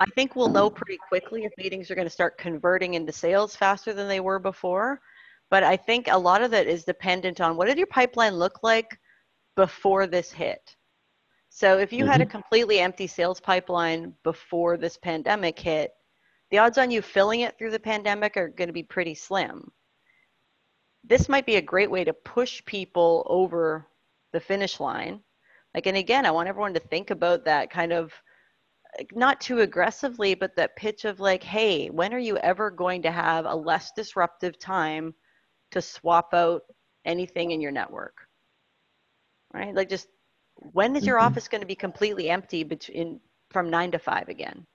I 0.00 0.06
think 0.14 0.34
we'll 0.34 0.48
know 0.48 0.70
pretty 0.70 0.98
quickly 1.08 1.44
if 1.44 1.52
meetings 1.58 1.90
are 1.90 1.94
going 1.94 2.06
to 2.06 2.12
start 2.12 2.38
converting 2.38 2.94
into 2.94 3.12
sales 3.12 3.54
faster 3.54 3.92
than 3.92 4.08
they 4.08 4.20
were 4.20 4.38
before. 4.38 5.00
But 5.50 5.64
I 5.64 5.76
think 5.76 6.06
a 6.08 6.16
lot 6.16 6.42
of 6.42 6.50
that 6.52 6.66
is 6.66 6.84
dependent 6.84 7.40
on 7.40 7.56
what 7.56 7.66
did 7.66 7.76
your 7.76 7.88
pipeline 7.88 8.34
look 8.34 8.62
like 8.62 8.98
before 9.56 10.06
this 10.06 10.30
hit? 10.30 10.76
So 11.50 11.78
if 11.78 11.92
you 11.92 12.04
mm-hmm. 12.04 12.12
had 12.12 12.20
a 12.20 12.24
mm-hmm. 12.24 12.30
completely 12.30 12.78
empty 12.78 13.08
sales 13.08 13.40
pipeline 13.40 14.14
before 14.22 14.76
this 14.76 14.96
pandemic 14.96 15.58
hit, 15.58 15.92
the 16.50 16.58
odds 16.58 16.78
on 16.78 16.90
you 16.90 17.02
filling 17.02 17.40
it 17.40 17.58
through 17.58 17.72
the 17.72 17.78
pandemic 17.78 18.36
are 18.36 18.48
going 18.48 18.68
to 18.68 18.72
be 18.72 18.82
pretty 18.82 19.14
slim. 19.14 19.70
This 21.04 21.28
might 21.28 21.46
be 21.46 21.56
a 21.56 21.62
great 21.62 21.90
way 21.90 22.04
to 22.04 22.12
push 22.12 22.64
people 22.64 23.26
over 23.28 23.86
the 24.32 24.40
finish 24.40 24.80
line. 24.80 25.20
Like, 25.74 25.86
and 25.86 25.96
again, 25.96 26.26
I 26.26 26.30
want 26.30 26.48
everyone 26.48 26.74
to 26.74 26.80
think 26.80 27.10
about 27.10 27.44
that 27.44 27.70
kind 27.70 27.92
of 27.92 28.12
not 29.12 29.40
too 29.40 29.60
aggressively, 29.60 30.34
but 30.34 30.56
that 30.56 30.76
pitch 30.76 31.04
of 31.04 31.20
like, 31.20 31.42
hey, 31.42 31.88
when 31.88 32.12
are 32.12 32.18
you 32.18 32.36
ever 32.38 32.70
going 32.70 33.02
to 33.02 33.10
have 33.10 33.46
a 33.46 33.54
less 33.54 33.92
disruptive 33.94 34.58
time 34.58 35.14
to 35.70 35.80
swap 35.80 36.34
out 36.34 36.62
anything 37.04 37.52
in 37.52 37.60
your 37.60 37.70
network? 37.70 38.26
Right? 39.54 39.74
Like, 39.74 39.88
just 39.88 40.08
when 40.56 40.96
is 40.96 41.06
your 41.06 41.18
mm-hmm. 41.18 41.26
office 41.26 41.48
going 41.48 41.60
to 41.60 41.66
be 41.66 41.74
completely 41.74 42.30
empty 42.30 42.64
between 42.64 43.20
from 43.50 43.70
nine 43.70 43.92
to 43.92 43.98
five 43.98 44.28
again? 44.28 44.66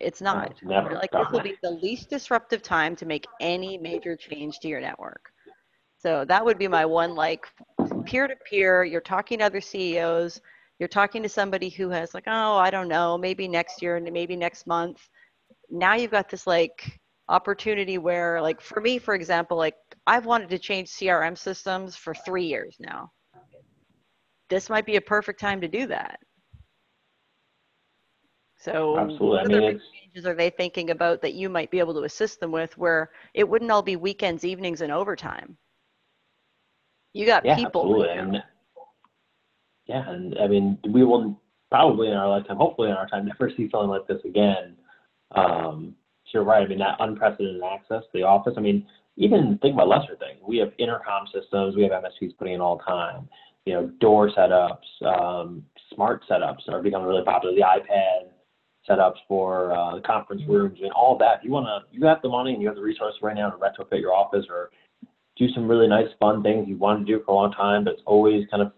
It's 0.00 0.20
not. 0.20 0.54
never. 0.62 0.94
Like 0.94 1.10
this 1.10 1.26
will 1.32 1.40
be 1.40 1.56
the 1.62 1.70
least 1.70 2.10
disruptive 2.10 2.62
time 2.62 2.96
to 2.96 3.06
make 3.06 3.26
any 3.40 3.78
major 3.78 4.16
change 4.16 4.58
to 4.60 4.68
your 4.68 4.80
network. 4.80 5.30
So 5.98 6.24
that 6.26 6.44
would 6.44 6.58
be 6.58 6.68
my 6.68 6.84
one 6.86 7.14
like 7.14 7.46
peer 8.06 8.26
to 8.26 8.36
peer. 8.48 8.84
You're 8.84 9.00
talking 9.00 9.38
to 9.38 9.44
other 9.44 9.60
CEOs. 9.60 10.40
You're 10.78 10.88
talking 10.88 11.22
to 11.22 11.28
somebody 11.28 11.68
who 11.68 11.90
has 11.90 12.14
like, 12.14 12.24
oh, 12.26 12.56
I 12.56 12.70
don't 12.70 12.88
know, 12.88 13.18
maybe 13.18 13.46
next 13.46 13.82
year 13.82 13.96
and 13.96 14.10
maybe 14.10 14.34
next 14.34 14.66
month. 14.66 14.98
Now 15.68 15.94
you've 15.94 16.10
got 16.10 16.30
this 16.30 16.46
like 16.46 16.98
opportunity 17.28 17.98
where 17.98 18.40
like 18.40 18.60
for 18.60 18.80
me, 18.80 18.98
for 18.98 19.14
example, 19.14 19.56
like 19.56 19.76
I've 20.06 20.26
wanted 20.26 20.48
to 20.50 20.58
change 20.58 20.88
CRM 20.88 21.36
systems 21.36 21.96
for 21.96 22.14
three 22.14 22.46
years 22.46 22.76
now. 22.80 23.10
This 24.48 24.70
might 24.70 24.86
be 24.86 24.96
a 24.96 25.00
perfect 25.00 25.38
time 25.38 25.60
to 25.60 25.68
do 25.68 25.86
that. 25.86 26.18
So 28.60 28.98
Absolutely. 28.98 29.28
what 29.28 29.44
I 29.44 29.48
mean, 29.48 29.80
changes 30.02 30.26
are 30.26 30.34
they 30.34 30.50
thinking 30.50 30.90
about 30.90 31.22
that 31.22 31.32
you 31.32 31.48
might 31.48 31.70
be 31.70 31.78
able 31.78 31.94
to 31.94 32.02
assist 32.02 32.40
them 32.40 32.52
with 32.52 32.76
where 32.76 33.10
it 33.32 33.48
wouldn't 33.48 33.70
all 33.70 33.82
be 33.82 33.96
weekends, 33.96 34.44
evenings, 34.44 34.82
and 34.82 34.92
overtime? 34.92 35.56
You 37.14 37.24
got 37.24 37.44
yeah, 37.44 37.56
people. 37.56 37.82
Absolutely. 37.82 38.10
And, 38.10 38.42
yeah, 39.86 40.08
and 40.10 40.36
I 40.38 40.46
mean, 40.46 40.78
we 40.92 41.04
will 41.04 41.40
probably 41.70 42.08
in 42.08 42.14
our 42.14 42.28
lifetime, 42.28 42.58
hopefully 42.58 42.90
in 42.90 42.96
our 42.96 43.08
time, 43.08 43.26
never 43.26 43.50
see 43.56 43.68
something 43.70 43.88
like 43.88 44.06
this 44.06 44.20
again. 44.24 44.76
Um, 45.34 45.94
you're 46.32 46.44
right. 46.44 46.62
I 46.62 46.68
mean, 46.68 46.78
that 46.78 46.96
unprecedented 47.00 47.62
access 47.62 48.02
to 48.02 48.10
the 48.12 48.22
office. 48.22 48.54
I 48.56 48.60
mean, 48.60 48.86
even 49.16 49.58
think 49.62 49.74
about 49.74 49.88
lesser 49.88 50.16
things. 50.16 50.38
We 50.46 50.58
have 50.58 50.72
intercom 50.78 51.26
systems. 51.32 51.74
We 51.74 51.82
have 51.82 51.92
MSPs 51.92 52.36
putting 52.38 52.54
in 52.54 52.60
all 52.60 52.76
the 52.76 52.84
time. 52.84 53.28
You 53.64 53.74
know, 53.74 53.86
door 54.00 54.30
setups, 54.30 55.02
um, 55.02 55.64
smart 55.92 56.22
setups 56.30 56.68
are 56.68 56.82
becoming 56.82 57.08
really 57.08 57.24
popular. 57.24 57.54
The 57.54 57.62
iPad 57.62 58.30
setups 58.88 59.18
for 59.28 59.72
uh, 59.72 59.94
the 59.96 60.02
conference 60.02 60.42
rooms 60.48 60.78
and 60.82 60.90
all 60.92 61.16
that. 61.18 61.38
If 61.38 61.44
you 61.44 61.50
want 61.50 61.66
to, 61.66 61.96
you 61.96 62.06
have 62.06 62.22
the 62.22 62.28
money 62.28 62.52
and 62.52 62.62
you 62.62 62.68
have 62.68 62.76
the 62.76 62.82
resources 62.82 63.20
right 63.22 63.36
now 63.36 63.50
to 63.50 63.56
retrofit 63.56 64.00
your 64.00 64.14
office 64.14 64.46
or 64.48 64.70
do 65.36 65.48
some 65.54 65.68
really 65.68 65.88
nice, 65.88 66.08
fun 66.18 66.42
things 66.42 66.68
you 66.68 66.76
want 66.76 67.06
to 67.06 67.12
do 67.12 67.22
for 67.24 67.32
a 67.32 67.34
long 67.34 67.52
time, 67.52 67.84
but 67.84 67.94
it's 67.94 68.02
always 68.06 68.44
kind 68.50 68.62
of 68.62 68.72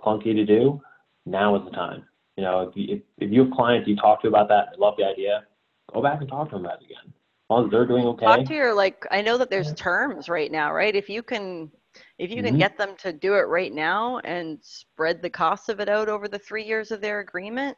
clunky 0.00 0.34
to 0.34 0.44
do. 0.44 0.80
Now 1.26 1.56
is 1.56 1.64
the 1.64 1.70
time. 1.70 2.04
You 2.36 2.44
know, 2.44 2.60
if 2.62 2.76
you, 2.76 2.96
if, 2.96 3.02
if 3.18 3.32
you 3.32 3.44
have 3.44 3.52
clients 3.52 3.88
you 3.88 3.96
talk 3.96 4.22
to 4.22 4.28
about 4.28 4.48
that, 4.48 4.68
they 4.72 4.78
love 4.78 4.94
the 4.96 5.04
idea, 5.04 5.44
go 5.92 6.02
back 6.02 6.20
and 6.20 6.28
talk 6.28 6.50
to 6.50 6.56
them 6.56 6.64
about 6.64 6.80
it 6.80 6.86
again. 6.86 7.04
As 7.06 7.50
long 7.50 7.64
as 7.64 7.70
they're 7.70 7.86
doing 7.86 8.04
okay. 8.04 8.26
Talk 8.26 8.44
to 8.44 8.54
your 8.54 8.74
like. 8.74 9.06
I 9.10 9.22
know 9.22 9.38
that 9.38 9.48
there's 9.48 9.72
terms 9.74 10.28
right 10.28 10.52
now, 10.52 10.72
right? 10.72 10.94
If 10.94 11.08
you 11.08 11.22
can, 11.22 11.70
if 12.18 12.30
you 12.30 12.42
can 12.42 12.52
mm-hmm. 12.52 12.58
get 12.58 12.76
them 12.76 12.94
to 12.98 13.12
do 13.12 13.34
it 13.34 13.48
right 13.48 13.72
now 13.72 14.18
and 14.18 14.58
spread 14.60 15.22
the 15.22 15.30
cost 15.30 15.70
of 15.70 15.80
it 15.80 15.88
out 15.88 16.08
over 16.08 16.28
the 16.28 16.38
three 16.38 16.64
years 16.64 16.90
of 16.90 17.00
their 17.00 17.20
agreement, 17.20 17.76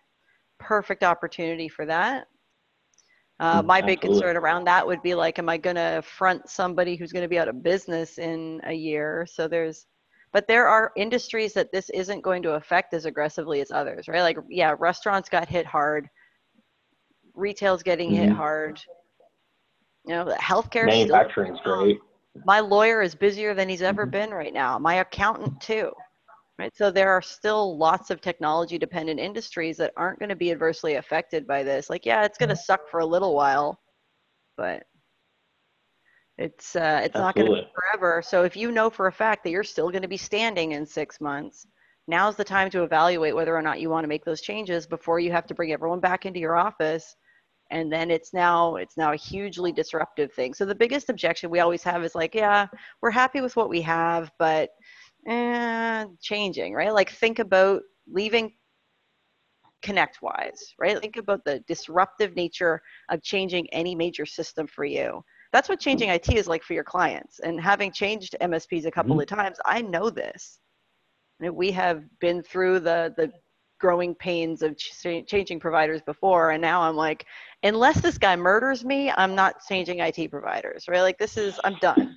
perfect 0.61 1.03
opportunity 1.03 1.69
for 1.69 1.85
that. 1.87 2.29
Uh, 3.41 3.63
mm, 3.63 3.67
my 3.67 3.81
big 3.81 4.01
concern 4.01 4.37
around 4.37 4.65
that 4.65 4.87
would 4.87 5.03
be 5.03 5.15
like, 5.15 5.39
am 5.39 5.49
I 5.49 5.57
going 5.57 5.77
to 5.77 6.03
front 6.05 6.49
somebody 6.49 6.95
who's 6.95 7.11
going 7.11 7.25
to 7.25 7.29
be 7.29 7.39
out 7.39 7.49
of 7.49 7.63
business 7.63 8.19
in 8.19 8.61
a 8.65 8.73
year? 8.73 9.27
So 9.29 9.49
there's, 9.49 9.87
but 10.33 10.47
there 10.47 10.69
are 10.69 10.93
industries 10.97 11.55
that 11.55 11.73
this 11.73 11.91
isn't 11.91 12.21
going 12.21 12.43
to 12.43 12.53
affect 12.53 12.95
as 12.95 13.07
aggressively 13.07 13.61
as 13.61 13.71
others, 13.73 14.07
right? 14.07 14.23
Like, 14.23 14.37
yeah, 14.49 14.75
restaurants 14.79 15.29
got 15.29 15.49
hit 15.49 15.67
hard, 15.67 16.09
retail's 17.35 17.83
getting 17.83 18.11
mm-hmm. 18.11 18.29
hit 18.29 18.33
hard. 18.33 18.81
You 20.07 20.15
know, 20.15 20.37
healthcare. 20.41 20.87
Manufacturing's 20.87 21.59
great. 21.63 21.99
My 22.47 22.61
lawyer 22.61 23.03
is 23.03 23.15
busier 23.15 23.55
than 23.55 23.69
he's 23.69 23.83
ever 23.83 24.03
mm-hmm. 24.03 24.11
been 24.11 24.31
right 24.31 24.53
now. 24.53 24.79
My 24.79 24.97
accountant 24.97 25.61
too 25.61 25.93
right? 26.61 26.77
So 26.77 26.91
there 26.91 27.11
are 27.11 27.23
still 27.23 27.79
lots 27.79 28.11
of 28.11 28.21
technology 28.21 28.77
dependent 28.77 29.19
industries 29.19 29.79
that 29.79 29.95
aren't 29.97 30.19
going 30.19 30.29
to 30.29 30.37
be 30.37 30.51
adversely 30.51 30.97
affected 30.97 31.47
by 31.47 31.63
this. 31.63 31.89
Like, 31.89 32.05
yeah, 32.05 32.25
it's 32.25 32.37
going 32.37 32.51
to 32.51 32.57
suck 32.57 32.87
for 32.91 33.01
a 33.01 33.07
little 33.07 33.35
while, 33.35 33.81
but 34.59 34.83
it's 36.37 36.77
uh, 36.77 37.01
it's 37.03 37.17
Absolutely. 37.17 37.21
not 37.21 37.35
going 37.35 37.47
to 37.47 37.53
be 37.55 37.73
forever. 37.75 38.23
So 38.23 38.45
if 38.45 38.57
you 38.57 38.73
know 38.73 38.91
for 38.91 39.07
a 39.07 39.13
fact 39.13 39.43
that 39.45 39.51
you're 39.51 39.65
still 39.65 39.89
going 39.91 40.03
to 40.03 40.09
be 40.09 40.19
standing 40.19 40.73
in 40.73 40.85
six 40.85 41.19
months, 41.19 41.67
now's 42.07 42.37
the 42.37 42.45
time 42.45 42.69
to 42.71 42.83
evaluate 42.83 43.35
whether 43.35 43.57
or 43.57 43.63
not 43.63 43.81
you 43.81 43.89
want 43.89 44.05
to 44.05 44.09
make 44.09 44.27
those 44.27 44.43
changes 44.43 44.87
before 44.87 45.19
you 45.19 45.33
have 45.33 45.47
to 45.47 45.55
bring 45.55 45.73
everyone 45.73 46.01
back 46.01 46.27
into 46.27 46.41
your 46.41 46.57
office 46.57 47.17
and 47.71 47.93
then 47.93 48.11
it's 48.11 48.33
now 48.35 48.77
it's 48.77 48.97
now 48.97 49.13
a 49.13 49.17
hugely 49.17 49.73
disruptive 49.73 50.33
thing 50.33 50.53
so 50.53 50.65
the 50.65 50.75
biggest 50.75 51.09
objection 51.09 51.51
we 51.51 51.61
always 51.61 51.83
have 51.83 52.05
is 52.05 52.15
like 52.15 52.35
yeah 52.35 52.67
we're 53.01 53.11
happy 53.11 53.41
with 53.41 53.57
what 53.57 53.69
we 53.69 53.81
have 53.81 54.31
but 54.39 54.71
eh, 55.27 56.05
changing, 56.21 56.75
right? 56.75 56.93
Like 56.93 57.11
think 57.11 57.39
about 57.39 57.83
leaving 58.07 58.53
ConnectWise, 59.83 60.75
right? 60.79 61.01
Think 61.01 61.17
about 61.17 61.45
the 61.45 61.61
disruptive 61.61 62.37
nature 62.37 62.81
of 63.09 63.23
changing 63.23 63.69
any 63.73 63.95
major 63.95 64.27
system 64.27 64.67
for 64.67 64.85
you. 64.85 65.23
That's 65.53 65.69
what 65.69 65.81
changing 65.81 66.11
IT 66.11 66.29
is 66.29 66.47
like 66.47 66.63
for 66.63 66.75
your 66.75 66.85
clients. 66.85 67.41
And 67.41 67.61
having 67.61 67.93
changed 67.93 68.37
MSPs 68.41 68.87
a 68.87 68.91
couple 68.91 69.13
mm-hmm. 69.13 69.21
of 69.21 69.27
times, 69.27 69.59
I 69.65 69.83
know 69.83 70.11
this. 70.11 70.59
We 71.41 71.71
have 71.73 72.05
been 72.21 72.43
through 72.43 72.81
the 72.81 73.15
the 73.17 73.33
growing 73.81 74.15
pains 74.15 74.61
of 74.61 74.77
ch- 74.77 75.25
changing 75.27 75.59
providers 75.59 76.03
before, 76.03 76.51
and 76.51 76.61
now 76.61 76.83
I'm 76.83 76.97
like, 76.97 77.25
unless 77.63 77.99
this 78.03 78.19
guy 78.19 78.37
murders 78.37 78.85
me, 78.85 79.11
I'm 79.11 79.35
not 79.35 79.65
changing 79.67 80.01
IT 80.01 80.31
providers, 80.31 80.85
right? 80.87 81.01
Like 81.01 81.17
this 81.17 81.39
is, 81.39 81.59
I'm 81.65 81.77
done 81.77 82.15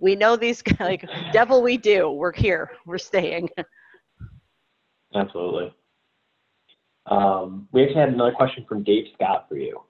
we 0.00 0.16
know 0.16 0.36
these 0.36 0.62
like 0.80 1.08
devil 1.32 1.62
we 1.62 1.76
do. 1.76 2.10
We're 2.10 2.32
here. 2.32 2.70
We're 2.86 2.98
staying. 2.98 3.50
Absolutely. 5.14 5.74
Um, 7.06 7.68
we 7.72 7.82
actually 7.82 8.00
had 8.00 8.10
another 8.10 8.32
question 8.32 8.64
from 8.68 8.84
dave 8.84 9.06
scott 9.14 9.46
for 9.48 9.56
you. 9.56 9.80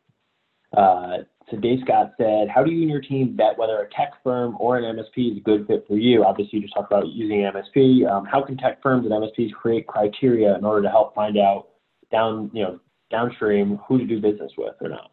Uh, 0.77 1.19
so 1.51 1.57
dave 1.57 1.81
scott 1.85 2.13
said 2.17 2.49
how 2.49 2.63
do 2.63 2.71
you 2.71 2.83
and 2.83 2.91
your 2.91 3.01
team 3.01 3.37
vet 3.37 3.59
whether 3.59 3.79
a 3.81 3.91
tech 3.91 4.13
firm 4.23 4.57
or 4.61 4.79
an 4.79 4.85
msp 4.97 5.33
is 5.33 5.37
a 5.39 5.41
good 5.41 5.67
fit 5.67 5.85
for 5.87 5.99
you? 5.99 6.25
Obviously 6.25 6.59
you 6.59 6.63
just 6.63 6.75
talked 6.75 6.91
about 6.91 7.09
using 7.09 7.45
an 7.45 7.53
msp 7.53 8.11
um, 8.11 8.25
how 8.25 8.43
can 8.43 8.57
tech 8.57 8.81
firms 8.83 9.05
and 9.05 9.13
msps 9.13 9.53
create 9.53 9.87
criteria 9.87 10.57
in 10.57 10.65
order 10.65 10.83
to 10.83 10.89
help 10.89 11.15
find 11.15 11.37
out 11.37 11.69
down 12.11 12.51
you 12.55 12.63
know 12.63 12.81
downstream 13.11 13.79
who 13.87 13.99
to 13.99 14.07
do 14.07 14.21
business 14.21 14.53
with 14.57 14.75
or 14.81 14.89
not? 14.89 15.11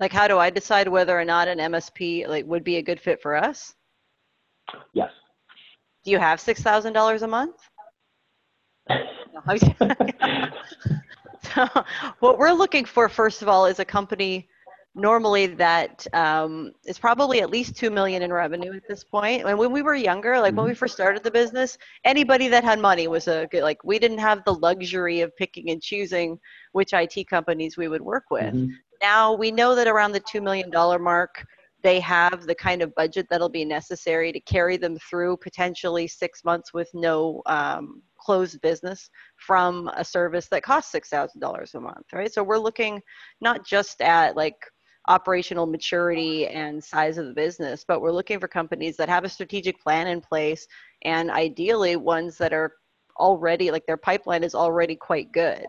Like 0.00 0.12
how 0.12 0.26
do 0.26 0.38
i 0.38 0.50
decide 0.50 0.88
whether 0.88 1.18
or 1.18 1.24
not 1.24 1.46
an 1.46 1.58
msp 1.58 2.26
like 2.26 2.46
would 2.46 2.64
be 2.64 2.78
a 2.78 2.82
good 2.82 2.98
fit 2.98 3.22
for 3.22 3.36
us 3.36 3.75
Yes. 4.92 5.10
Do 6.04 6.10
you 6.10 6.18
have 6.18 6.40
six 6.40 6.62
thousand 6.62 6.92
dollars 6.92 7.22
a 7.22 7.28
month? 7.28 7.56
so 11.54 11.68
what 12.20 12.38
we're 12.38 12.52
looking 12.52 12.84
for, 12.84 13.08
first 13.08 13.42
of 13.42 13.48
all, 13.48 13.66
is 13.66 13.78
a 13.78 13.84
company 13.84 14.48
normally 14.96 15.46
that 15.46 16.06
um, 16.14 16.72
is 16.86 16.98
probably 16.98 17.42
at 17.42 17.50
least 17.50 17.76
two 17.76 17.90
million 17.90 18.22
in 18.22 18.32
revenue 18.32 18.72
at 18.74 18.88
this 18.88 19.04
point. 19.04 19.44
And 19.44 19.58
when 19.58 19.70
we 19.70 19.82
were 19.82 19.94
younger, 19.94 20.40
like 20.40 20.56
when 20.56 20.64
we 20.64 20.72
mm-hmm. 20.72 20.78
first 20.78 20.94
started 20.94 21.22
the 21.22 21.30
business, 21.30 21.76
anybody 22.04 22.48
that 22.48 22.64
had 22.64 22.80
money 22.80 23.06
was 23.06 23.28
a 23.28 23.46
good. 23.50 23.62
Like 23.62 23.84
we 23.84 23.98
didn't 23.98 24.18
have 24.18 24.42
the 24.44 24.54
luxury 24.54 25.20
of 25.20 25.36
picking 25.36 25.70
and 25.70 25.82
choosing 25.82 26.38
which 26.72 26.94
IT 26.94 27.28
companies 27.28 27.76
we 27.76 27.88
would 27.88 28.02
work 28.02 28.24
with. 28.30 28.54
Mm-hmm. 28.54 28.72
Now 29.02 29.34
we 29.34 29.50
know 29.50 29.74
that 29.74 29.86
around 29.86 30.12
the 30.12 30.20
two 30.20 30.40
million 30.40 30.70
dollar 30.70 30.98
mark, 30.98 31.46
they 31.82 32.00
have 32.00 32.46
the 32.46 32.54
kind 32.54 32.82
of 32.82 32.94
budget 32.94 33.26
that'll 33.30 33.48
be 33.48 33.64
necessary 33.64 34.32
to 34.32 34.40
carry 34.40 34.76
them 34.76 34.98
through 34.98 35.36
potentially 35.36 36.08
six 36.08 36.44
months 36.44 36.72
with 36.72 36.88
no 36.94 37.42
um, 37.46 38.02
closed 38.18 38.60
business 38.60 39.10
from 39.36 39.88
a 39.96 40.04
service 40.04 40.48
that 40.48 40.62
costs 40.62 40.92
$6,000 40.92 41.74
a 41.74 41.80
month, 41.80 42.06
right? 42.12 42.32
So 42.32 42.42
we're 42.42 42.58
looking 42.58 43.00
not 43.40 43.64
just 43.64 44.00
at 44.00 44.36
like 44.36 44.56
operational 45.08 45.66
maturity 45.66 46.48
and 46.48 46.82
size 46.82 47.18
of 47.18 47.26
the 47.26 47.34
business, 47.34 47.84
but 47.86 48.00
we're 48.00 48.10
looking 48.10 48.40
for 48.40 48.48
companies 48.48 48.96
that 48.96 49.08
have 49.08 49.24
a 49.24 49.28
strategic 49.28 49.80
plan 49.80 50.08
in 50.08 50.20
place 50.20 50.66
and 51.04 51.30
ideally 51.30 51.96
ones 51.96 52.36
that 52.38 52.52
are 52.52 52.72
already 53.18 53.70
like 53.70 53.86
their 53.86 53.96
pipeline 53.96 54.42
is 54.42 54.54
already 54.54 54.96
quite 54.96 55.30
good. 55.32 55.66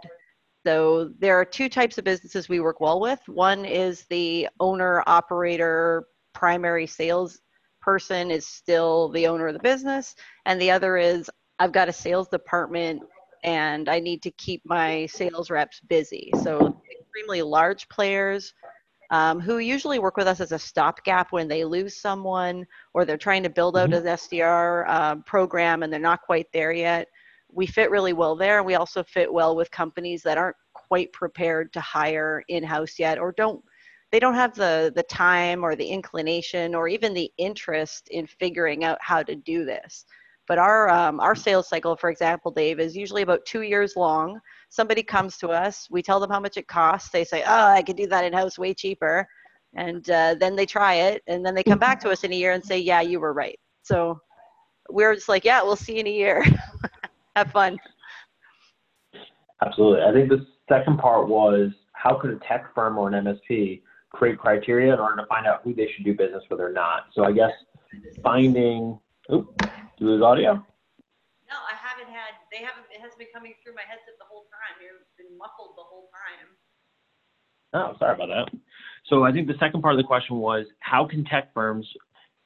So 0.68 1.14
there 1.20 1.40
are 1.40 1.46
two 1.46 1.70
types 1.70 1.98
of 1.98 2.04
businesses 2.04 2.50
we 2.50 2.60
work 2.60 2.82
well 2.82 3.00
with. 3.00 3.22
One 3.28 3.64
is 3.64 4.04
the 4.10 4.50
owner 4.60 5.02
operator 5.08 6.08
primary 6.34 6.86
sales 6.86 7.40
person 7.80 8.30
is 8.32 8.46
still 8.46 9.08
the 9.14 9.28
owner 9.28 9.48
of 9.48 9.54
the 9.54 9.62
business 9.62 10.14
and 10.46 10.60
the 10.60 10.70
other 10.70 10.98
is 10.98 11.30
I've 11.58 11.72
got 11.72 11.88
a 11.88 11.94
sales 11.94 12.28
department 12.28 13.02
and 13.46 13.88
I 13.88 14.02
need 14.02 14.22
to 14.24 14.32
keep 14.32 14.62
my 14.66 15.06
sales 15.06 15.50
reps 15.50 15.80
busy. 15.88 16.32
So 16.44 16.82
extremely 17.00 17.42
large 17.44 17.88
players 17.88 18.54
um, 19.10 19.40
who 19.40 19.60
usually 19.60 20.00
work 20.00 20.18
with 20.18 20.28
us 20.28 20.42
as 20.42 20.52
a 20.52 20.60
stopgap 20.60 21.32
when 21.32 21.48
they 21.48 21.64
lose 21.64 21.96
someone 21.96 22.68
or 22.94 23.06
they're 23.06 23.16
trying 23.16 23.44
to 23.44 23.50
build 23.50 23.78
out 23.78 23.92
mm-hmm. 23.92 24.06
an 24.06 24.16
SDR 24.18 24.90
um, 24.90 25.24
program 25.24 25.84
and 25.84 25.94
they're 25.94 25.98
not 26.02 26.24
quite 26.24 26.48
there 26.52 26.74
yet. 26.74 27.08
We 27.52 27.66
fit 27.66 27.92
really 27.92 28.14
well 28.14 28.36
there. 28.36 28.58
And 28.58 28.66
We 28.66 28.76
also 28.76 29.04
fit 29.04 29.32
well 29.32 29.56
with 29.56 29.72
companies 29.72 30.24
that 30.24 30.38
aren't 30.38 30.58
quite 30.74 31.12
prepared 31.14 31.74
to 31.74 31.82
hire 31.82 32.44
in-house 32.48 33.00
yet 33.00 33.18
or 33.18 33.32
don't 33.32 33.64
they 34.12 34.20
don't 34.20 34.36
have 34.36 34.56
the 34.56 34.92
the 34.96 35.04
time 35.04 35.64
or 35.64 35.76
the 35.76 35.88
inclination 35.88 36.74
or 36.76 36.88
even 36.88 37.14
the 37.14 37.30
interest 37.38 38.08
in 38.10 38.26
figuring 38.28 38.86
out 38.86 38.98
how 39.02 39.24
to 39.24 39.36
do 39.36 39.66
this 39.66 40.06
but 40.48 40.60
our 40.60 40.88
um, 40.88 41.20
our 41.20 41.36
sales 41.36 41.68
cycle 41.68 41.96
for 41.98 42.10
example 42.10 42.52
dave 42.52 42.80
is 42.80 42.96
usually 42.96 43.24
about 43.24 43.44
two 43.46 43.64
years 43.64 43.96
long 43.96 44.40
somebody 44.70 45.04
comes 45.04 45.38
to 45.38 45.50
us, 45.50 45.88
we 45.90 46.02
tell 46.02 46.20
them 46.20 46.30
how 46.30 46.40
much 46.40 46.58
it 46.58 46.68
costs. 46.68 47.10
They 47.10 47.24
say, 47.24 47.44
"Oh, 47.46 47.68
I 47.68 47.82
could 47.82 47.96
do 47.96 48.08
that 48.08 48.26
in 48.26 48.34
house 48.34 48.58
way 48.58 48.74
cheaper," 48.74 49.28
and 49.76 50.10
uh, 50.10 50.36
then 50.40 50.56
they 50.56 50.66
try 50.66 50.96
it, 50.96 51.24
and 51.28 51.46
then 51.46 51.56
they 51.56 51.64
come 51.64 51.80
back 51.80 52.00
to 52.02 52.10
us 52.10 52.24
in 52.24 52.32
a 52.32 52.36
year 52.36 52.52
and 52.52 52.64
say, 52.64 52.78
"Yeah, 52.78 53.02
you 53.02 53.20
were 53.20 53.34
right." 53.34 53.60
So 53.84 54.20
we're 54.90 55.16
just 55.16 55.30
like, 55.30 55.46
"Yeah, 55.46 55.62
we'll 55.64 55.76
see 55.76 56.00
in 56.00 56.08
a 56.08 56.12
year. 56.12 56.44
Have 57.38 57.52
fun." 57.52 57.78
Absolutely. 59.62 60.04
I 60.04 60.12
think 60.12 60.30
the 60.30 60.46
second 60.68 60.98
part 60.98 61.28
was 61.28 61.72
how 61.94 62.16
could 62.20 62.32
a 62.32 62.40
tech 62.48 62.74
firm 62.74 62.98
or 62.98 63.08
an 63.08 63.26
MSP 63.26 63.82
create 64.10 64.40
criteria 64.40 64.94
in 64.94 65.00
order 65.00 65.18
to 65.22 65.28
find 65.28 65.46
out 65.46 65.62
who 65.64 65.74
they 65.74 65.88
should 65.96 66.04
do 66.04 66.16
business 66.16 66.44
with 66.50 66.60
or 66.60 66.72
not. 66.72 67.06
So 67.14 67.24
I 67.24 67.32
guess 67.32 67.52
finding. 68.24 69.00
Oop, 69.32 69.56
do 69.60 69.68
you 70.00 70.08
lose 70.08 70.24
audio? 70.24 70.54
No, 70.54 71.58
I 71.62 71.76
haven't 71.76 72.12
had. 72.12 72.34
They 72.52 72.64
haven't. 72.64 72.86
It 72.90 73.02
hasn't 73.02 73.20
been 73.20 73.28
coming 73.34 73.54
through 73.64 73.76
my 73.76 73.84
headset 73.88 74.18
the 74.18 74.26
whole 74.26 74.48
time. 74.50 74.82
You've 74.82 75.06
been 75.18 75.38
muffled 75.38 75.76
the 75.78 75.84
whole 75.84 76.10
time. 76.10 76.58
Oh, 77.74 77.96
sorry 78.00 78.16
about 78.16 78.30
that. 78.30 78.60
So 79.06 79.24
I 79.24 79.32
think 79.32 79.48
the 79.48 79.58
second 79.60 79.82
part 79.82 79.94
of 79.94 79.98
the 79.98 80.08
question 80.08 80.38
was 80.38 80.66
how 80.80 81.06
can 81.06 81.24
tech 81.26 81.54
firms 81.54 81.86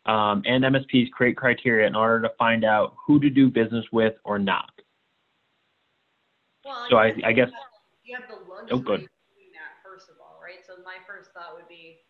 um, 0.06 0.42
and 0.46 0.64
MSPs 0.64 1.12
create 1.12 1.38
criteria 1.38 1.88
in 1.88 1.96
order 1.96 2.22
to 2.28 2.34
find 2.38 2.66
out 2.66 2.96
who 3.06 3.20
to 3.20 3.30
do 3.30 3.50
business 3.50 3.86
with 3.92 4.16
or 4.24 4.40
not? 4.40 4.72
Well, 6.64 6.86
so 6.90 6.98
I, 6.98 7.14
I 7.26 7.32
guess. 7.34 7.50
You 8.04 8.18
have 8.18 8.30
the 8.30 8.42
luxury 8.50 8.78
oh, 8.78 8.80
good. 8.80 9.02
of 9.06 9.10
doing 9.34 9.54
that 9.54 9.82
first 9.86 10.10
of 10.10 10.18
all, 10.22 10.40
right? 10.42 10.66
So 10.66 10.82
my 10.84 10.98
first 11.08 11.32
thought 11.34 11.54
would 11.56 11.70
be 11.70 12.02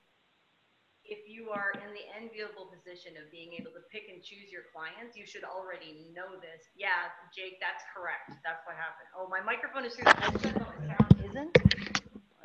if 1.11 1.27
you 1.27 1.49
are 1.49 1.71
in 1.75 1.91
the 1.93 2.05
enviable 2.15 2.71
position 2.71 3.13
of 3.19 3.29
being 3.31 3.53
able 3.53 3.71
to 3.71 3.83
pick 3.91 4.03
and 4.13 4.23
choose 4.23 4.51
your 4.51 4.63
clients, 4.71 5.17
you 5.17 5.25
should 5.25 5.43
already 5.43 6.07
know 6.15 6.39
this. 6.39 6.63
Yeah, 6.75 7.11
Jake, 7.35 7.59
that's 7.59 7.83
correct. 7.91 8.31
That's 8.45 8.63
what 8.65 8.75
happened. 8.75 9.11
Oh, 9.17 9.27
my 9.27 9.41
microphone 9.41 9.83
is 9.83 9.95
through 9.95 10.05
the 10.05 10.21
headset, 10.21 10.53
but 10.53 10.67
my 10.79 10.95
sound 10.95 11.25
isn't. 11.29 11.57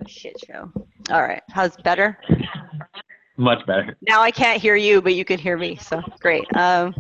Oh, 0.01 0.07
shit 0.09 0.35
show. 0.47 0.73
All 1.11 1.23
right. 1.23 1.43
How's 1.51 1.77
better? 1.77 2.19
Much 3.37 3.65
better. 3.67 3.97
Now 4.01 4.23
I 4.23 4.31
can't 4.31 4.61
hear 4.61 4.77
you, 4.77 5.03
but 5.03 5.15
you 5.15 5.25
can 5.25 5.39
hear 5.39 5.57
me. 5.57 5.77
So 5.77 6.03
great. 6.21 6.45
Um, 6.57 6.95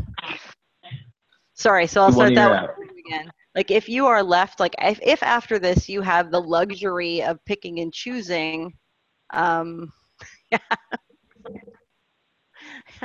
sorry. 1.54 1.86
So 1.86 2.02
I'll 2.02 2.12
start 2.12 2.34
that 2.34 2.50
one 2.50 2.88
again. 3.06 3.30
Like 3.56 3.70
if 3.70 3.88
you 3.88 4.06
are 4.06 4.22
left, 4.22 4.60
like 4.60 4.74
if, 4.80 5.00
if 5.02 5.22
after 5.22 5.58
this 5.58 5.88
you 5.88 6.02
have 6.02 6.30
the 6.30 6.40
luxury 6.40 7.22
of 7.22 7.42
picking 7.46 7.80
and 7.80 7.92
choosing, 7.92 8.74
um, 9.32 9.90
yeah. 10.52 10.58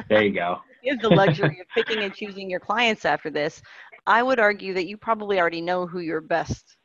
There 0.09 0.23
you 0.23 0.33
go. 0.33 0.59
you 0.83 0.93
have 0.93 1.01
the 1.01 1.09
luxury 1.09 1.59
of 1.61 1.67
picking 1.73 2.03
and 2.03 2.13
choosing 2.13 2.49
your 2.49 2.59
clients 2.59 3.05
after 3.05 3.29
this. 3.29 3.61
I 4.05 4.21
would 4.21 4.39
argue 4.39 4.73
that 4.73 4.87
you 4.87 4.97
probably 4.97 5.39
already 5.39 5.61
know 5.61 5.87
who 5.87 5.99
your 5.99 6.21
best 6.21 6.77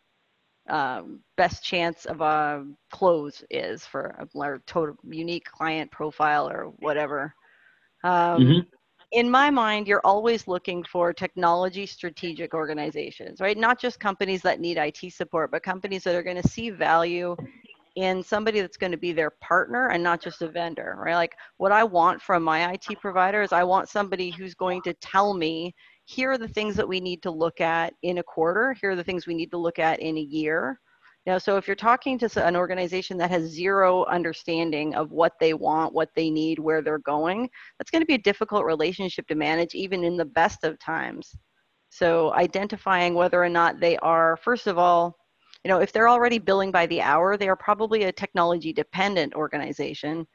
um, 0.68 1.20
best 1.36 1.64
chance 1.64 2.06
of 2.06 2.20
a 2.20 2.64
close 2.90 3.44
is 3.50 3.86
for 3.86 4.16
a 4.18 4.58
total 4.66 4.96
unique 5.04 5.44
client 5.44 5.90
profile 5.90 6.48
or 6.48 6.72
whatever. 6.78 7.34
Um, 8.04 8.40
mm-hmm. 8.40 8.75
In 9.12 9.30
my 9.30 9.50
mind, 9.50 9.86
you're 9.86 10.04
always 10.04 10.48
looking 10.48 10.82
for 10.84 11.12
technology 11.12 11.86
strategic 11.86 12.54
organizations, 12.54 13.40
right? 13.40 13.56
Not 13.56 13.80
just 13.80 14.00
companies 14.00 14.42
that 14.42 14.60
need 14.60 14.78
IT 14.78 15.12
support, 15.12 15.50
but 15.50 15.62
companies 15.62 16.02
that 16.04 16.14
are 16.14 16.22
going 16.22 16.42
to 16.42 16.48
see 16.48 16.70
value 16.70 17.36
in 17.96 18.22
somebody 18.22 18.60
that's 18.60 18.76
going 18.76 18.92
to 18.92 18.98
be 18.98 19.12
their 19.12 19.30
partner 19.40 19.88
and 19.88 20.02
not 20.02 20.20
just 20.20 20.42
a 20.42 20.48
vendor, 20.48 20.96
right? 20.98 21.14
Like 21.14 21.34
what 21.56 21.72
I 21.72 21.82
want 21.82 22.20
from 22.20 22.42
my 22.42 22.72
IT 22.72 23.00
provider 23.00 23.42
is 23.42 23.52
I 23.52 23.64
want 23.64 23.88
somebody 23.88 24.30
who's 24.30 24.54
going 24.54 24.82
to 24.82 24.94
tell 24.94 25.32
me 25.34 25.74
here 26.04 26.32
are 26.32 26.38
the 26.38 26.46
things 26.46 26.76
that 26.76 26.86
we 26.86 27.00
need 27.00 27.22
to 27.22 27.30
look 27.30 27.60
at 27.60 27.94
in 28.02 28.18
a 28.18 28.22
quarter, 28.22 28.74
here 28.80 28.90
are 28.90 28.96
the 28.96 29.04
things 29.04 29.26
we 29.26 29.34
need 29.34 29.50
to 29.50 29.58
look 29.58 29.78
at 29.78 29.98
in 30.00 30.16
a 30.18 30.20
year. 30.20 30.78
Know, 31.26 31.38
so 31.38 31.56
if 31.56 31.66
you're 31.66 31.74
talking 31.74 32.18
to 32.20 32.46
an 32.46 32.54
organization 32.54 33.18
that 33.18 33.32
has 33.32 33.50
zero 33.50 34.04
understanding 34.04 34.94
of 34.94 35.10
what 35.10 35.32
they 35.40 35.54
want, 35.54 35.92
what 35.92 36.10
they 36.14 36.30
need, 36.30 36.60
where 36.60 36.82
they're 36.82 36.98
going, 36.98 37.50
that's 37.78 37.90
going 37.90 38.02
to 38.02 38.06
be 38.06 38.14
a 38.14 38.18
difficult 38.18 38.64
relationship 38.64 39.26
to 39.26 39.34
manage 39.34 39.74
even 39.74 40.04
in 40.04 40.16
the 40.16 40.24
best 40.24 40.62
of 40.62 40.78
times. 40.78 41.34
So 41.90 42.32
identifying 42.34 43.14
whether 43.14 43.42
or 43.42 43.48
not 43.48 43.80
they 43.80 43.96
are, 43.98 44.36
first 44.36 44.68
of 44.68 44.78
all, 44.78 45.16
you 45.64 45.68
know, 45.68 45.80
if 45.80 45.92
they're 45.92 46.08
already 46.08 46.38
billing 46.38 46.70
by 46.70 46.86
the 46.86 47.02
hour, 47.02 47.36
they 47.36 47.48
are 47.48 47.56
probably 47.56 48.04
a 48.04 48.12
technology 48.12 48.72
dependent 48.72 49.34
organization. 49.34 50.28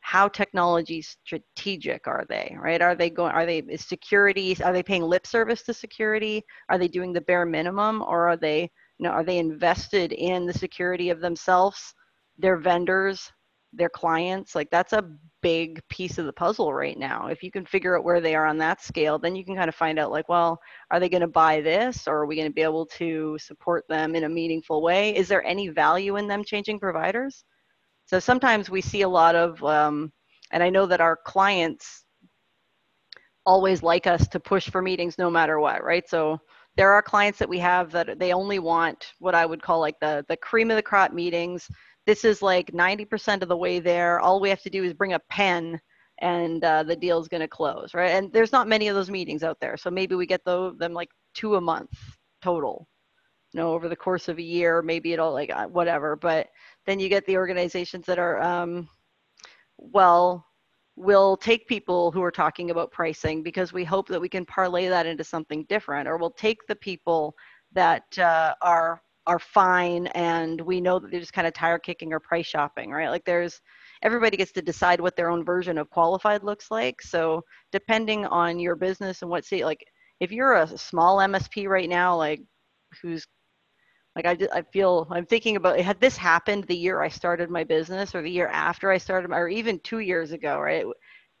How 0.00 0.28
technology 0.28 1.02
strategic 1.02 2.06
are 2.06 2.24
they, 2.26 2.56
right? 2.58 2.80
Are 2.80 2.94
they 2.94 3.10
going, 3.10 3.32
are 3.32 3.44
they 3.44 3.58
is 3.58 3.84
security, 3.84 4.56
are 4.62 4.72
they 4.72 4.82
paying 4.82 5.02
lip 5.02 5.26
service 5.26 5.62
to 5.64 5.74
security? 5.74 6.42
Are 6.70 6.78
they 6.78 6.88
doing 6.88 7.12
the 7.12 7.20
bare 7.20 7.44
minimum 7.44 8.00
or 8.00 8.28
are 8.30 8.36
they, 8.38 8.70
you 8.98 9.04
know, 9.04 9.10
are 9.10 9.24
they 9.24 9.38
invested 9.38 10.12
in 10.12 10.46
the 10.46 10.52
security 10.52 11.10
of 11.10 11.20
themselves, 11.20 11.94
their 12.36 12.56
vendors, 12.56 13.30
their 13.72 13.88
clients? 13.88 14.54
Like 14.54 14.70
that's 14.70 14.92
a 14.92 15.10
big 15.40 15.80
piece 15.88 16.18
of 16.18 16.26
the 16.26 16.32
puzzle 16.32 16.74
right 16.74 16.98
now. 16.98 17.28
If 17.28 17.42
you 17.42 17.50
can 17.50 17.64
figure 17.64 17.96
out 17.96 18.04
where 18.04 18.20
they 18.20 18.34
are 18.34 18.46
on 18.46 18.58
that 18.58 18.82
scale, 18.82 19.18
then 19.18 19.36
you 19.36 19.44
can 19.44 19.54
kind 19.54 19.68
of 19.68 19.74
find 19.74 19.98
out 19.98 20.10
like, 20.10 20.28
well, 20.28 20.58
are 20.90 20.98
they 20.98 21.08
going 21.08 21.20
to 21.20 21.28
buy 21.28 21.60
this 21.60 22.08
or 22.08 22.16
are 22.18 22.26
we 22.26 22.36
going 22.36 22.48
to 22.48 22.54
be 22.54 22.62
able 22.62 22.86
to 22.86 23.38
support 23.38 23.84
them 23.88 24.16
in 24.16 24.24
a 24.24 24.28
meaningful 24.28 24.82
way? 24.82 25.14
Is 25.14 25.28
there 25.28 25.44
any 25.44 25.68
value 25.68 26.16
in 26.16 26.26
them 26.26 26.42
changing 26.44 26.80
providers? 26.80 27.44
So 28.06 28.18
sometimes 28.18 28.68
we 28.68 28.80
see 28.80 29.02
a 29.02 29.08
lot 29.08 29.36
of, 29.36 29.62
um, 29.62 30.12
and 30.50 30.62
I 30.62 30.70
know 30.70 30.86
that 30.86 31.00
our 31.00 31.18
clients 31.24 32.04
always 33.46 33.82
like 33.82 34.06
us 34.06 34.26
to 34.28 34.40
push 34.40 34.68
for 34.68 34.82
meetings 34.82 35.18
no 35.18 35.30
matter 35.30 35.60
what, 35.60 35.84
right? 35.84 36.08
So 36.08 36.38
there 36.78 36.92
are 36.92 37.02
clients 37.02 37.38
that 37.38 37.48
we 37.48 37.58
have 37.58 37.90
that 37.92 38.18
they 38.18 38.32
only 38.32 38.58
want 38.58 39.12
what 39.18 39.34
I 39.34 39.44
would 39.44 39.60
call 39.60 39.80
like 39.80 40.00
the 40.00 40.24
the 40.28 40.36
cream 40.38 40.70
of 40.70 40.76
the 40.76 40.82
crop 40.82 41.12
meetings 41.12 41.68
this 42.08 42.24
is 42.24 42.40
like 42.40 42.72
90% 42.72 43.42
of 43.42 43.50
the 43.50 43.56
way 43.56 43.80
there. 43.80 44.18
All 44.18 44.40
we 44.40 44.48
have 44.48 44.62
to 44.62 44.70
do 44.70 44.82
is 44.82 44.94
bring 44.94 45.12
a 45.12 45.18
pen 45.28 45.78
and 46.22 46.64
uh, 46.64 46.82
the 46.82 46.96
deal 46.96 47.20
is 47.20 47.28
going 47.28 47.42
to 47.42 47.48
close, 47.48 47.92
right? 47.92 48.12
And 48.12 48.32
there's 48.32 48.50
not 48.50 48.66
many 48.66 48.88
of 48.88 48.94
those 48.94 49.10
meetings 49.10 49.42
out 49.42 49.60
there. 49.60 49.76
So 49.76 49.90
maybe 49.90 50.14
we 50.14 50.24
get 50.24 50.42
the, 50.46 50.74
them 50.78 50.94
like 50.94 51.10
two 51.34 51.56
a 51.56 51.60
month 51.60 51.90
total, 52.40 52.88
you 53.52 53.60
know, 53.60 53.74
over 53.74 53.90
the 53.90 53.94
course 53.94 54.26
of 54.28 54.38
a 54.38 54.42
year, 54.42 54.80
maybe 54.80 55.12
it'll 55.12 55.34
like 55.34 55.50
uh, 55.50 55.66
whatever. 55.66 56.16
But 56.16 56.46
then 56.86 56.98
you 56.98 57.10
get 57.10 57.26
the 57.26 57.36
organizations 57.36 58.06
that 58.06 58.18
are, 58.18 58.40
um, 58.40 58.88
well, 59.76 60.46
we'll 60.98 61.36
take 61.36 61.68
people 61.68 62.10
who 62.10 62.22
are 62.22 62.30
talking 62.30 62.70
about 62.70 62.90
pricing 62.90 63.42
because 63.42 63.72
we 63.72 63.84
hope 63.84 64.08
that 64.08 64.20
we 64.20 64.28
can 64.28 64.44
parlay 64.44 64.88
that 64.88 65.06
into 65.06 65.22
something 65.22 65.64
different, 65.68 66.08
or 66.08 66.18
we'll 66.18 66.30
take 66.30 66.58
the 66.66 66.76
people 66.76 67.34
that 67.72 68.18
uh, 68.18 68.54
are 68.62 69.00
are 69.26 69.38
fine 69.38 70.06
and 70.08 70.58
we 70.62 70.80
know 70.80 70.98
that 70.98 71.10
they're 71.10 71.20
just 71.20 71.34
kind 71.34 71.46
of 71.46 71.52
tire 71.52 71.78
kicking 71.78 72.14
or 72.14 72.18
price 72.18 72.46
shopping 72.46 72.90
right? 72.90 73.10
Like 73.10 73.26
there's 73.26 73.60
everybody 74.02 74.38
gets 74.38 74.52
to 74.52 74.62
decide 74.62 75.00
what 75.00 75.16
their 75.16 75.28
own 75.28 75.44
version 75.44 75.76
of 75.76 75.90
qualified 75.90 76.42
looks 76.42 76.70
like. 76.70 77.02
So 77.02 77.44
depending 77.70 78.24
on 78.26 78.58
your 78.58 78.74
business 78.74 79.20
and 79.20 79.30
what 79.30 79.44
see 79.44 79.64
like 79.64 79.84
if 80.20 80.32
you're 80.32 80.54
a 80.54 80.78
small 80.78 81.18
msp 81.18 81.68
right 81.68 81.88
now 81.88 82.16
like 82.16 82.40
who's 83.02 83.26
like 84.18 84.42
I, 84.42 84.58
I 84.58 84.62
feel 84.62 85.06
i'm 85.10 85.26
thinking 85.26 85.56
about 85.56 85.78
had 85.78 86.00
this 86.00 86.16
happened 86.16 86.64
the 86.64 86.76
year 86.76 87.00
i 87.02 87.08
started 87.08 87.50
my 87.50 87.62
business 87.62 88.14
or 88.14 88.22
the 88.22 88.30
year 88.30 88.48
after 88.48 88.90
i 88.90 88.98
started 88.98 89.30
or 89.32 89.48
even 89.48 89.78
two 89.80 90.00
years 90.00 90.32
ago 90.32 90.58
right 90.58 90.84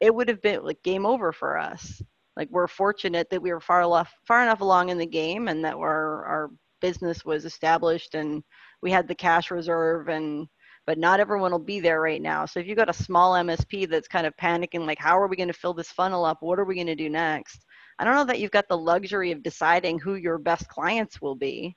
it, 0.00 0.14
would 0.14 0.28
have 0.28 0.40
been 0.42 0.64
like 0.64 0.80
game 0.84 1.04
over 1.04 1.32
for 1.32 1.58
us 1.58 2.00
like 2.36 2.48
we're 2.50 2.68
fortunate 2.68 3.28
that 3.30 3.42
we 3.42 3.52
were 3.52 3.60
far 3.60 3.82
enough 3.82 4.12
far 4.26 4.42
enough 4.42 4.60
along 4.60 4.90
in 4.90 4.98
the 4.98 5.06
game 5.06 5.48
and 5.48 5.64
that 5.64 5.74
our 5.74 6.24
our 6.24 6.50
business 6.80 7.24
was 7.24 7.44
established 7.44 8.14
and 8.14 8.42
we 8.80 8.92
had 8.92 9.08
the 9.08 9.14
cash 9.14 9.50
reserve 9.50 10.08
and 10.08 10.46
but 10.86 10.96
not 10.96 11.20
everyone 11.20 11.50
will 11.52 11.58
be 11.58 11.80
there 11.80 12.00
right 12.00 12.22
now. 12.22 12.46
So 12.46 12.60
if 12.60 12.66
you've 12.66 12.78
got 12.78 12.88
a 12.88 12.94
small 12.94 13.34
MSP 13.34 13.90
that's 13.90 14.08
kind 14.08 14.26
of 14.26 14.34
panicking, 14.40 14.86
like, 14.86 14.98
how 14.98 15.18
are 15.18 15.28
we 15.28 15.36
going 15.36 15.48
to 15.48 15.52
fill 15.52 15.74
this 15.74 15.92
funnel 15.92 16.24
up? 16.24 16.38
What 16.40 16.58
are 16.58 16.64
we 16.64 16.76
going 16.76 16.86
to 16.86 16.94
do 16.94 17.10
next? 17.10 17.66
I 17.98 18.04
don't 18.04 18.14
know 18.14 18.24
that 18.24 18.40
you've 18.40 18.52
got 18.52 18.70
the 18.70 18.78
luxury 18.78 19.30
of 19.30 19.42
deciding 19.42 19.98
who 19.98 20.14
your 20.14 20.38
best 20.38 20.66
clients 20.68 21.20
will 21.20 21.34
be. 21.34 21.76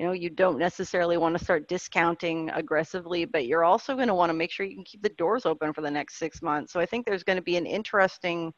You 0.00 0.06
know, 0.06 0.12
you 0.12 0.30
don't 0.30 0.56
necessarily 0.56 1.18
want 1.18 1.36
to 1.36 1.44
start 1.44 1.68
discounting 1.68 2.48
aggressively, 2.54 3.26
but 3.26 3.46
you're 3.46 3.66
also 3.66 3.94
going 3.94 4.08
to 4.08 4.14
want 4.14 4.30
to 4.30 4.34
make 4.34 4.50
sure 4.50 4.64
you 4.64 4.74
can 4.74 4.82
keep 4.82 5.02
the 5.02 5.10
doors 5.10 5.44
open 5.44 5.74
for 5.74 5.82
the 5.82 5.90
next 5.90 6.18
six 6.18 6.40
months. 6.40 6.72
So 6.72 6.80
I 6.80 6.86
think 6.86 7.04
there's 7.04 7.22
going 7.22 7.36
to 7.36 7.42
be 7.42 7.58
an 7.58 7.66
interesting 7.66 8.50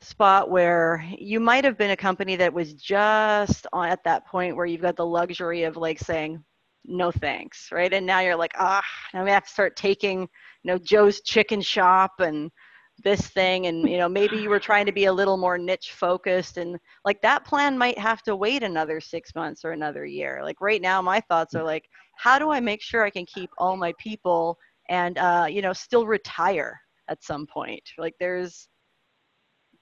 spot 0.00 0.48
where 0.48 1.04
you 1.18 1.40
might 1.40 1.64
have 1.64 1.76
been 1.76 1.90
a 1.90 1.96
company 1.96 2.36
that 2.36 2.54
was 2.54 2.72
just 2.72 3.66
at 3.74 4.02
that 4.04 4.26
point 4.26 4.56
where 4.56 4.64
you've 4.64 4.80
got 4.80 4.96
the 4.96 5.04
luxury 5.04 5.64
of 5.64 5.76
like 5.76 5.98
saying, 5.98 6.42
no 6.86 7.12
thanks, 7.12 7.68
right? 7.70 7.92
And 7.92 8.06
now 8.06 8.20
you're 8.20 8.34
like, 8.34 8.54
ah, 8.58 8.82
now 9.12 9.24
we 9.24 9.30
have 9.30 9.44
to 9.44 9.52
start 9.52 9.76
taking, 9.76 10.20
you 10.20 10.28
know, 10.64 10.78
Joe's 10.78 11.20
Chicken 11.20 11.60
Shop 11.60 12.12
and 12.18 12.50
this 13.04 13.28
thing, 13.28 13.66
and 13.66 13.88
you 13.88 13.98
know, 13.98 14.08
maybe 14.08 14.36
you 14.36 14.48
were 14.50 14.60
trying 14.60 14.86
to 14.86 14.92
be 14.92 15.06
a 15.06 15.12
little 15.12 15.36
more 15.36 15.58
niche 15.58 15.92
focused, 15.92 16.56
and 16.56 16.78
like 17.04 17.20
that 17.22 17.44
plan 17.44 17.76
might 17.76 17.98
have 17.98 18.22
to 18.24 18.36
wait 18.36 18.62
another 18.62 19.00
six 19.00 19.34
months 19.34 19.64
or 19.64 19.72
another 19.72 20.04
year. 20.04 20.40
Like 20.42 20.60
right 20.60 20.80
now, 20.82 21.02
my 21.02 21.20
thoughts 21.20 21.54
are 21.54 21.64
like, 21.64 21.84
how 22.16 22.38
do 22.38 22.50
I 22.50 22.60
make 22.60 22.82
sure 22.82 23.04
I 23.04 23.10
can 23.10 23.26
keep 23.26 23.50
all 23.58 23.76
my 23.76 23.92
people 23.98 24.58
and 24.88 25.18
uh, 25.18 25.46
you 25.48 25.62
know 25.62 25.72
still 25.72 26.06
retire 26.06 26.80
at 27.08 27.22
some 27.24 27.46
point? 27.46 27.82
Like 27.98 28.14
there's 28.20 28.68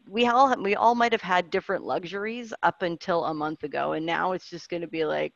we 0.09 0.27
all 0.27 0.55
we 0.63 0.75
all 0.75 0.95
might 0.95 1.13
have 1.13 1.21
had 1.23 1.51
different 1.51 1.85
luxuries 1.85 2.53
up 2.63 2.83
until 2.83 3.27
a 3.27 3.35
month 3.35 3.63
ago 3.65 3.93
and 3.93 4.05
now 4.05 4.33
it's 4.33 4.49
just 4.49 4.69
going 4.69 4.81
to 4.81 4.89
be 4.89 5.05
like 5.05 5.35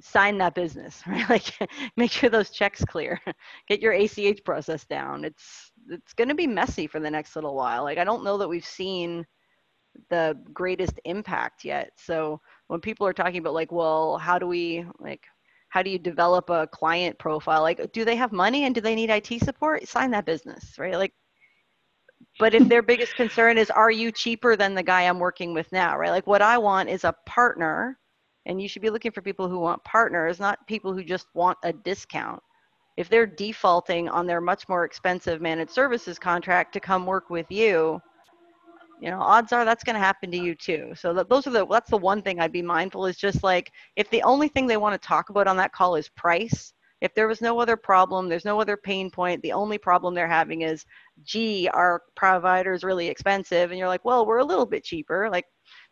sign 0.00 0.38
that 0.38 0.54
business, 0.54 1.02
right? 1.06 1.28
Like 1.28 1.44
make 1.96 2.10
sure 2.10 2.30
those 2.30 2.50
checks 2.50 2.84
clear. 2.84 3.20
Get 3.68 3.80
your 3.80 3.92
ACH 3.92 4.42
process 4.44 4.84
down. 4.86 5.24
It's 5.24 5.69
it's 5.90 6.14
going 6.14 6.28
to 6.28 6.34
be 6.34 6.46
messy 6.46 6.86
for 6.86 7.00
the 7.00 7.10
next 7.10 7.34
little 7.34 7.54
while. 7.54 7.82
Like 7.82 7.98
I 7.98 8.04
don't 8.04 8.24
know 8.24 8.38
that 8.38 8.48
we've 8.48 8.64
seen 8.64 9.26
the 10.08 10.38
greatest 10.52 11.00
impact 11.04 11.64
yet. 11.64 11.90
So 11.96 12.40
when 12.68 12.80
people 12.80 13.06
are 13.06 13.12
talking 13.12 13.38
about 13.38 13.54
like, 13.54 13.72
well, 13.72 14.18
how 14.18 14.38
do 14.38 14.46
we 14.46 14.84
like 14.98 15.24
how 15.68 15.82
do 15.82 15.90
you 15.90 15.98
develop 15.98 16.50
a 16.50 16.66
client 16.66 17.18
profile? 17.18 17.62
Like 17.62 17.92
do 17.92 18.04
they 18.04 18.16
have 18.16 18.32
money 18.32 18.64
and 18.64 18.74
do 18.74 18.80
they 18.80 18.94
need 18.94 19.10
IT 19.10 19.40
support? 19.44 19.86
Sign 19.88 20.10
that 20.12 20.26
business, 20.26 20.78
right? 20.78 20.96
Like 20.96 21.12
but 22.38 22.54
if 22.54 22.68
their 22.68 22.82
biggest 22.82 23.14
concern 23.14 23.58
is 23.58 23.70
are 23.70 23.90
you 23.90 24.12
cheaper 24.12 24.56
than 24.56 24.74
the 24.74 24.82
guy 24.82 25.02
I'm 25.02 25.18
working 25.18 25.54
with 25.54 25.70
now, 25.72 25.96
right? 25.96 26.10
Like 26.10 26.26
what 26.26 26.42
I 26.42 26.58
want 26.58 26.88
is 26.88 27.04
a 27.04 27.14
partner 27.26 27.98
and 28.46 28.60
you 28.60 28.68
should 28.68 28.82
be 28.82 28.90
looking 28.90 29.12
for 29.12 29.22
people 29.22 29.48
who 29.48 29.58
want 29.58 29.84
partners, 29.84 30.40
not 30.40 30.66
people 30.66 30.92
who 30.92 31.04
just 31.04 31.26
want 31.34 31.58
a 31.62 31.72
discount. 31.72 32.42
If 33.00 33.08
they're 33.08 33.26
defaulting 33.26 34.10
on 34.10 34.26
their 34.26 34.42
much 34.42 34.68
more 34.68 34.84
expensive 34.84 35.40
managed 35.40 35.70
services 35.70 36.18
contract 36.18 36.74
to 36.74 36.80
come 36.80 37.06
work 37.06 37.30
with 37.30 37.50
you, 37.50 37.98
you 39.00 39.10
know, 39.10 39.18
odds 39.18 39.54
are 39.54 39.64
that's 39.64 39.84
going 39.84 39.94
to 39.94 40.06
happen 40.08 40.30
to 40.30 40.36
you 40.36 40.54
too. 40.54 40.92
So 40.94 41.14
that, 41.14 41.30
those 41.30 41.46
are 41.46 41.50
the 41.50 41.66
that's 41.66 41.88
the 41.88 41.96
one 41.96 42.20
thing 42.20 42.38
I'd 42.38 42.52
be 42.52 42.60
mindful 42.60 43.06
is 43.06 43.16
just 43.16 43.42
like 43.42 43.72
if 43.96 44.10
the 44.10 44.22
only 44.22 44.48
thing 44.48 44.66
they 44.66 44.76
want 44.76 45.00
to 45.00 45.08
talk 45.08 45.30
about 45.30 45.46
on 45.46 45.56
that 45.56 45.72
call 45.72 45.96
is 45.96 46.10
price, 46.10 46.74
if 47.00 47.14
there 47.14 47.26
was 47.26 47.40
no 47.40 47.58
other 47.58 47.74
problem, 47.74 48.28
there's 48.28 48.44
no 48.44 48.60
other 48.60 48.76
pain 48.76 49.10
point, 49.10 49.40
the 49.40 49.52
only 49.52 49.78
problem 49.78 50.14
they're 50.14 50.28
having 50.28 50.60
is, 50.60 50.84
gee, 51.22 51.70
our 51.72 52.02
provider 52.16 52.74
is 52.74 52.84
really 52.84 53.08
expensive, 53.08 53.70
and 53.70 53.78
you're 53.78 53.88
like, 53.88 54.04
well, 54.04 54.26
we're 54.26 54.44
a 54.44 54.44
little 54.52 54.66
bit 54.66 54.84
cheaper. 54.84 55.30
Like 55.30 55.46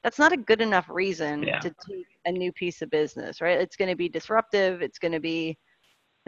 that's 0.05 0.19
not 0.19 0.35
a 0.35 0.45
good 0.51 0.61
enough 0.61 0.87
reason 0.91 1.45
yeah. 1.45 1.59
to 1.61 1.71
take 1.71 2.07
a 2.27 2.33
new 2.33 2.53
piece 2.53 2.83
of 2.83 2.91
business, 2.91 3.41
right? 3.41 3.59
It's 3.59 3.77
going 3.77 3.89
to 3.89 3.97
be 3.97 4.11
disruptive. 4.11 4.83
It's 4.83 4.99
going 4.99 5.13
to 5.13 5.21
be, 5.21 5.57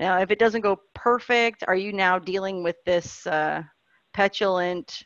know, 0.06 0.18
if 0.18 0.30
it 0.30 0.38
doesn't 0.38 0.62
go 0.62 0.80
perfect, 0.94 1.64
are 1.66 1.76
you 1.76 1.92
now 1.92 2.18
dealing 2.18 2.62
with 2.62 2.76
this 2.84 3.26
uh, 3.26 3.62
petulant 4.14 5.02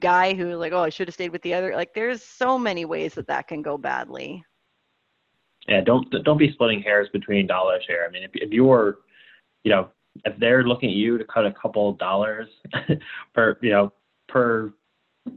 guy 0.00 0.34
who 0.34 0.54
like, 0.56 0.72
oh, 0.72 0.82
I 0.82 0.90
should 0.90 1.08
have 1.08 1.14
stayed 1.14 1.32
with 1.32 1.42
the 1.42 1.54
other? 1.54 1.74
Like, 1.74 1.94
there's 1.94 2.22
so 2.22 2.58
many 2.58 2.84
ways 2.84 3.14
that 3.14 3.26
that 3.28 3.48
can 3.48 3.62
go 3.62 3.76
badly. 3.76 4.44
Yeah, 5.68 5.80
don't 5.80 6.10
don't 6.24 6.38
be 6.38 6.52
splitting 6.52 6.82
hairs 6.82 7.08
between 7.12 7.46
dollars 7.46 7.84
share. 7.86 8.04
I 8.04 8.10
mean, 8.10 8.24
if 8.24 8.30
if 8.34 8.50
you're, 8.50 8.98
you 9.62 9.70
know, 9.70 9.88
if 10.24 10.38
they're 10.38 10.64
looking 10.64 10.90
at 10.90 10.96
you 10.96 11.18
to 11.18 11.24
cut 11.24 11.46
a 11.46 11.52
couple 11.52 11.92
dollars 11.94 12.48
per, 13.34 13.56
you 13.62 13.70
know, 13.70 13.92
per, 14.28 14.72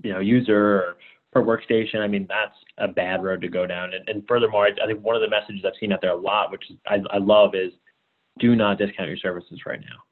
you 0.03 0.11
know, 0.11 0.19
user 0.19 0.75
or 0.75 0.97
per 1.31 1.43
workstation, 1.43 1.99
I 1.99 2.07
mean, 2.07 2.25
that's 2.27 2.55
a 2.77 2.87
bad 2.87 3.23
road 3.23 3.41
to 3.41 3.47
go 3.49 3.65
down. 3.65 3.93
And, 3.93 4.07
and 4.09 4.23
furthermore, 4.27 4.65
I, 4.65 4.83
I, 4.83 4.87
think 4.87 5.03
one 5.03 5.15
of 5.15 5.21
the 5.21 5.29
messages 5.29 5.63
I've 5.65 5.73
seen 5.79 5.93
out 5.93 6.01
there 6.01 6.11
a 6.11 6.17
lot, 6.17 6.51
which 6.51 6.63
I, 6.87 7.01
I 7.11 7.17
love, 7.17 7.55
is 7.55 7.71
do 8.39 8.55
not 8.55 8.77
discount 8.77 9.07
your 9.07 9.17
services 9.17 9.61
right 9.65 9.79
now. 9.79 10.03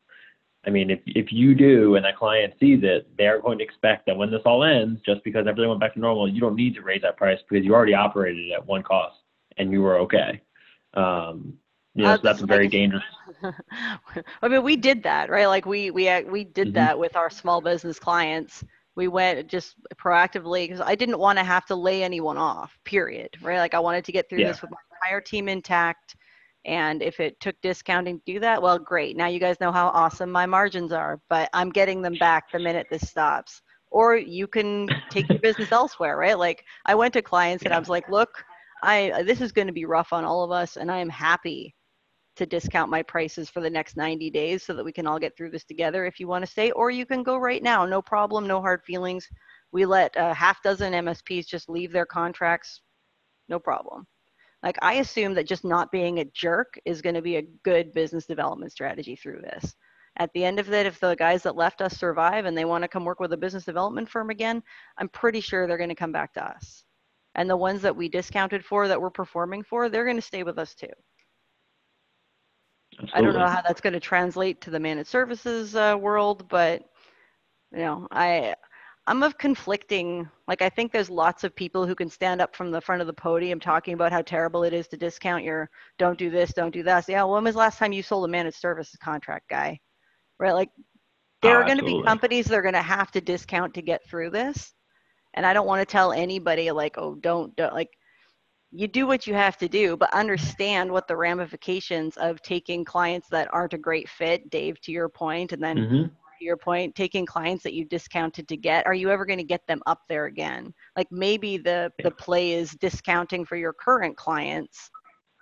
I 0.65 0.69
mean, 0.69 0.89
if, 0.89 0.99
if 1.05 1.31
you 1.31 1.55
do 1.55 1.95
and 1.95 2.05
that 2.05 2.15
client 2.17 2.53
sees 2.59 2.79
it, 2.83 3.09
they're 3.17 3.41
going 3.41 3.57
to 3.57 3.63
expect 3.63 4.05
that 4.05 4.15
when 4.15 4.31
this 4.31 4.41
all 4.45 4.63
ends, 4.63 5.01
just 5.05 5.23
because 5.23 5.45
everything 5.45 5.67
went 5.67 5.81
back 5.81 5.93
to 5.95 5.99
normal, 5.99 6.29
you 6.29 6.39
don't 6.39 6.55
need 6.55 6.73
to 6.75 6.81
raise 6.81 7.01
that 7.01 7.17
price 7.17 7.39
because 7.49 7.65
you 7.65 7.73
already 7.73 7.93
operated 7.93 8.51
at 8.51 8.65
one 8.65 8.81
cost 8.81 9.17
and 9.57 9.71
you 9.71 9.81
were 9.81 9.97
okay. 9.97 10.41
Um, 10.93 11.55
you 11.95 12.03
know, 12.03 12.11
uh, 12.11 12.15
so 12.15 12.21
that's 12.23 12.41
very 12.41 12.69
dangerous. 12.69 13.03
I 14.41 14.47
mean, 14.47 14.63
we 14.63 14.77
did 14.77 15.03
that, 15.03 15.29
right? 15.29 15.47
Like 15.47 15.65
we 15.65 15.91
we 15.91 16.23
we 16.23 16.43
did 16.43 16.69
mm-hmm. 16.69 16.75
that 16.75 16.97
with 16.97 17.15
our 17.15 17.29
small 17.29 17.61
business 17.61 17.99
clients 17.99 18.63
we 18.95 19.07
went 19.07 19.47
just 19.47 19.75
proactively 19.95 20.67
because 20.67 20.81
I 20.81 20.95
didn't 20.95 21.19
want 21.19 21.39
to 21.39 21.43
have 21.43 21.65
to 21.67 21.75
lay 21.75 22.03
anyone 22.03 22.37
off, 22.37 22.77
period. 22.83 23.35
Right. 23.41 23.57
Like 23.57 23.73
I 23.73 23.79
wanted 23.79 24.05
to 24.05 24.11
get 24.11 24.29
through 24.29 24.39
yeah. 24.39 24.49
this 24.49 24.61
with 24.61 24.71
my 24.71 24.77
entire 25.01 25.21
team 25.21 25.49
intact. 25.49 26.15
And 26.65 27.01
if 27.03 27.19
it 27.19 27.39
took 27.39 27.59
discounting 27.61 28.19
to 28.19 28.33
do 28.33 28.39
that, 28.39 28.61
well, 28.61 28.79
great. 28.79 29.17
Now 29.17 29.27
you 29.27 29.39
guys 29.39 29.59
know 29.59 29.71
how 29.71 29.87
awesome 29.89 30.31
my 30.31 30.45
margins 30.45 30.93
are, 30.93 31.19
but 31.29 31.49
I'm 31.53 31.69
getting 31.69 32.01
them 32.01 32.15
back 32.19 32.51
the 32.51 32.59
minute 32.59 32.87
this 32.89 33.09
stops. 33.09 33.61
Or 33.91 34.15
you 34.15 34.47
can 34.47 34.87
take 35.09 35.29
your 35.29 35.39
business 35.39 35.71
elsewhere, 35.73 36.17
right? 36.17 36.37
Like 36.37 36.63
I 36.85 36.95
went 36.95 37.13
to 37.13 37.21
clients 37.21 37.65
and 37.65 37.73
I 37.73 37.79
was 37.79 37.89
like, 37.89 38.09
look, 38.09 38.43
I 38.81 39.23
this 39.25 39.41
is 39.41 39.51
going 39.51 39.67
to 39.67 39.73
be 39.73 39.85
rough 39.85 40.13
on 40.13 40.25
all 40.25 40.43
of 40.43 40.51
us, 40.51 40.77
and 40.77 40.91
I 40.91 40.97
am 40.99 41.09
happy 41.09 41.73
to 42.35 42.45
discount 42.45 42.89
my 42.89 43.03
prices 43.03 43.49
for 43.49 43.61
the 43.61 43.69
next 43.69 43.95
90 43.95 44.29
days 44.31 44.63
so 44.63 44.73
that 44.73 44.83
we 44.83 44.91
can 44.91 45.05
all 45.05 45.19
get 45.19 45.37
through 45.37 45.51
this 45.51 45.63
together 45.63 46.05
if 46.05 46.19
you 46.19 46.27
want 46.27 46.43
to 46.43 46.51
stay, 46.51 46.71
or 46.71 46.89
you 46.89 47.05
can 47.05 47.23
go 47.23 47.37
right 47.37 47.61
now. 47.61 47.85
No 47.85 48.01
problem, 48.01 48.47
no 48.47 48.59
hard 48.59 48.83
feelings. 48.83 49.27
We 49.71 49.85
let 49.85 50.13
a 50.15 50.33
half 50.33 50.61
dozen 50.63 50.93
MSPs 50.93 51.47
just 51.47 51.69
leave 51.69 51.91
their 51.91 52.05
contracts, 52.05 52.81
no 53.49 53.59
problem. 53.59 54.05
Like, 54.63 54.77
I 54.81 54.95
assume 54.95 55.33
that 55.33 55.47
just 55.47 55.65
not 55.65 55.91
being 55.91 56.19
a 56.19 56.25
jerk 56.25 56.79
is 56.85 57.01
going 57.01 57.15
to 57.15 57.21
be 57.21 57.35
a 57.35 57.47
good 57.63 57.93
business 57.93 58.25
development 58.25 58.71
strategy 58.71 59.15
through 59.15 59.41
this. 59.41 59.75
At 60.17 60.31
the 60.33 60.45
end 60.45 60.59
of 60.59 60.71
it, 60.71 60.85
if 60.85 60.99
the 60.99 61.15
guys 61.15 61.43
that 61.43 61.55
left 61.55 61.81
us 61.81 61.97
survive 61.97 62.45
and 62.45 62.57
they 62.57 62.65
want 62.65 62.83
to 62.83 62.87
come 62.87 63.03
work 63.03 63.19
with 63.19 63.33
a 63.33 63.37
business 63.37 63.65
development 63.65 64.07
firm 64.07 64.29
again, 64.29 64.63
I'm 64.97 65.09
pretty 65.09 65.41
sure 65.41 65.67
they're 65.67 65.77
going 65.77 65.89
to 65.89 65.95
come 65.95 66.11
back 66.11 66.33
to 66.35 66.45
us. 66.45 66.85
And 67.35 67.49
the 67.49 67.57
ones 67.57 67.81
that 67.81 67.95
we 67.95 68.07
discounted 68.07 68.63
for 68.63 68.87
that 68.87 69.01
we're 69.01 69.09
performing 69.09 69.63
for, 69.63 69.89
they're 69.89 70.05
going 70.05 70.17
to 70.17 70.21
stay 70.21 70.43
with 70.43 70.59
us 70.59 70.75
too. 70.75 70.87
Absolutely. 72.93 73.19
I 73.19 73.21
don't 73.21 73.41
know 73.41 73.47
how 73.47 73.61
that's 73.63 73.81
going 73.81 73.93
to 73.93 73.99
translate 73.99 74.61
to 74.61 74.69
the 74.69 74.79
managed 74.79 75.09
services 75.09 75.75
uh, 75.75 75.97
world, 75.99 76.47
but 76.47 76.83
you 77.71 77.79
know, 77.79 78.07
I 78.11 78.53
I'm 79.05 79.21
of 79.23 79.37
conflicting. 79.37 80.29
Like, 80.47 80.61
I 80.61 80.69
think 80.69 80.91
there's 80.91 81.09
lots 81.09 81.43
of 81.43 81.55
people 81.55 81.85
who 81.85 81.95
can 81.95 82.09
stand 82.09 82.39
up 82.41 82.55
from 82.55 82.71
the 82.71 82.79
front 82.79 83.01
of 83.01 83.07
the 83.07 83.13
podium 83.13 83.59
talking 83.59 83.93
about 83.93 84.13
how 84.13 84.21
terrible 84.21 84.63
it 84.63 84.73
is 84.73 84.87
to 84.89 84.97
discount 84.97 85.43
your 85.43 85.69
don't 85.97 86.17
do 86.17 86.29
this, 86.29 86.53
don't 86.53 86.73
do 86.73 86.83
that. 86.83 87.05
So, 87.05 87.11
yeah, 87.11 87.23
when 87.23 87.43
was 87.43 87.55
the 87.55 87.59
last 87.59 87.77
time 87.77 87.91
you 87.91 88.01
sold 88.01 88.25
a 88.25 88.27
managed 88.29 88.57
services 88.57 88.97
contract 89.03 89.49
guy? 89.49 89.79
Right? 90.39 90.53
Like, 90.53 90.69
there 91.41 91.57
oh, 91.57 91.61
are 91.61 91.65
going 91.65 91.79
to 91.79 91.83
be 91.83 92.01
companies 92.03 92.45
that 92.45 92.55
are 92.55 92.61
going 92.61 92.73
to 92.73 92.81
have 92.81 93.11
to 93.11 93.21
discount 93.21 93.73
to 93.73 93.81
get 93.81 94.07
through 94.07 94.29
this. 94.29 94.73
And 95.33 95.45
I 95.45 95.53
don't 95.53 95.67
want 95.67 95.81
to 95.81 95.91
tell 95.91 96.13
anybody, 96.13 96.71
like, 96.71 96.97
oh, 96.97 97.15
don't, 97.15 97.53
don't 97.57 97.73
like, 97.73 97.89
you 98.71 98.87
do 98.87 99.05
what 99.05 99.27
you 99.27 99.33
have 99.33 99.57
to 99.57 99.67
do, 99.67 99.97
but 99.97 100.13
understand 100.13 100.91
what 100.91 101.07
the 101.07 101.17
ramifications 101.17 102.15
of 102.17 102.41
taking 102.41 102.85
clients 102.85 103.27
that 103.29 103.53
aren't 103.53 103.73
a 103.73 103.77
great 103.77 104.07
fit, 104.07 104.49
Dave, 104.49 104.79
to 104.81 104.91
your 104.91 105.09
point, 105.09 105.51
and 105.51 105.61
then 105.61 105.77
mm-hmm. 105.77 106.03
To 106.43 106.47
your 106.47 106.57
point, 106.57 106.93
taking 106.95 107.25
clients 107.25 107.63
that 107.63 107.73
you 107.73 107.85
discounted 107.85 108.47
to 108.47 108.57
get, 108.57 108.85
are 108.85 108.93
you 108.93 109.09
ever 109.09 109.25
going 109.25 109.39
to 109.39 109.43
get 109.43 109.65
them 109.67 109.81
up 109.85 110.01
there 110.07 110.25
again? 110.25 110.73
Like 110.95 111.07
maybe 111.11 111.57
the 111.57 111.91
the 112.03 112.11
play 112.11 112.53
is 112.53 112.71
discounting 112.71 113.45
for 113.45 113.55
your 113.55 113.73
current 113.73 114.15
clients 114.17 114.91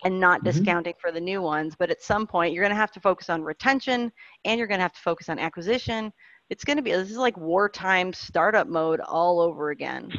and 0.04 0.20
not 0.20 0.39
mm-hmm. 0.39 0.49
discounting 0.49 0.93
for 0.99 1.12
the 1.12 1.20
new 1.20 1.41
ones, 1.41 1.76
but 1.78 1.89
at 1.89 2.02
some 2.02 2.26
point 2.26 2.54
you're 2.54 2.64
going 2.64 2.76
to 2.76 2.76
have 2.76 2.91
to 2.91 2.99
focus 2.99 3.30
on 3.30 3.41
retention 3.41 4.12
and 4.45 4.58
you're 4.58 4.68
going 4.68 4.80
to 4.80 4.84
have 4.84 4.93
to 4.93 5.02
focus 5.02 5.30
on 5.30 5.39
acquisition. 5.39 6.12
It's 6.49 6.64
going 6.64 6.78
to 6.78 6.84
be 6.84 6.91
this 6.91 7.12
is 7.12 7.18
like 7.18 7.38
wartime 7.38 8.14
startup 8.14 8.68
mode 8.68 8.99
all 8.99 9.39
over 9.39 9.72
again 9.72 10.12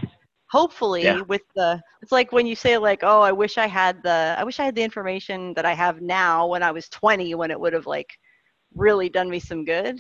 hopefully 0.53 1.05
yeah. 1.05 1.22
with 1.22 1.41
the 1.57 1.80
it's 2.03 2.12
like 2.12 2.30
when 2.30 2.47
you 2.47 2.55
say 2.55 2.76
like 2.76 3.01
oh 3.03 3.22
i 3.22 3.33
wish 3.33 3.57
i 3.57 3.66
had 3.66 4.03
the 4.03 4.35
i 4.39 4.45
wish 4.45 4.61
i 4.61 4.64
had 4.64 4.74
the 4.74 4.83
information 4.83 5.55
that 5.55 5.64
i 5.64 5.72
have 5.72 6.03
now 6.03 6.47
when 6.47 6.62
i 6.62 6.70
was 6.70 6.91
20 6.91 7.35
when 7.35 7.51
it 7.51 7.59
would 7.59 7.72
have 7.72 7.87
like 7.87 8.11
really 8.74 9.09
done 9.09 9.30
me 9.30 9.41
some 9.41 9.64
good 9.64 9.99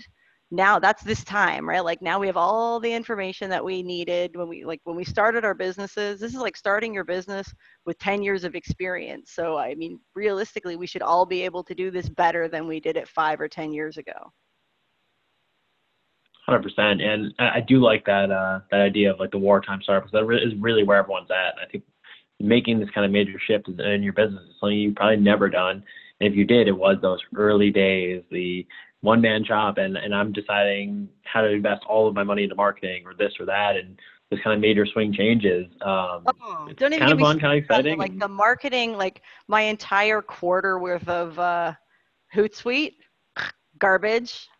now 0.52 0.78
that's 0.78 1.02
this 1.02 1.24
time 1.24 1.66
right? 1.66 1.82
Like 1.82 2.02
now 2.02 2.20
we 2.20 2.26
have 2.26 2.36
all 2.36 2.78
the 2.78 2.92
information 2.92 3.48
that 3.50 3.64
we 3.64 3.82
needed 3.82 4.36
when 4.36 4.48
we 4.48 4.64
like 4.64 4.80
when 4.84 4.96
we 4.96 5.04
started 5.04 5.44
our 5.44 5.54
businesses. 5.54 6.20
This 6.20 6.34
is 6.34 6.40
like 6.40 6.58
starting 6.58 6.92
your 6.92 7.04
business 7.04 7.52
with 7.86 7.98
10 7.98 8.22
years 8.22 8.44
of 8.44 8.54
experience. 8.54 9.32
So 9.32 9.56
i 9.56 9.74
mean 9.74 9.98
realistically 10.14 10.76
we 10.76 10.86
should 10.86 11.02
all 11.02 11.24
be 11.24 11.42
able 11.42 11.64
to 11.64 11.74
do 11.74 11.90
this 11.90 12.08
better 12.10 12.48
than 12.48 12.68
we 12.68 12.80
did 12.80 12.96
it 12.98 13.08
5 13.08 13.40
or 13.40 13.48
10 13.48 13.72
years 13.72 13.96
ago. 13.96 14.32
100% 16.48 17.00
and 17.00 17.32
i 17.38 17.60
do 17.60 17.78
like 17.78 18.04
that 18.04 18.30
uh 18.30 18.58
that 18.72 18.80
idea 18.80 19.12
of 19.12 19.20
like 19.20 19.30
the 19.30 19.38
wartime 19.38 19.80
startup 19.80 20.10
because 20.10 20.26
that 20.26 20.46
is 20.46 20.54
really 20.60 20.82
where 20.82 20.98
everyone's 20.98 21.30
at. 21.30 21.54
I 21.62 21.70
think 21.70 21.84
making 22.40 22.78
this 22.78 22.90
kind 22.90 23.06
of 23.06 23.12
major 23.12 23.38
shift 23.46 23.68
in 23.68 24.02
your 24.02 24.12
business 24.12 24.42
is 24.42 24.56
something 24.60 24.76
you've 24.76 24.96
probably 24.96 25.16
never 25.16 25.48
done. 25.48 25.82
And 26.20 26.30
if 26.30 26.36
you 26.36 26.44
did 26.44 26.68
it 26.68 26.76
was 26.76 26.98
those 27.00 27.20
early 27.36 27.70
days 27.70 28.22
the 28.30 28.66
one 29.02 29.20
man 29.20 29.44
shop 29.44 29.78
and, 29.78 29.96
and 29.96 30.14
I'm 30.14 30.32
deciding 30.32 31.08
how 31.24 31.42
to 31.42 31.48
invest 31.48 31.84
all 31.88 32.08
of 32.08 32.14
my 32.14 32.22
money 32.22 32.44
into 32.44 32.54
marketing 32.54 33.02
or 33.04 33.14
this 33.14 33.32
or 33.38 33.46
that 33.46 33.76
and 33.76 33.98
this 34.30 34.40
kind 34.42 34.54
of 34.54 34.60
major 34.60 34.86
swing 34.86 35.12
changes. 35.12 35.66
Um, 35.82 36.24
oh, 36.26 36.68
don't 36.76 36.92
even 36.92 37.00
kind 37.00 37.12
of 37.12 37.18
fun, 37.18 37.38
kind 37.38 37.58
of 37.58 37.64
exciting. 37.64 37.98
Like 37.98 38.18
the 38.18 38.28
marketing, 38.28 38.96
like 38.96 39.22
my 39.48 39.62
entire 39.62 40.22
quarter 40.22 40.78
worth 40.78 41.06
of 41.08 41.38
uh, 41.38 41.74
Hootsuite 42.34 42.94
garbage. 43.78 44.48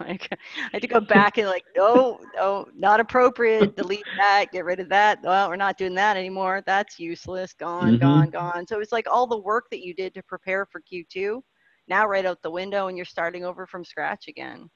Like 0.00 0.28
I 0.32 0.36
had 0.72 0.80
to 0.80 0.88
go 0.88 0.98
back 0.98 1.36
and 1.36 1.46
like, 1.46 1.66
no, 1.76 2.18
no, 2.34 2.66
not 2.74 3.00
appropriate. 3.00 3.76
Delete 3.76 4.02
that. 4.16 4.46
Get 4.50 4.64
rid 4.64 4.80
of 4.80 4.88
that. 4.88 5.18
Well, 5.22 5.50
we're 5.50 5.56
not 5.56 5.76
doing 5.76 5.94
that 5.96 6.16
anymore. 6.16 6.62
That's 6.64 6.98
useless. 6.98 7.52
Gone, 7.52 7.98
mm-hmm. 7.98 8.00
gone, 8.00 8.30
gone. 8.30 8.66
So 8.66 8.80
it's 8.80 8.92
like 8.92 9.06
all 9.12 9.26
the 9.26 9.36
work 9.36 9.66
that 9.70 9.84
you 9.84 9.92
did 9.92 10.14
to 10.14 10.22
prepare 10.22 10.64
for 10.64 10.80
Q2 10.90 11.42
now 11.88 12.06
right 12.06 12.26
out 12.26 12.42
the 12.42 12.50
window 12.50 12.88
and 12.88 12.96
you're 12.96 13.04
starting 13.04 13.44
over 13.44 13.66
from 13.66 13.84
scratch 13.84 14.28
again. 14.28 14.68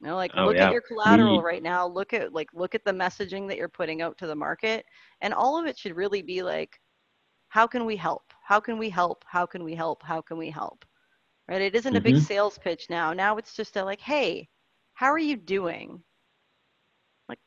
You 0.00 0.08
know, 0.08 0.16
like 0.16 0.30
oh, 0.34 0.46
look 0.46 0.56
yeah. 0.56 0.66
at 0.66 0.72
your 0.72 0.80
collateral 0.80 1.42
right 1.42 1.62
now. 1.62 1.86
Look 1.86 2.14
at 2.14 2.32
like 2.32 2.48
look 2.54 2.74
at 2.74 2.84
the 2.84 2.92
messaging 2.92 3.46
that 3.48 3.58
you're 3.58 3.68
putting 3.68 4.00
out 4.00 4.16
to 4.18 4.26
the 4.26 4.34
market, 4.34 4.86
and 5.20 5.34
all 5.34 5.58
of 5.58 5.66
it 5.66 5.78
should 5.78 5.94
really 5.94 6.22
be 6.22 6.42
like, 6.42 6.78
how 7.48 7.66
can 7.66 7.84
we 7.84 7.96
help? 7.96 8.22
How 8.42 8.60
can 8.60 8.78
we 8.78 8.88
help? 8.88 9.24
How 9.26 9.44
can 9.44 9.62
we 9.62 9.74
help? 9.74 10.02
How 10.02 10.22
can 10.22 10.38
we 10.38 10.48
help? 10.48 10.84
Right? 11.48 11.60
It 11.60 11.74
isn't 11.74 11.90
mm-hmm. 11.90 11.98
a 11.98 12.00
big 12.00 12.14
mm-hmm. 12.14 12.24
sales 12.24 12.58
pitch 12.58 12.86
now. 12.88 13.12
Now 13.12 13.36
it's 13.36 13.54
just 13.54 13.76
a 13.76 13.84
like, 13.84 14.00
hey, 14.00 14.48
how 14.94 15.08
are 15.08 15.18
you 15.18 15.36
doing? 15.36 16.02
Like, 17.28 17.40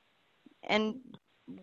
and 0.68 0.95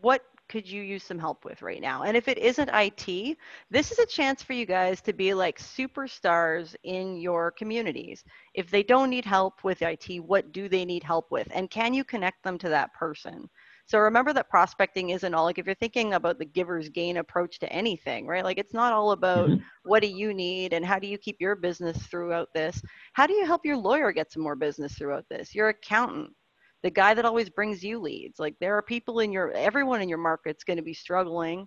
what 0.00 0.22
could 0.50 0.68
you 0.68 0.82
use 0.82 1.04
some 1.04 1.18
help 1.18 1.44
with 1.44 1.62
right 1.62 1.80
now? 1.80 2.02
And 2.02 2.16
if 2.16 2.26
it 2.26 2.36
isn't 2.36 2.70
IT, 2.74 3.38
this 3.70 3.92
is 3.92 4.00
a 4.00 4.06
chance 4.06 4.42
for 4.42 4.52
you 4.52 4.66
guys 4.66 5.00
to 5.02 5.12
be 5.12 5.32
like 5.32 5.60
superstars 5.60 6.74
in 6.82 7.16
your 7.16 7.52
communities. 7.52 8.24
If 8.54 8.68
they 8.68 8.82
don't 8.82 9.10
need 9.10 9.24
help 9.24 9.62
with 9.62 9.80
IT, 9.80 10.18
what 10.18 10.50
do 10.50 10.68
they 10.68 10.84
need 10.84 11.04
help 11.04 11.30
with? 11.30 11.46
And 11.52 11.70
can 11.70 11.94
you 11.94 12.02
connect 12.02 12.42
them 12.42 12.58
to 12.58 12.68
that 12.68 12.92
person? 12.94 13.48
So 13.86 14.00
remember 14.00 14.32
that 14.32 14.50
prospecting 14.50 15.10
isn't 15.10 15.34
all 15.34 15.44
like 15.44 15.58
if 15.58 15.66
you're 15.66 15.74
thinking 15.76 16.14
about 16.14 16.40
the 16.40 16.44
giver's 16.44 16.88
gain 16.88 17.18
approach 17.18 17.60
to 17.60 17.72
anything, 17.72 18.26
right? 18.26 18.44
Like 18.44 18.58
it's 18.58 18.74
not 18.74 18.92
all 18.92 19.12
about 19.12 19.50
mm-hmm. 19.50 19.62
what 19.84 20.02
do 20.02 20.08
you 20.08 20.34
need 20.34 20.72
and 20.72 20.84
how 20.84 20.98
do 20.98 21.06
you 21.06 21.18
keep 21.18 21.36
your 21.40 21.54
business 21.54 21.96
throughout 22.08 22.48
this? 22.54 22.82
How 23.12 23.28
do 23.28 23.34
you 23.34 23.46
help 23.46 23.64
your 23.64 23.76
lawyer 23.76 24.10
get 24.10 24.32
some 24.32 24.42
more 24.42 24.56
business 24.56 24.94
throughout 24.94 25.26
this? 25.28 25.54
Your 25.54 25.68
accountant, 25.68 26.30
the 26.82 26.90
guy 26.90 27.14
that 27.14 27.24
always 27.24 27.50
brings 27.50 27.82
you 27.82 27.98
leads. 27.98 28.38
Like 28.38 28.54
there 28.60 28.76
are 28.76 28.82
people 28.82 29.20
in 29.20 29.32
your, 29.32 29.52
everyone 29.52 30.00
in 30.00 30.08
your 30.08 30.18
market's 30.18 30.64
going 30.64 30.78
to 30.78 30.82
be 30.82 30.94
struggling. 30.94 31.66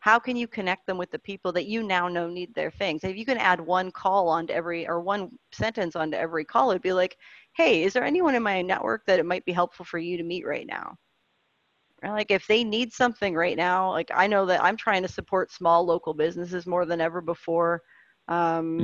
How 0.00 0.18
can 0.18 0.36
you 0.36 0.46
connect 0.46 0.86
them 0.86 0.98
with 0.98 1.10
the 1.10 1.18
people 1.18 1.50
that 1.52 1.66
you 1.66 1.82
now 1.82 2.08
know 2.08 2.28
need 2.28 2.54
their 2.54 2.70
things? 2.70 3.04
If 3.04 3.16
you 3.16 3.24
can 3.24 3.38
add 3.38 3.60
one 3.60 3.90
call 3.90 4.28
onto 4.28 4.52
every, 4.52 4.86
or 4.86 5.00
one 5.00 5.30
sentence 5.52 5.96
onto 5.96 6.16
every 6.16 6.44
call, 6.44 6.70
it'd 6.70 6.82
be 6.82 6.92
like, 6.92 7.16
hey, 7.56 7.84
is 7.84 7.94
there 7.94 8.04
anyone 8.04 8.34
in 8.34 8.42
my 8.42 8.60
network 8.60 9.02
that 9.06 9.18
it 9.18 9.26
might 9.26 9.44
be 9.46 9.52
helpful 9.52 9.84
for 9.84 9.98
you 9.98 10.16
to 10.18 10.22
meet 10.22 10.46
right 10.46 10.66
now? 10.66 10.94
Like 12.02 12.30
if 12.30 12.46
they 12.46 12.64
need 12.64 12.92
something 12.92 13.34
right 13.34 13.56
now, 13.56 13.90
like 13.90 14.10
I 14.14 14.26
know 14.26 14.44
that 14.46 14.62
I'm 14.62 14.76
trying 14.76 15.02
to 15.02 15.08
support 15.08 15.50
small 15.50 15.86
local 15.86 16.12
businesses 16.12 16.66
more 16.66 16.84
than 16.84 17.00
ever 17.00 17.22
before. 17.22 17.80
Um, 18.28 18.78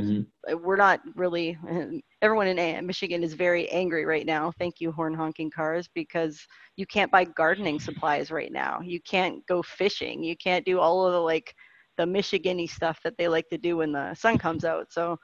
mm-hmm. 0.47 0.63
We're 0.63 0.77
not 0.77 1.01
really, 1.15 1.59
everyone 2.23 2.47
in 2.47 2.87
Michigan 2.87 3.23
is 3.23 3.35
very 3.35 3.69
angry 3.71 4.05
right 4.05 4.27
now. 4.27 4.53
Thank 4.59 4.81
you, 4.81 4.93
horn 4.93 5.15
honking 5.15 5.51
cars, 5.51 5.89
because 5.95 6.47
you 6.77 6.87
can't 6.87 7.11
buy 7.11 7.25
gardening 7.25 7.81
supplies 7.81 8.31
right 8.31 8.53
now. 8.53 8.81
You 8.83 9.01
can't 9.01 9.45
go 9.47 9.63
fishing. 9.63 10.23
You 10.23 10.37
can't 10.37 10.65
do 10.65 10.79
all 10.79 11.07
of 11.07 11.13
the 11.13 11.21
like 11.21 11.55
the 11.97 12.05
Michigany 12.05 12.69
stuff 12.69 12.99
that 13.05 13.17
they 13.19 13.29
like 13.29 13.49
to 13.51 13.59
do 13.59 13.79
when 13.79 13.93
the 13.93 14.15
sun 14.15 14.39
comes 14.39 14.65
out. 14.65 14.93
So 14.93 15.19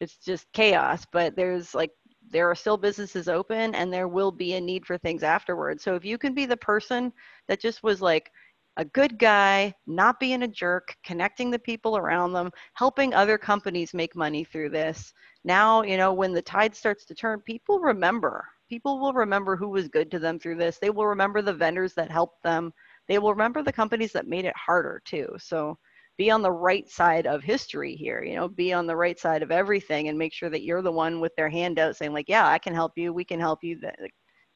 it's 0.00 0.16
just 0.18 0.46
chaos. 0.52 1.04
But 1.12 1.36
there's 1.36 1.74
like, 1.74 1.90
there 2.30 2.50
are 2.50 2.54
still 2.54 2.76
businesses 2.76 3.28
open 3.28 3.74
and 3.74 3.92
there 3.92 4.08
will 4.08 4.32
be 4.32 4.54
a 4.54 4.60
need 4.60 4.86
for 4.86 4.96
things 4.98 5.22
afterwards. 5.22 5.84
So 5.84 5.94
if 5.94 6.04
you 6.04 6.16
can 6.16 6.34
be 6.34 6.46
the 6.46 6.56
person 6.56 7.12
that 7.48 7.60
just 7.60 7.82
was 7.82 8.00
like, 8.00 8.30
a 8.76 8.84
good 8.84 9.18
guy, 9.18 9.72
not 9.86 10.18
being 10.18 10.42
a 10.42 10.48
jerk, 10.48 10.96
connecting 11.04 11.50
the 11.50 11.58
people 11.58 11.96
around 11.96 12.32
them, 12.32 12.50
helping 12.74 13.14
other 13.14 13.38
companies 13.38 13.94
make 13.94 14.16
money 14.16 14.44
through 14.44 14.70
this. 14.70 15.12
Now, 15.44 15.82
you 15.82 15.96
know, 15.96 16.12
when 16.12 16.32
the 16.32 16.42
tide 16.42 16.74
starts 16.74 17.04
to 17.06 17.14
turn, 17.14 17.40
people 17.40 17.78
remember. 17.78 18.44
People 18.68 18.98
will 18.98 19.12
remember 19.12 19.56
who 19.56 19.68
was 19.68 19.88
good 19.88 20.10
to 20.10 20.18
them 20.18 20.38
through 20.38 20.56
this. 20.56 20.78
They 20.78 20.90
will 20.90 21.06
remember 21.06 21.42
the 21.42 21.52
vendors 21.52 21.94
that 21.94 22.10
helped 22.10 22.42
them. 22.42 22.72
They 23.06 23.18
will 23.18 23.32
remember 23.32 23.62
the 23.62 23.72
companies 23.72 24.12
that 24.12 24.26
made 24.26 24.44
it 24.44 24.56
harder 24.56 25.02
too. 25.04 25.28
So 25.38 25.78
be 26.16 26.30
on 26.30 26.42
the 26.42 26.50
right 26.50 26.88
side 26.88 27.26
of 27.26 27.42
history 27.42 27.94
here, 27.94 28.22
you 28.22 28.36
know, 28.36 28.48
be 28.48 28.72
on 28.72 28.86
the 28.86 28.96
right 28.96 29.18
side 29.18 29.42
of 29.42 29.50
everything 29.50 30.08
and 30.08 30.18
make 30.18 30.32
sure 30.32 30.48
that 30.48 30.62
you're 30.62 30.82
the 30.82 30.90
one 30.90 31.20
with 31.20 31.34
their 31.36 31.48
hand 31.48 31.78
out 31.78 31.96
saying 31.96 32.12
like, 32.12 32.28
yeah, 32.28 32.48
I 32.48 32.58
can 32.58 32.74
help 32.74 32.92
you. 32.96 33.12
We 33.12 33.24
can 33.24 33.40
help 33.40 33.62
you. 33.62 33.80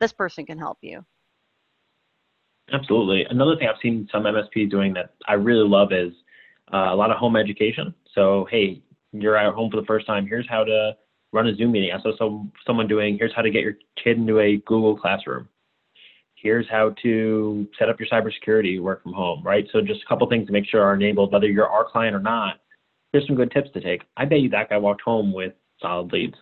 This 0.00 0.12
person 0.12 0.46
can 0.46 0.58
help 0.58 0.78
you. 0.80 1.04
Absolutely. 2.72 3.24
Another 3.30 3.56
thing 3.56 3.68
I've 3.68 3.80
seen 3.82 4.08
some 4.12 4.24
MSPs 4.24 4.70
doing 4.70 4.92
that 4.94 5.14
I 5.26 5.34
really 5.34 5.66
love 5.66 5.92
is 5.92 6.12
uh, 6.72 6.88
a 6.90 6.94
lot 6.94 7.10
of 7.10 7.16
home 7.16 7.36
education. 7.36 7.94
So, 8.14 8.46
hey, 8.50 8.82
you're 9.12 9.36
at 9.36 9.54
home 9.54 9.70
for 9.70 9.80
the 9.80 9.86
first 9.86 10.06
time. 10.06 10.26
Here's 10.26 10.48
how 10.48 10.64
to 10.64 10.96
run 11.32 11.46
a 11.46 11.54
Zoom 11.54 11.72
meeting. 11.72 11.90
I 11.92 12.02
saw 12.02 12.16
some, 12.16 12.52
someone 12.66 12.86
doing, 12.86 13.16
here's 13.18 13.34
how 13.34 13.42
to 13.42 13.50
get 13.50 13.62
your 13.62 13.74
kid 14.02 14.18
into 14.18 14.40
a 14.40 14.58
Google 14.66 14.96
Classroom. 14.96 15.48
Here's 16.34 16.68
how 16.70 16.94
to 17.02 17.66
set 17.78 17.88
up 17.88 17.98
your 17.98 18.08
cybersecurity 18.08 18.80
work 18.80 19.02
from 19.02 19.12
home, 19.12 19.42
right? 19.42 19.66
So 19.72 19.80
just 19.80 20.02
a 20.02 20.08
couple 20.08 20.28
things 20.28 20.46
to 20.46 20.52
make 20.52 20.66
sure 20.66 20.82
are 20.82 20.94
enabled, 20.94 21.32
whether 21.32 21.48
you're 21.48 21.68
our 21.68 21.84
client 21.84 22.14
or 22.14 22.20
not. 22.20 22.60
Here's 23.12 23.26
some 23.26 23.36
good 23.36 23.50
tips 23.50 23.70
to 23.74 23.80
take. 23.80 24.02
I 24.16 24.24
bet 24.24 24.40
you 24.40 24.48
that 24.50 24.70
guy 24.70 24.76
walked 24.76 25.00
home 25.00 25.32
with 25.32 25.54
solid 25.80 26.12
leads. 26.12 26.34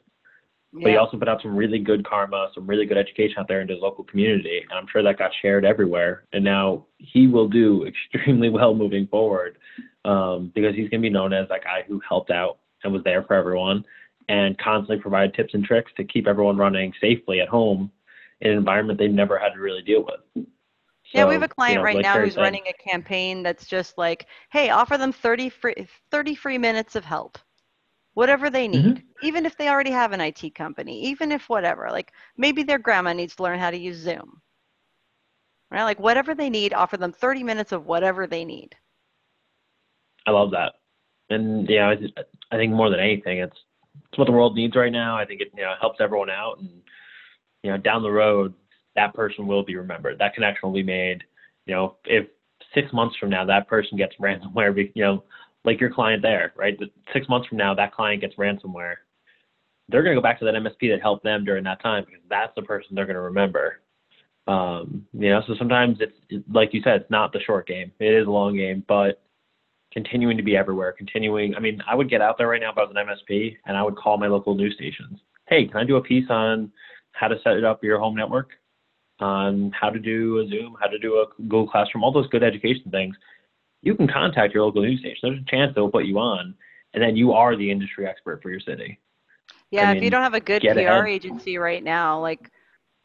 But 0.82 0.90
he 0.90 0.96
also 0.96 1.16
put 1.16 1.28
out 1.28 1.40
some 1.42 1.56
really 1.56 1.78
good 1.78 2.06
karma, 2.06 2.50
some 2.54 2.66
really 2.66 2.86
good 2.86 2.98
education 2.98 3.36
out 3.38 3.48
there 3.48 3.60
in 3.60 3.68
his 3.68 3.78
local 3.80 4.04
community. 4.04 4.60
And 4.68 4.78
I'm 4.78 4.86
sure 4.90 5.02
that 5.02 5.18
got 5.18 5.30
shared 5.40 5.64
everywhere. 5.64 6.24
And 6.32 6.44
now 6.44 6.86
he 6.98 7.26
will 7.26 7.48
do 7.48 7.84
extremely 8.14 8.48
well 8.48 8.74
moving 8.74 9.06
forward 9.06 9.58
um, 10.04 10.52
because 10.54 10.74
he's 10.74 10.88
going 10.88 11.02
to 11.02 11.08
be 11.08 11.10
known 11.10 11.32
as 11.32 11.48
that 11.48 11.64
guy 11.64 11.84
who 11.86 12.00
helped 12.06 12.30
out 12.30 12.58
and 12.84 12.92
was 12.92 13.02
there 13.04 13.22
for 13.24 13.34
everyone 13.34 13.84
and 14.28 14.58
constantly 14.58 15.00
provided 15.00 15.34
tips 15.34 15.54
and 15.54 15.64
tricks 15.64 15.90
to 15.96 16.04
keep 16.04 16.26
everyone 16.26 16.56
running 16.56 16.92
safely 17.00 17.40
at 17.40 17.48
home 17.48 17.90
in 18.40 18.50
an 18.50 18.58
environment 18.58 18.98
they've 18.98 19.10
never 19.10 19.38
had 19.38 19.50
to 19.50 19.60
really 19.60 19.82
deal 19.82 20.04
with. 20.04 20.46
So, 21.12 21.18
yeah, 21.18 21.26
we 21.26 21.34
have 21.34 21.42
a 21.42 21.48
client 21.48 21.74
you 21.74 21.78
know, 21.78 21.84
right 21.84 21.94
like 21.96 22.02
now 22.02 22.20
who's 22.20 22.34
said, 22.34 22.40
running 22.40 22.64
a 22.68 22.72
campaign 22.72 23.42
that's 23.42 23.66
just 23.66 23.96
like, 23.96 24.26
hey, 24.50 24.70
offer 24.70 24.98
them 24.98 25.12
30 25.12 25.48
free, 25.50 25.88
30 26.10 26.34
free 26.34 26.58
minutes 26.58 26.96
of 26.96 27.04
help 27.04 27.38
whatever 28.16 28.48
they 28.48 28.66
need, 28.66 28.96
mm-hmm. 28.96 29.26
even 29.26 29.44
if 29.44 29.58
they 29.58 29.68
already 29.68 29.90
have 29.90 30.12
an 30.12 30.22
IT 30.22 30.54
company, 30.54 31.04
even 31.04 31.30
if 31.30 31.50
whatever, 31.50 31.88
like 31.90 32.12
maybe 32.38 32.62
their 32.62 32.78
grandma 32.78 33.12
needs 33.12 33.36
to 33.36 33.42
learn 33.42 33.58
how 33.58 33.70
to 33.70 33.76
use 33.76 33.98
Zoom. 33.98 34.40
Right? 35.70 35.84
Like 35.84 36.00
whatever 36.00 36.34
they 36.34 36.48
need, 36.48 36.72
offer 36.72 36.96
them 36.96 37.12
30 37.12 37.42
minutes 37.42 37.72
of 37.72 37.84
whatever 37.84 38.26
they 38.26 38.42
need. 38.42 38.74
I 40.26 40.30
love 40.30 40.50
that. 40.52 40.72
And 41.28 41.68
yeah, 41.68 41.90
I, 41.90 42.54
I 42.54 42.56
think 42.56 42.72
more 42.72 42.88
than 42.88 43.00
anything, 43.00 43.38
it's 43.38 43.56
it's 44.08 44.18
what 44.18 44.24
the 44.24 44.32
world 44.32 44.56
needs 44.56 44.76
right 44.76 44.92
now. 44.92 45.18
I 45.18 45.26
think 45.26 45.42
it 45.42 45.48
you 45.54 45.62
know 45.62 45.74
helps 45.78 46.00
everyone 46.00 46.30
out, 46.30 46.58
and 46.58 46.70
you 47.62 47.70
know 47.70 47.76
down 47.76 48.02
the 48.02 48.10
road, 48.10 48.54
that 48.94 49.12
person 49.12 49.46
will 49.46 49.64
be 49.64 49.76
remembered. 49.76 50.18
That 50.18 50.34
connection 50.34 50.68
will 50.68 50.74
be 50.74 50.82
made. 50.82 51.22
You 51.66 51.74
know, 51.74 51.96
if 52.04 52.28
six 52.74 52.92
months 52.92 53.16
from 53.18 53.30
now 53.30 53.44
that 53.44 53.68
person 53.68 53.98
gets 53.98 54.14
ransomware, 54.20 54.90
you 54.94 55.02
know, 55.02 55.24
like 55.66 55.80
your 55.80 55.90
client 55.90 56.22
there, 56.22 56.52
right? 56.56 56.78
Six 57.12 57.28
months 57.28 57.48
from 57.48 57.58
now, 57.58 57.74
that 57.74 57.92
client 57.92 58.22
gets 58.22 58.36
ransomware. 58.36 58.94
They're 59.88 60.02
going 60.02 60.14
to 60.14 60.20
go 60.20 60.22
back 60.22 60.38
to 60.38 60.44
that 60.46 60.54
MSP 60.54 60.90
that 60.92 61.02
helped 61.02 61.24
them 61.24 61.44
during 61.44 61.64
that 61.64 61.82
time 61.82 62.04
because 62.06 62.22
that's 62.30 62.52
the 62.56 62.62
person 62.62 62.94
they're 62.94 63.06
going 63.06 63.14
to 63.14 63.20
remember. 63.20 63.80
Um, 64.46 65.06
you 65.12 65.28
know, 65.28 65.42
so 65.46 65.54
sometimes 65.58 65.98
it's 66.00 66.44
like 66.52 66.72
you 66.72 66.80
said, 66.82 67.02
it's 67.02 67.10
not 67.10 67.32
the 67.32 67.40
short 67.40 67.66
game. 67.66 67.90
It 67.98 68.14
is 68.14 68.28
a 68.28 68.30
long 68.30 68.56
game, 68.56 68.84
but 68.86 69.22
continuing 69.92 70.36
to 70.36 70.42
be 70.42 70.56
everywhere, 70.56 70.92
continuing. 70.92 71.54
I 71.56 71.60
mean, 71.60 71.82
I 71.88 71.94
would 71.94 72.08
get 72.08 72.20
out 72.20 72.38
there 72.38 72.48
right 72.48 72.60
now 72.60 72.70
if 72.70 72.78
I 72.78 72.82
was 72.82 72.94
an 72.94 73.06
MSP 73.06 73.56
and 73.66 73.76
I 73.76 73.82
would 73.82 73.96
call 73.96 74.18
my 74.18 74.28
local 74.28 74.54
news 74.54 74.74
stations. 74.74 75.18
Hey, 75.48 75.66
can 75.66 75.78
I 75.78 75.84
do 75.84 75.96
a 75.96 76.02
piece 76.02 76.26
on 76.30 76.70
how 77.12 77.28
to 77.28 77.36
set 77.42 77.54
it 77.54 77.64
up 77.64 77.82
your 77.82 77.98
home 77.98 78.14
network, 78.14 78.50
on 79.20 79.72
how 79.78 79.90
to 79.90 79.98
do 79.98 80.38
a 80.40 80.48
Zoom, 80.48 80.76
how 80.80 80.86
to 80.86 80.98
do 80.98 81.14
a 81.14 81.42
Google 81.42 81.68
Classroom, 81.68 82.04
all 82.04 82.12
those 82.12 82.28
good 82.28 82.42
education 82.42 82.90
things 82.90 83.16
you 83.82 83.94
can 83.94 84.08
contact 84.08 84.54
your 84.54 84.64
local 84.64 84.82
news 84.82 85.00
station. 85.00 85.18
There's 85.22 85.40
a 85.40 85.50
chance 85.50 85.72
they'll 85.74 85.90
put 85.90 86.04
you 86.06 86.18
on, 86.18 86.54
and 86.94 87.02
then 87.02 87.16
you 87.16 87.32
are 87.32 87.56
the 87.56 87.70
industry 87.70 88.06
expert 88.06 88.42
for 88.42 88.50
your 88.50 88.60
city. 88.60 88.98
Yeah, 89.70 89.82
I 89.82 89.88
mean, 89.88 89.96
if 89.98 90.02
you 90.04 90.10
don't 90.10 90.22
have 90.22 90.34
a 90.34 90.40
good 90.40 90.62
PR 90.62 90.78
ahead. 90.78 91.06
agency 91.08 91.58
right 91.58 91.82
now, 91.82 92.20
like 92.20 92.50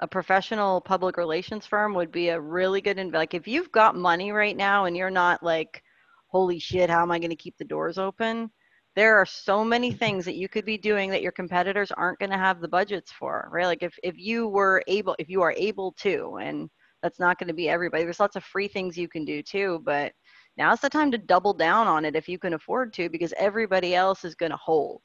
a 0.01 0.07
professional 0.07 0.81
public 0.81 1.15
relations 1.15 1.65
firm 1.65 1.93
would 1.93 2.11
be 2.11 2.29
a 2.29 2.41
really 2.41 2.81
good 2.81 2.97
and 2.97 3.13
like 3.13 3.33
if 3.33 3.47
you've 3.47 3.71
got 3.71 3.95
money 3.95 4.31
right 4.31 4.57
now 4.57 4.85
and 4.85 4.97
you're 4.97 5.11
not 5.11 5.41
like 5.43 5.83
holy 6.27 6.59
shit 6.59 6.89
how 6.89 7.03
am 7.03 7.11
i 7.11 7.19
going 7.19 7.29
to 7.29 7.35
keep 7.35 7.55
the 7.57 7.65
doors 7.65 7.97
open 7.97 8.49
there 8.95 9.15
are 9.15 9.25
so 9.25 9.63
many 9.63 9.91
things 9.91 10.25
that 10.25 10.35
you 10.35 10.49
could 10.49 10.65
be 10.65 10.77
doing 10.77 11.09
that 11.09 11.21
your 11.21 11.31
competitors 11.31 11.91
aren't 11.91 12.19
going 12.19 12.31
to 12.31 12.37
have 12.37 12.59
the 12.59 12.67
budgets 12.67 13.11
for 13.11 13.47
right 13.51 13.67
like 13.67 13.83
if, 13.83 13.93
if 14.03 14.17
you 14.17 14.47
were 14.47 14.83
able 14.87 15.15
if 15.19 15.29
you 15.29 15.41
are 15.41 15.53
able 15.55 15.93
to 15.93 16.37
and 16.41 16.69
that's 17.03 17.19
not 17.19 17.37
going 17.37 17.47
to 17.47 17.53
be 17.53 17.69
everybody 17.69 18.03
there's 18.03 18.19
lots 18.19 18.35
of 18.35 18.43
free 18.43 18.67
things 18.67 18.97
you 18.97 19.07
can 19.07 19.23
do 19.23 19.43
too 19.43 19.81
but 19.85 20.11
now's 20.57 20.79
the 20.79 20.89
time 20.89 21.11
to 21.11 21.17
double 21.17 21.53
down 21.53 21.87
on 21.87 22.05
it 22.05 22.15
if 22.15 22.27
you 22.27 22.37
can 22.37 22.53
afford 22.53 22.93
to 22.93 23.09
because 23.09 23.33
everybody 23.37 23.95
else 23.95 24.23
is 24.23 24.35
going 24.35 24.51
to 24.51 24.57
hold 24.57 25.01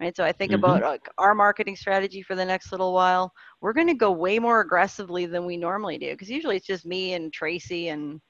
right? 0.00 0.16
So 0.16 0.24
i 0.24 0.32
think 0.32 0.52
mm-hmm. 0.52 0.64
about 0.64 0.82
like, 0.82 1.08
our 1.18 1.34
marketing 1.34 1.76
strategy 1.76 2.22
for 2.22 2.34
the 2.34 2.44
next 2.44 2.72
little 2.72 2.92
while 2.92 3.32
we're 3.60 3.72
going 3.72 3.86
to 3.86 3.94
go 3.94 4.10
way 4.10 4.38
more 4.38 4.60
aggressively 4.60 5.26
than 5.26 5.44
we 5.46 5.56
normally 5.56 5.98
do 5.98 6.10
because 6.10 6.30
usually 6.30 6.56
it's 6.56 6.66
just 6.66 6.86
me 6.86 7.14
and 7.14 7.32
tracy 7.32 7.88
and 7.88 8.20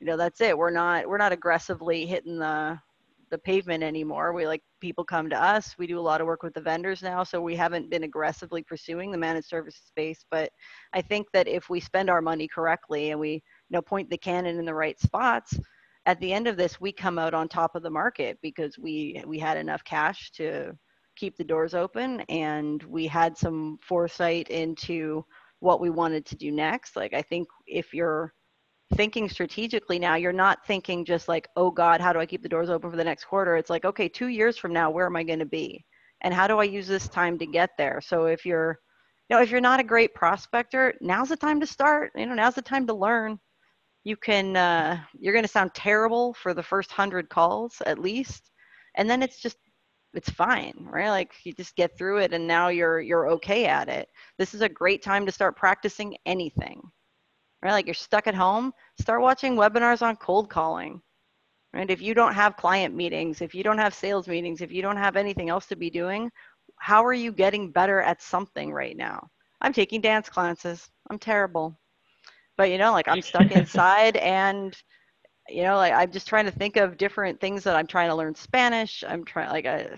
you 0.00 0.06
know 0.06 0.16
that's 0.16 0.40
it. 0.40 0.56
We're 0.56 0.70
not 0.70 1.08
we're 1.08 1.18
not 1.18 1.32
aggressively 1.32 2.06
hitting 2.06 2.38
the 2.38 2.78
the 3.30 3.38
pavement 3.38 3.82
anymore. 3.82 4.32
We 4.32 4.46
like 4.46 4.62
people 4.80 5.04
come 5.04 5.28
to 5.30 5.42
us. 5.42 5.74
We 5.78 5.88
do 5.88 5.98
a 5.98 6.00
lot 6.00 6.20
of 6.20 6.28
work 6.28 6.42
with 6.42 6.54
the 6.54 6.60
vendors 6.60 7.02
now 7.02 7.24
so 7.24 7.40
we 7.40 7.56
haven't 7.56 7.90
been 7.90 8.04
aggressively 8.04 8.62
pursuing 8.62 9.10
the 9.10 9.18
managed 9.18 9.48
services 9.48 9.82
space. 9.86 10.24
But 10.30 10.50
i 10.92 11.00
think 11.00 11.26
that 11.32 11.48
if 11.48 11.68
we 11.70 11.80
spend 11.80 12.10
our 12.10 12.22
money 12.22 12.48
correctly 12.48 13.10
and 13.10 13.20
we 13.20 13.42
you 13.68 13.76
know 13.76 13.82
point 13.82 14.08
the 14.10 14.18
cannon 14.18 14.58
in 14.58 14.64
the 14.64 14.74
right 14.74 15.00
spots 15.00 15.58
at 16.06 16.20
the 16.20 16.32
end 16.32 16.46
of 16.46 16.56
this 16.56 16.80
we 16.80 16.92
come 16.92 17.18
out 17.18 17.34
on 17.34 17.48
top 17.48 17.74
of 17.74 17.82
the 17.82 17.90
market 17.90 18.38
because 18.40 18.78
we 18.78 19.22
we 19.26 19.38
had 19.38 19.56
enough 19.56 19.84
cash 19.84 20.30
to 20.30 20.72
keep 21.16 21.36
the 21.36 21.44
doors 21.44 21.74
open 21.74 22.20
and 22.28 22.82
we 22.84 23.06
had 23.06 23.36
some 23.36 23.78
foresight 23.82 24.48
into 24.48 25.24
what 25.60 25.80
we 25.80 25.90
wanted 25.90 26.24
to 26.26 26.36
do 26.36 26.52
next. 26.52 26.96
Like 26.96 27.12
i 27.12 27.22
think 27.22 27.48
if 27.66 27.92
you're 27.92 28.32
thinking 28.94 29.28
strategically 29.28 29.98
now 29.98 30.14
you're 30.14 30.32
not 30.32 30.64
thinking 30.64 31.04
just 31.04 31.26
like 31.26 31.48
oh 31.56 31.72
god 31.72 32.00
how 32.00 32.12
do 32.12 32.20
i 32.20 32.26
keep 32.26 32.40
the 32.40 32.48
doors 32.48 32.70
open 32.70 32.90
for 32.90 32.96
the 32.96 33.04
next 33.04 33.24
quarter? 33.24 33.56
It's 33.56 33.70
like 33.70 33.84
okay 33.84 34.08
two 34.08 34.28
years 34.28 34.56
from 34.56 34.72
now 34.72 34.90
where 34.90 35.06
am 35.06 35.16
i 35.16 35.24
going 35.24 35.40
to 35.40 35.46
be? 35.46 35.84
And 36.22 36.32
how 36.32 36.46
do 36.46 36.58
i 36.58 36.64
use 36.64 36.86
this 36.86 37.08
time 37.08 37.36
to 37.38 37.46
get 37.46 37.70
there? 37.76 38.00
So 38.00 38.26
if 38.26 38.46
you're 38.46 38.78
you 39.28 39.36
know 39.36 39.42
if 39.42 39.50
you're 39.50 39.60
not 39.60 39.80
a 39.80 39.84
great 39.84 40.14
prospector 40.14 40.94
now's 41.00 41.30
the 41.30 41.36
time 41.36 41.58
to 41.60 41.66
start. 41.66 42.12
You 42.14 42.26
know 42.26 42.34
now's 42.34 42.54
the 42.54 42.62
time 42.62 42.86
to 42.86 42.94
learn 42.94 43.40
you 44.06 44.16
can 44.16 44.56
uh, 44.56 44.98
you're 45.18 45.34
going 45.34 45.44
to 45.44 45.48
sound 45.48 45.74
terrible 45.74 46.34
for 46.34 46.54
the 46.54 46.62
first 46.62 46.92
hundred 46.92 47.28
calls 47.28 47.82
at 47.86 47.98
least 47.98 48.50
and 48.96 49.08
then 49.10 49.22
it's 49.22 49.40
just 49.40 49.56
it's 50.14 50.30
fine 50.30 50.74
right 50.90 51.10
like 51.10 51.34
you 51.44 51.52
just 51.52 51.76
get 51.76 51.96
through 51.98 52.18
it 52.18 52.32
and 52.32 52.46
now 52.46 52.68
you're 52.68 53.00
you're 53.00 53.28
okay 53.28 53.66
at 53.66 53.88
it 53.88 54.08
this 54.38 54.54
is 54.54 54.62
a 54.62 54.68
great 54.68 55.02
time 55.02 55.26
to 55.26 55.32
start 55.32 55.56
practicing 55.56 56.16
anything 56.24 56.80
right? 57.62 57.72
Like 57.72 57.86
you're 57.86 57.94
stuck 57.94 58.26
at 58.26 58.34
home, 58.34 58.72
start 59.00 59.20
watching 59.22 59.56
webinars 59.56 60.02
on 60.02 60.16
cold 60.16 60.48
calling. 60.48 61.02
Right? 61.72 61.90
If 61.90 62.00
you 62.00 62.14
don't 62.14 62.34
have 62.34 62.56
client 62.56 62.94
meetings, 62.94 63.42
if 63.42 63.54
you 63.54 63.62
don't 63.62 63.78
have 63.78 63.94
sales 63.94 64.28
meetings, 64.28 64.62
if 64.62 64.72
you 64.72 64.82
don't 64.82 64.96
have 64.96 65.16
anything 65.16 65.50
else 65.50 65.66
to 65.66 65.76
be 65.76 65.90
doing, 65.90 66.30
how 66.78 67.04
are 67.04 67.12
you 67.12 67.32
getting 67.32 67.72
better 67.72 68.00
at 68.00 68.22
something 68.22 68.72
right 68.72 68.96
now? 68.96 69.28
I'm 69.60 69.72
taking 69.72 70.00
dance 70.00 70.28
classes. 70.28 70.88
I'm 71.10 71.18
terrible. 71.18 71.78
But 72.56 72.70
you 72.70 72.78
know, 72.78 72.92
like 72.92 73.08
I'm 73.08 73.22
stuck 73.22 73.52
inside 73.52 74.16
and 74.16 74.76
you 75.48 75.62
know, 75.62 75.76
like 75.76 75.92
I'm 75.92 76.10
just 76.10 76.28
trying 76.28 76.46
to 76.46 76.50
think 76.52 76.76
of 76.76 76.96
different 76.98 77.40
things 77.40 77.64
that 77.64 77.76
I'm 77.76 77.86
trying 77.86 78.08
to 78.10 78.14
learn 78.16 78.34
Spanish. 78.34 79.04
I'm 79.06 79.24
trying 79.24 79.50
like 79.50 79.66
I 79.66 79.96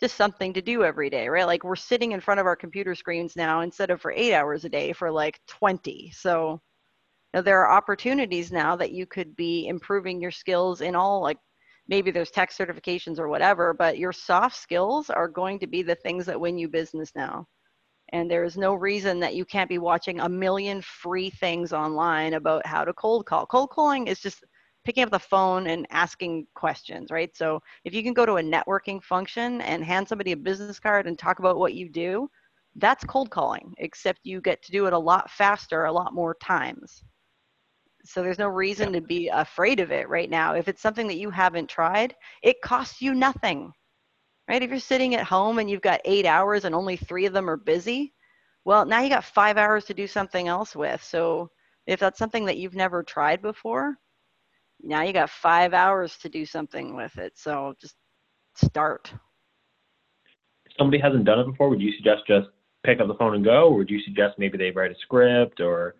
just 0.00 0.16
something 0.16 0.52
to 0.54 0.62
do 0.62 0.84
every 0.84 1.10
day, 1.10 1.28
right? 1.28 1.46
Like 1.46 1.64
we're 1.64 1.76
sitting 1.76 2.12
in 2.12 2.20
front 2.20 2.40
of 2.40 2.46
our 2.46 2.56
computer 2.56 2.94
screens 2.94 3.36
now 3.36 3.60
instead 3.60 3.90
of 3.90 4.00
for 4.00 4.12
8 4.12 4.34
hours 4.34 4.64
a 4.64 4.68
day 4.68 4.92
for 4.92 5.10
like 5.10 5.40
20. 5.48 6.10
So 6.14 6.60
know, 7.34 7.42
there 7.42 7.60
are 7.64 7.76
opportunities 7.76 8.52
now 8.52 8.76
that 8.76 8.92
you 8.92 9.06
could 9.06 9.34
be 9.36 9.66
improving 9.68 10.20
your 10.20 10.30
skills 10.30 10.80
in 10.80 10.94
all 10.94 11.22
like 11.22 11.38
maybe 11.88 12.10
there's 12.10 12.30
tech 12.30 12.50
certifications 12.52 13.18
or 13.18 13.28
whatever, 13.28 13.74
but 13.74 13.98
your 13.98 14.12
soft 14.12 14.56
skills 14.56 15.10
are 15.10 15.28
going 15.28 15.58
to 15.60 15.66
be 15.66 15.82
the 15.82 15.96
things 15.96 16.26
that 16.26 16.40
win 16.40 16.58
you 16.58 16.68
business 16.68 17.12
now. 17.14 17.46
And 18.12 18.30
there 18.30 18.44
is 18.44 18.58
no 18.58 18.74
reason 18.74 19.18
that 19.20 19.34
you 19.34 19.44
can't 19.44 19.68
be 19.68 19.78
watching 19.78 20.20
a 20.20 20.28
million 20.28 20.82
free 20.82 21.30
things 21.30 21.72
online 21.72 22.34
about 22.34 22.66
how 22.66 22.84
to 22.84 22.92
cold 22.92 23.24
call. 23.26 23.46
Cold 23.46 23.70
calling 23.70 24.06
is 24.06 24.20
just 24.20 24.44
picking 24.84 25.02
up 25.02 25.10
the 25.10 25.18
phone 25.18 25.68
and 25.68 25.86
asking 25.90 26.46
questions, 26.54 27.10
right? 27.10 27.34
So 27.36 27.60
if 27.84 27.94
you 27.94 28.02
can 28.02 28.12
go 28.12 28.26
to 28.26 28.34
a 28.34 28.42
networking 28.42 29.02
function 29.02 29.60
and 29.62 29.84
hand 29.84 30.06
somebody 30.06 30.32
a 30.32 30.36
business 30.36 30.78
card 30.78 31.06
and 31.06 31.18
talk 31.18 31.38
about 31.38 31.58
what 31.58 31.74
you 31.74 31.88
do, 31.88 32.28
that's 32.76 33.04
cold 33.04 33.30
calling, 33.30 33.74
except 33.78 34.20
you 34.24 34.40
get 34.40 34.62
to 34.62 34.72
do 34.72 34.86
it 34.86 34.92
a 34.92 34.98
lot 34.98 35.30
faster, 35.30 35.84
a 35.84 35.92
lot 35.92 36.14
more 36.14 36.36
times. 36.42 37.04
So 38.04 38.22
there's 38.22 38.38
no 38.38 38.48
reason 38.48 38.92
to 38.92 39.00
be 39.00 39.28
afraid 39.28 39.78
of 39.78 39.92
it 39.92 40.08
right 40.08 40.28
now. 40.28 40.54
If 40.54 40.68
it's 40.68 40.82
something 40.82 41.06
that 41.06 41.18
you 41.18 41.30
haven't 41.30 41.68
tried, 41.68 42.14
it 42.42 42.60
costs 42.62 43.00
you 43.00 43.14
nothing. 43.14 43.72
Right? 44.52 44.62
If 44.62 44.68
you're 44.68 44.80
sitting 44.80 45.14
at 45.14 45.24
home 45.24 45.58
and 45.58 45.70
you've 45.70 45.80
got 45.80 46.02
8 46.04 46.26
hours 46.26 46.66
and 46.66 46.74
only 46.74 46.98
3 46.98 47.24
of 47.24 47.32
them 47.32 47.48
are 47.48 47.56
busy, 47.56 48.12
well, 48.66 48.84
now 48.84 49.00
you 49.00 49.08
got 49.08 49.24
5 49.24 49.56
hours 49.56 49.86
to 49.86 49.94
do 49.94 50.06
something 50.06 50.46
else 50.46 50.76
with. 50.76 51.02
So 51.02 51.50
if 51.86 51.98
that's 51.98 52.18
something 52.18 52.44
that 52.44 52.58
you've 52.58 52.74
never 52.74 53.02
tried 53.02 53.40
before, 53.40 53.96
now 54.82 55.04
you 55.04 55.14
got 55.14 55.30
5 55.30 55.72
hours 55.72 56.18
to 56.18 56.28
do 56.28 56.44
something 56.44 56.94
with 56.94 57.16
it. 57.16 57.32
So 57.34 57.72
just 57.80 57.94
start. 58.54 59.10
If 60.66 60.72
somebody 60.76 61.00
hasn't 61.00 61.24
done 61.24 61.38
it 61.38 61.46
before, 61.46 61.70
would 61.70 61.80
you 61.80 61.92
suggest 61.96 62.26
just 62.26 62.48
pick 62.84 63.00
up 63.00 63.08
the 63.08 63.14
phone 63.14 63.34
and 63.34 63.42
go, 63.42 63.68
or 63.68 63.78
would 63.78 63.88
you 63.88 64.02
suggest 64.02 64.38
maybe 64.38 64.58
they 64.58 64.70
write 64.70 64.90
a 64.90 64.96
script 65.00 65.62
or 65.62 65.94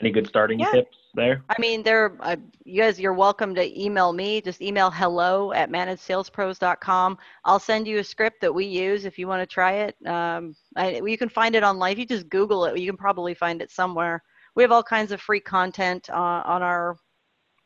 any 0.00 0.10
good 0.10 0.26
starting 0.26 0.58
yeah. 0.58 0.70
tips 0.72 0.96
there? 1.14 1.42
I 1.48 1.54
mean, 1.58 1.82
there, 1.82 2.16
uh, 2.20 2.36
you 2.64 2.82
guys, 2.82 3.00
you're 3.00 3.14
welcome 3.14 3.54
to 3.54 3.82
email 3.82 4.12
me. 4.12 4.40
Just 4.40 4.60
email 4.60 4.90
hello 4.90 5.52
at 5.52 5.70
managedsalespros.com. 5.70 7.18
I'll 7.44 7.58
send 7.58 7.86
you 7.86 7.98
a 7.98 8.04
script 8.04 8.40
that 8.42 8.52
we 8.52 8.66
use 8.66 9.04
if 9.04 9.18
you 9.18 9.26
want 9.26 9.40
to 9.40 9.46
try 9.46 9.72
it. 9.72 9.96
Um, 10.06 10.54
I, 10.76 11.00
you 11.04 11.16
can 11.16 11.28
find 11.28 11.54
it 11.54 11.62
online. 11.62 11.92
If 11.92 11.98
you 11.98 12.06
just 12.06 12.28
Google 12.28 12.66
it, 12.66 12.78
you 12.78 12.86
can 12.86 12.96
probably 12.96 13.34
find 13.34 13.62
it 13.62 13.70
somewhere. 13.70 14.22
We 14.54 14.62
have 14.62 14.72
all 14.72 14.82
kinds 14.82 15.12
of 15.12 15.20
free 15.20 15.40
content 15.40 16.08
uh, 16.10 16.42
on 16.44 16.62
our 16.62 16.96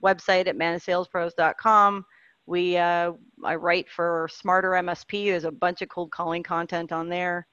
website 0.03 0.47
at 0.47 0.57
managedsalespros.com. 0.57 2.05
We, 2.47 2.77
uh, 2.77 3.13
I 3.45 3.55
write 3.57 3.89
for 3.89 4.29
Smarter 4.33 4.71
MSP. 4.71 5.27
There's 5.27 5.45
a 5.45 5.53
bunch 5.53 5.83
of 5.83 5.89
cold 5.89 6.11
calling 6.11 6.43
content 6.43 6.93
on 6.93 7.09
there. 7.09 7.47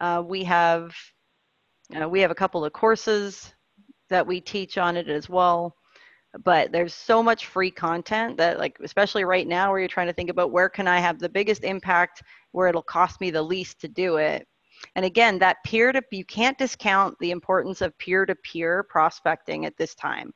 Uh, 0.00 0.22
we 0.26 0.42
have, 0.44 0.94
uh, 2.00 2.08
we 2.08 2.20
have 2.20 2.30
a 2.30 2.34
couple 2.34 2.64
of 2.64 2.72
courses 2.72 3.54
that 4.12 4.26
we 4.26 4.40
teach 4.40 4.78
on 4.78 4.96
it 4.96 5.08
as 5.08 5.28
well. 5.28 5.74
But 6.44 6.72
there's 6.72 6.94
so 6.94 7.22
much 7.22 7.46
free 7.46 7.70
content 7.70 8.38
that 8.38 8.58
like 8.58 8.78
especially 8.82 9.24
right 9.24 9.46
now 9.46 9.70
where 9.70 9.80
you're 9.80 9.88
trying 9.88 10.06
to 10.06 10.14
think 10.14 10.30
about 10.30 10.50
where 10.50 10.68
can 10.70 10.88
i 10.88 10.98
have 10.98 11.18
the 11.18 11.28
biggest 11.28 11.62
impact 11.62 12.22
where 12.52 12.68
it'll 12.68 12.82
cost 12.82 13.20
me 13.20 13.30
the 13.30 13.42
least 13.42 13.80
to 13.80 13.88
do 13.88 14.16
it. 14.16 14.46
And 14.96 15.04
again 15.04 15.38
that 15.40 15.58
peer 15.64 15.92
to 15.92 16.02
you 16.10 16.24
can't 16.24 16.56
discount 16.56 17.16
the 17.20 17.32
importance 17.32 17.82
of 17.82 17.96
peer 17.98 18.24
to 18.24 18.34
peer 18.36 18.84
prospecting 18.84 19.66
at 19.66 19.76
this 19.76 19.94
time 19.94 20.32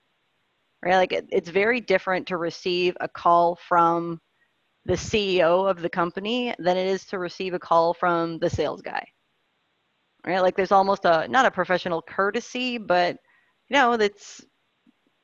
right? 0.84 0.96
Like 0.96 1.12
it, 1.12 1.26
it's 1.30 1.48
very 1.48 1.80
different 1.80 2.26
to 2.28 2.36
receive 2.36 2.96
a 3.00 3.08
call 3.08 3.58
from 3.68 4.20
the 4.84 4.94
ceo 4.94 5.68
of 5.68 5.80
the 5.82 5.90
company 5.90 6.54
than 6.58 6.76
it 6.76 6.86
is 6.86 7.04
to 7.06 7.18
receive 7.18 7.54
a 7.54 7.58
call 7.58 7.94
from 7.94 8.38
the 8.38 8.50
sales 8.50 8.82
guy 8.82 9.04
right? 10.26 10.40
Like 10.40 10.56
there's 10.56 10.72
almost 10.72 11.04
a 11.04 11.26
not 11.28 11.46
a 11.46 11.50
professional 11.50 12.02
courtesy 12.02 12.78
but 12.78 13.16
you 13.68 13.74
know 13.74 13.96
that's 13.96 14.44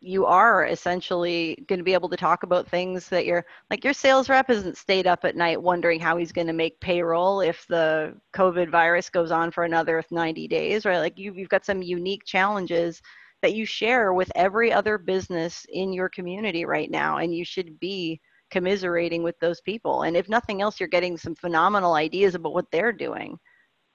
you 0.04 0.26
are 0.26 0.66
essentially 0.66 1.64
going 1.68 1.78
to 1.78 1.84
be 1.84 1.94
able 1.94 2.08
to 2.08 2.16
talk 2.16 2.42
about 2.42 2.68
things 2.68 3.08
that 3.08 3.24
you're 3.24 3.44
like 3.70 3.84
your 3.84 3.92
sales 3.92 4.28
rep 4.28 4.48
hasn't 4.48 4.76
stayed 4.76 5.06
up 5.06 5.24
at 5.24 5.36
night 5.36 5.60
wondering 5.62 6.00
how 6.00 6.16
he's 6.16 6.32
going 6.32 6.48
to 6.48 6.52
make 6.52 6.80
payroll 6.80 7.40
if 7.40 7.64
the 7.68 8.12
covid 8.34 8.68
virus 8.68 9.08
goes 9.08 9.30
on 9.30 9.50
for 9.50 9.62
another 9.64 10.02
90 10.10 10.48
days 10.48 10.84
right? 10.84 10.98
Like 10.98 11.18
you've, 11.18 11.38
you've 11.38 11.48
got 11.48 11.64
some 11.64 11.82
unique 11.82 12.24
challenges 12.24 13.00
that 13.42 13.54
you 13.54 13.64
share 13.64 14.12
with 14.12 14.30
every 14.34 14.72
other 14.72 14.98
business 14.98 15.64
in 15.68 15.92
your 15.92 16.08
community 16.08 16.64
right 16.64 16.90
now 16.90 17.18
and 17.18 17.34
you 17.34 17.44
should 17.44 17.78
be 17.78 18.20
commiserating 18.50 19.22
with 19.22 19.38
those 19.40 19.60
people. 19.62 20.02
And 20.02 20.16
if 20.16 20.28
nothing 20.28 20.62
else 20.62 20.80
you're 20.80 20.88
getting 20.88 21.16
some 21.16 21.34
phenomenal 21.34 21.94
ideas 21.94 22.34
about 22.34 22.54
what 22.54 22.70
they're 22.72 22.92
doing. 22.92 23.38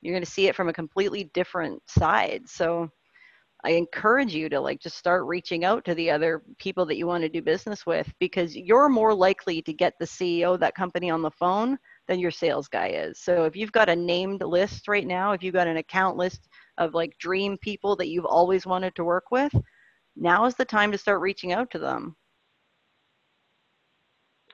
You're 0.01 0.13
going 0.13 0.23
to 0.23 0.31
see 0.31 0.47
it 0.47 0.55
from 0.55 0.69
a 0.69 0.73
completely 0.73 1.31
different 1.33 1.81
side. 1.87 2.43
So 2.45 2.89
I 3.63 3.71
encourage 3.71 4.35
you 4.35 4.49
to 4.49 4.59
like 4.59 4.79
just 4.79 4.97
start 4.97 5.25
reaching 5.25 5.65
out 5.65 5.83
to 5.85 5.95
the 5.95 6.11
other 6.11 6.43
people 6.59 6.85
that 6.85 6.97
you 6.97 7.07
want 7.07 7.23
to 7.23 7.29
do 7.29 7.41
business 7.41 7.85
with 7.85 8.11
because 8.19 8.55
you're 8.55 8.87
more 8.87 9.13
likely 9.13 9.61
to 9.63 9.73
get 9.73 9.93
the 9.99 10.05
CEO 10.05 10.53
of 10.53 10.59
that 10.59 10.75
company 10.75 11.09
on 11.09 11.23
the 11.23 11.31
phone 11.31 11.77
than 12.07 12.19
your 12.19 12.31
sales 12.31 12.67
guy 12.67 12.89
is. 12.89 13.19
So 13.19 13.45
if 13.45 13.55
you've 13.55 13.71
got 13.71 13.89
a 13.89 13.95
named 13.95 14.41
list 14.41 14.87
right 14.87 15.05
now, 15.05 15.31
if 15.31 15.41
you've 15.41 15.55
got 15.55 15.67
an 15.67 15.77
account 15.77 16.17
list 16.17 16.47
of 16.77 16.93
like 16.93 17.17
dream 17.17 17.57
people 17.57 17.95
that 17.95 18.09
you've 18.09 18.25
always 18.25 18.65
wanted 18.67 18.95
to 18.95 19.03
work 19.03 19.31
with, 19.31 19.53
now 20.15 20.45
is 20.45 20.55
the 20.55 20.65
time 20.65 20.91
to 20.91 20.97
start 20.97 21.21
reaching 21.21 21.51
out 21.51 21.71
to 21.71 21.79
them. 21.79 22.15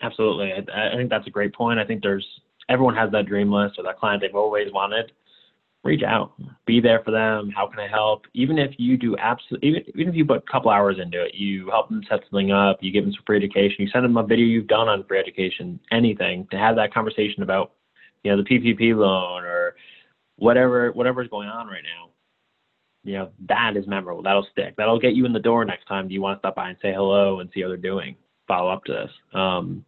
Absolutely. 0.02 0.54
I, 0.54 0.94
I 0.94 0.96
think 0.96 1.10
that's 1.10 1.28
a 1.28 1.32
great 1.32 1.54
point. 1.54 1.80
I 1.80 1.86
think 1.86 2.02
there's 2.02 2.28
everyone 2.70 2.96
has 2.96 3.12
that 3.12 3.26
dream 3.26 3.52
list 3.52 3.78
or 3.78 3.84
that 3.84 4.00
client 4.00 4.22
they've 4.22 4.34
always 4.34 4.72
wanted 4.72 5.12
reach 5.84 6.04
out, 6.04 6.34
be 6.66 6.80
there 6.80 7.02
for 7.04 7.12
them. 7.12 7.52
How 7.56 7.68
can 7.68 7.80
I 7.80 7.88
help? 7.88 8.26
Even 8.34 8.58
if 8.58 8.72
you 8.78 8.98
do 8.98 9.18
absolutely, 9.18 9.70
even, 9.70 9.84
even 9.96 10.10
if 10.10 10.16
you 10.16 10.26
put 10.26 10.38
a 10.38 10.52
couple 10.52 10.72
hours 10.72 10.98
into 11.02 11.22
it, 11.22 11.36
you 11.36 11.70
help 11.70 11.90
them 11.90 12.02
set 12.10 12.22
something 12.30 12.52
up, 12.52 12.78
you 12.82 12.92
give 12.92 13.04
them 13.04 13.14
some 13.14 13.24
free 13.26 13.38
education, 13.38 13.76
you 13.80 13.90
send 13.92 14.06
them 14.06 14.18
a 14.18 14.24
video 14.24 14.46
you've 14.46 14.68
done 14.68 14.88
on 14.88 15.04
free 15.06 15.20
education, 15.20 15.80
anything 15.92 16.48
to 16.52 16.58
have 16.58 16.76
that 16.78 16.94
conversation 16.94 17.44
about, 17.44 17.74
you 18.24 18.32
know, 18.32 18.42
the 18.42 18.50
PPP 18.50 18.96
loan 18.96 19.44
or 19.44 19.76
whatever 20.38 20.92
whatever's 20.94 21.28
going 21.28 21.50
on 21.50 21.68
right 21.68 21.84
now. 21.84 22.10
You 23.04 23.18
know, 23.18 23.30
that 23.50 23.76
is 23.76 23.86
memorable. 23.86 24.24
That'll 24.24 24.48
stick. 24.52 24.76
That'll 24.78 25.00
get 25.00 25.14
you 25.14 25.26
in 25.26 25.34
the 25.34 25.40
door 25.40 25.66
next 25.66 25.86
time. 25.86 26.08
Do 26.08 26.14
you 26.14 26.22
want 26.22 26.38
to 26.38 26.40
stop 26.40 26.56
by 26.56 26.70
and 26.70 26.78
say 26.82 26.94
hello 26.94 27.42
and 27.42 27.50
see 27.54 27.62
how 27.62 27.68
they're 27.68 27.76
doing? 27.76 28.16
Follow 28.48 28.72
up 28.72 28.86
to 28.86 28.94
this. 28.94 29.12
Um, 29.34 29.84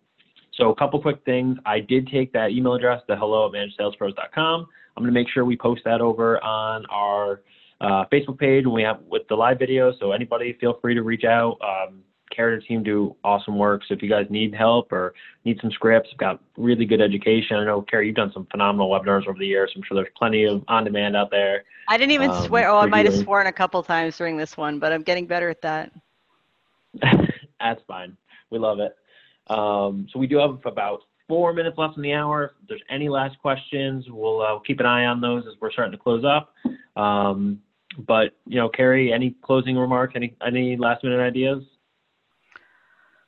so 0.58 0.70
a 0.70 0.76
couple 0.76 1.02
quick 1.02 1.24
things. 1.26 1.58
I 1.66 1.80
did 1.80 2.08
take 2.08 2.32
that 2.34 2.52
email 2.52 2.74
address, 2.74 3.02
the 3.08 3.16
hello 3.16 3.48
at 3.48 3.54
managedsalespros.com. 3.54 4.68
I'm 4.98 5.04
going 5.04 5.14
to 5.14 5.20
make 5.20 5.30
sure 5.30 5.44
we 5.44 5.58
post 5.58 5.82
that 5.86 6.02
over 6.02 6.42
on 6.44 6.86
our 6.88 7.42
uh, 7.82 8.06
Facebook 8.12 8.40
page 8.40 8.66
when 8.66 8.74
we 8.74 8.84
have 8.84 9.02
with 9.10 9.28
the 9.28 9.36
live 9.36 9.60
video. 9.60 9.94
So 10.00 10.12
anybody 10.12 10.58
feel 10.60 10.80
free 10.82 10.96
to 10.96 11.04
reach 11.04 11.26
out. 11.26 11.58
Um, 11.62 12.02
Kara 12.36 12.62
team 12.62 12.84
do 12.84 13.16
awesome 13.24 13.58
work. 13.58 13.82
So 13.88 13.94
if 13.94 14.02
you 14.02 14.10
guys 14.10 14.26
need 14.30 14.54
help 14.56 14.92
or 14.92 15.14
need 15.44 15.60
some 15.62 15.72
scripts, 15.72 16.10
got 16.18 16.42
really 16.58 16.86
good 16.86 17.02
education. 17.02 17.58
I 17.58 17.66
know 17.66 17.82
Kara, 17.82 18.06
you've 18.06 18.16
done 18.16 18.32
some 18.34 18.48
phenomenal 18.52 18.90
webinars 18.90 19.28
over 19.28 19.38
the 19.38 19.46
years. 19.46 19.72
I'm 19.76 19.84
sure 19.84 19.96
there's 19.96 20.12
plenty 20.18 20.46
of 20.46 20.64
on 20.68 20.84
demand 20.84 21.16
out 21.16 21.32
there. 21.32 21.64
I 21.88 21.98
didn't 21.98 22.12
even 22.14 22.32
um, 22.32 22.46
swear. 22.46 22.70
Oh, 22.70 22.80
I 22.80 22.88
might 22.88 23.06
have 23.06 23.16
sworn 23.16 23.48
a 23.48 23.54
couple 23.54 23.82
times 23.84 24.18
during 24.18 24.38
this 24.38 24.58
one, 24.58 24.80
but 24.80 24.92
I'm 24.92 25.04
getting 25.04 25.28
better 25.28 25.50
at 25.50 25.62
that. 25.62 25.92
That's 27.60 27.82
fine. 27.88 28.18
We 28.50 28.60
love 28.60 28.80
it. 28.80 28.96
Um, 29.48 30.08
so 30.12 30.20
we 30.20 30.28
do 30.28 30.38
have 30.38 30.60
about 30.66 31.02
four 31.28 31.54
minutes 31.54 31.78
left 31.78 31.98
in 31.98 32.04
the 32.04 32.14
hour. 32.14 32.56
If 32.62 32.68
there's 32.70 32.84
any 32.90 33.10
last 33.10 33.40
questions, 33.40 34.06
we'll 34.10 34.42
uh, 34.42 34.60
keep 34.60 34.80
an 34.80 34.86
eye 34.86 35.06
on 35.06 35.22
those 35.22 35.46
as 35.48 35.54
we're 35.60 35.72
starting 35.72 35.92
to 35.92 35.98
close 35.98 36.24
up. 36.24 36.54
Um, 36.96 37.62
but 38.00 38.34
you 38.46 38.58
know, 38.58 38.70
Carrie, 38.70 39.14
any 39.14 39.36
closing 39.42 39.78
remarks? 39.78 40.14
Any 40.16 40.36
any 40.46 40.76
last 40.76 41.04
minute 41.04 41.20
ideas? 41.20 41.64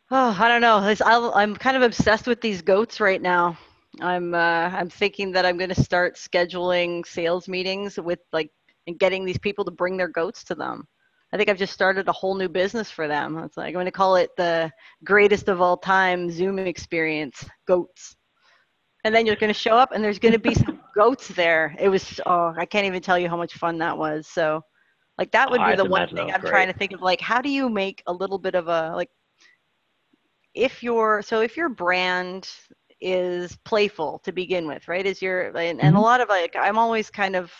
Oh, 0.10 0.36
I 0.40 0.48
don't 0.48 0.62
know. 0.62 1.32
I'm 1.36 1.56
kind 1.56 1.76
of 1.76 1.84
obsessed 1.84 2.28
with 2.28 2.40
these 2.40 2.62
goats 2.62 3.00
right 3.00 3.22
now. 3.22 3.58
I'm 4.02 4.34
uh, 4.34 4.70
I'm 4.74 4.90
thinking 4.90 5.32
that 5.34 5.46
I'm 5.46 5.58
going 5.58 5.70
to 5.70 5.84
start 5.84 6.16
scheduling 6.16 7.06
sales 7.06 7.48
meetings 7.48 7.98
with 7.98 8.20
like 8.32 8.52
and 8.88 8.98
getting 8.98 9.26
these 9.26 9.38
people 9.38 9.66
to 9.66 9.72
bring 9.72 9.98
their 9.98 10.08
goats 10.08 10.44
to 10.46 10.56
them. 10.56 10.88
I 11.34 11.38
think 11.38 11.50
I've 11.50 11.58
just 11.58 11.74
started 11.74 12.08
a 12.08 12.14
whole 12.14 12.36
new 12.36 12.48
business 12.48 12.90
for 12.90 13.08
them. 13.08 13.38
It's 13.40 13.58
like 13.58 13.68
I'm 13.68 13.74
going 13.74 13.86
to 13.86 13.92
call 13.92 14.16
it 14.16 14.30
the 14.38 14.72
greatest 15.04 15.50
of 15.50 15.62
all 15.62 15.78
time 15.78 16.32
Zoom 16.32 16.58
experience, 16.60 17.44
goats. 17.68 18.16
And 19.04 19.14
then 19.14 19.26
you're 19.26 19.36
going 19.36 19.54
to 19.54 19.60
show 19.60 19.76
up 19.76 19.92
and 19.92 20.04
there's 20.04 20.20
going 20.20 20.34
to 20.34 20.40
be 20.40 20.56
some 20.56 20.80
goats 20.96 21.28
there. 21.30 21.76
It 21.80 21.90
was 21.90 22.20
oh, 22.26 22.54
I 22.58 22.66
can't 22.66 22.86
even 22.86 23.02
tell 23.02 23.20
you 23.20 23.30
how 23.30 23.38
much 23.38 23.54
fun 23.56 23.78
that 23.80 23.98
was. 23.98 24.28
So 24.28 24.62
like 25.18 25.32
that 25.32 25.50
would 25.50 25.66
be 25.66 25.76
the 25.76 25.86
one 25.86 26.08
thing 26.10 26.32
I'm 26.32 26.42
great. 26.42 26.50
trying 26.50 26.68
to 26.68 26.74
think 26.74 26.94
of 26.94 27.02
like 27.02 27.20
how 27.20 27.42
do 27.42 27.50
you 27.50 27.70
make 27.70 28.04
a 28.08 28.14
little 28.14 28.38
bit 28.38 28.56
of 28.56 28.68
a 28.68 28.94
like 28.96 29.10
if 30.54 30.82
your 30.82 31.22
so 31.22 31.42
if 31.42 31.58
your 31.58 31.70
brand 31.70 32.50
is 33.00 33.56
playful 33.64 34.20
to 34.24 34.32
begin 34.32 34.68
with, 34.68 34.88
right? 34.88 35.06
Is 35.06 35.22
your 35.22 35.48
and, 35.50 35.58
and 35.58 35.82
mm-hmm. 35.82 35.96
a 35.96 36.02
lot 36.02 36.22
of 36.22 36.30
like 36.30 36.56
I'm 36.58 36.78
always 36.78 37.10
kind 37.10 37.36
of 37.36 37.52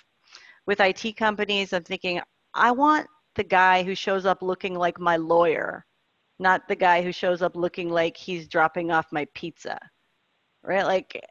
with 0.66 0.80
IT 0.80 1.18
companies, 1.18 1.74
I'm 1.74 1.84
thinking 1.84 2.22
I 2.54 2.72
want 2.72 3.08
the 3.38 3.44
guy 3.44 3.84
who 3.84 3.96
shows 3.96 4.26
up 4.26 4.42
looking 4.42 4.76
like 4.76 5.00
my 5.00 5.16
lawyer, 5.16 5.86
not 6.40 6.68
the 6.68 6.76
guy 6.76 7.02
who 7.02 7.14
shows 7.14 7.42
up 7.42 7.56
looking 7.56 7.90
like 7.90 8.18
he's 8.18 8.50
dropping 8.50 8.92
off 8.92 9.08
my 9.14 9.26
pizza. 9.34 9.80
Right? 10.64 10.86
Like 10.86 11.22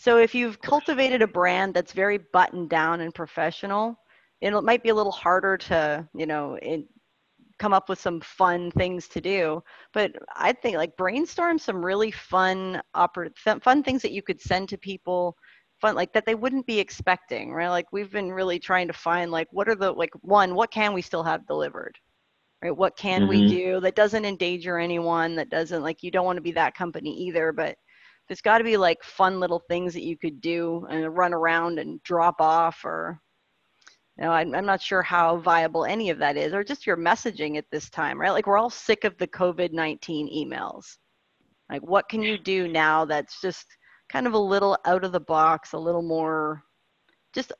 so 0.00 0.16
if 0.16 0.34
you've 0.34 0.62
cultivated 0.62 1.20
a 1.20 1.26
brand 1.26 1.74
that's 1.74 1.92
very 1.92 2.18
buttoned 2.32 2.70
down 2.70 3.02
and 3.02 3.14
professional, 3.14 3.98
it 4.40 4.50
might 4.64 4.82
be 4.82 4.88
a 4.88 4.94
little 4.94 5.12
harder 5.12 5.58
to, 5.58 6.08
you 6.14 6.24
know, 6.24 6.58
come 7.58 7.74
up 7.74 7.90
with 7.90 8.00
some 8.00 8.18
fun 8.22 8.70
things 8.70 9.08
to 9.08 9.20
do. 9.20 9.62
But 9.92 10.12
I 10.34 10.54
think 10.54 10.78
like 10.78 10.96
brainstorm 10.96 11.58
some 11.58 11.84
really 11.84 12.10
fun 12.10 12.80
oper- 12.96 13.36
fun 13.62 13.82
things 13.82 14.00
that 14.00 14.12
you 14.12 14.22
could 14.22 14.40
send 14.40 14.70
to 14.70 14.78
people 14.78 15.36
fun 15.80 15.94
like 15.94 16.12
that 16.12 16.26
they 16.26 16.34
wouldn't 16.34 16.66
be 16.66 16.78
expecting 16.78 17.52
right? 17.52 17.68
Like 17.68 17.86
we've 17.92 18.12
been 18.12 18.32
really 18.32 18.58
trying 18.58 18.86
to 18.88 18.92
find 18.92 19.30
like 19.30 19.48
what 19.50 19.68
are 19.68 19.74
the 19.74 19.92
like 19.92 20.12
one 20.20 20.54
what 20.54 20.70
can 20.70 20.92
we 20.92 21.02
still 21.02 21.22
have 21.22 21.46
delivered 21.46 21.96
right? 22.62 22.76
What 22.76 22.96
can 22.96 23.22
mm-hmm. 23.22 23.30
we 23.30 23.48
do 23.48 23.80
that 23.80 23.96
doesn't 23.96 24.24
endanger 24.24 24.78
anyone 24.78 25.34
that 25.36 25.50
doesn't 25.50 25.82
like 25.82 26.02
you 26.02 26.10
don't 26.10 26.26
want 26.26 26.36
to 26.36 26.42
be 26.42 26.52
that 26.52 26.74
company 26.74 27.10
either 27.24 27.52
but 27.52 27.76
there's 28.28 28.40
got 28.40 28.58
to 28.58 28.64
be 28.64 28.76
like 28.76 29.02
fun 29.02 29.40
little 29.40 29.62
things 29.68 29.92
that 29.94 30.04
you 30.04 30.16
could 30.16 30.40
do 30.40 30.86
and 30.88 31.16
run 31.16 31.34
around 31.34 31.78
and 31.78 32.02
drop 32.04 32.40
off 32.40 32.84
or 32.84 33.18
you 34.18 34.24
know 34.24 34.30
I'm, 34.30 34.54
I'm 34.54 34.66
not 34.66 34.82
sure 34.82 35.02
how 35.02 35.38
viable 35.38 35.84
any 35.84 36.10
of 36.10 36.18
that 36.18 36.36
is 36.36 36.52
or 36.52 36.62
just 36.62 36.86
your 36.86 36.96
messaging 36.96 37.56
at 37.56 37.64
this 37.72 37.90
time 37.90 38.20
right? 38.20 38.30
Like 38.30 38.46
we're 38.46 38.58
all 38.58 38.70
sick 38.70 39.04
of 39.04 39.16
the 39.18 39.28
covid-19 39.28 40.00
emails. 40.36 40.84
Like 41.70 41.82
what 41.82 42.08
can 42.08 42.22
you 42.22 42.36
do 42.36 42.68
now 42.68 43.04
that's 43.04 43.40
just 43.40 43.66
kind 44.10 44.26
of 44.26 44.34
a 44.34 44.38
little 44.38 44.76
out 44.84 45.04
of 45.04 45.12
the 45.12 45.20
box, 45.20 45.72
a 45.72 45.78
little 45.78 46.02
more 46.02 46.62
just 47.32 47.52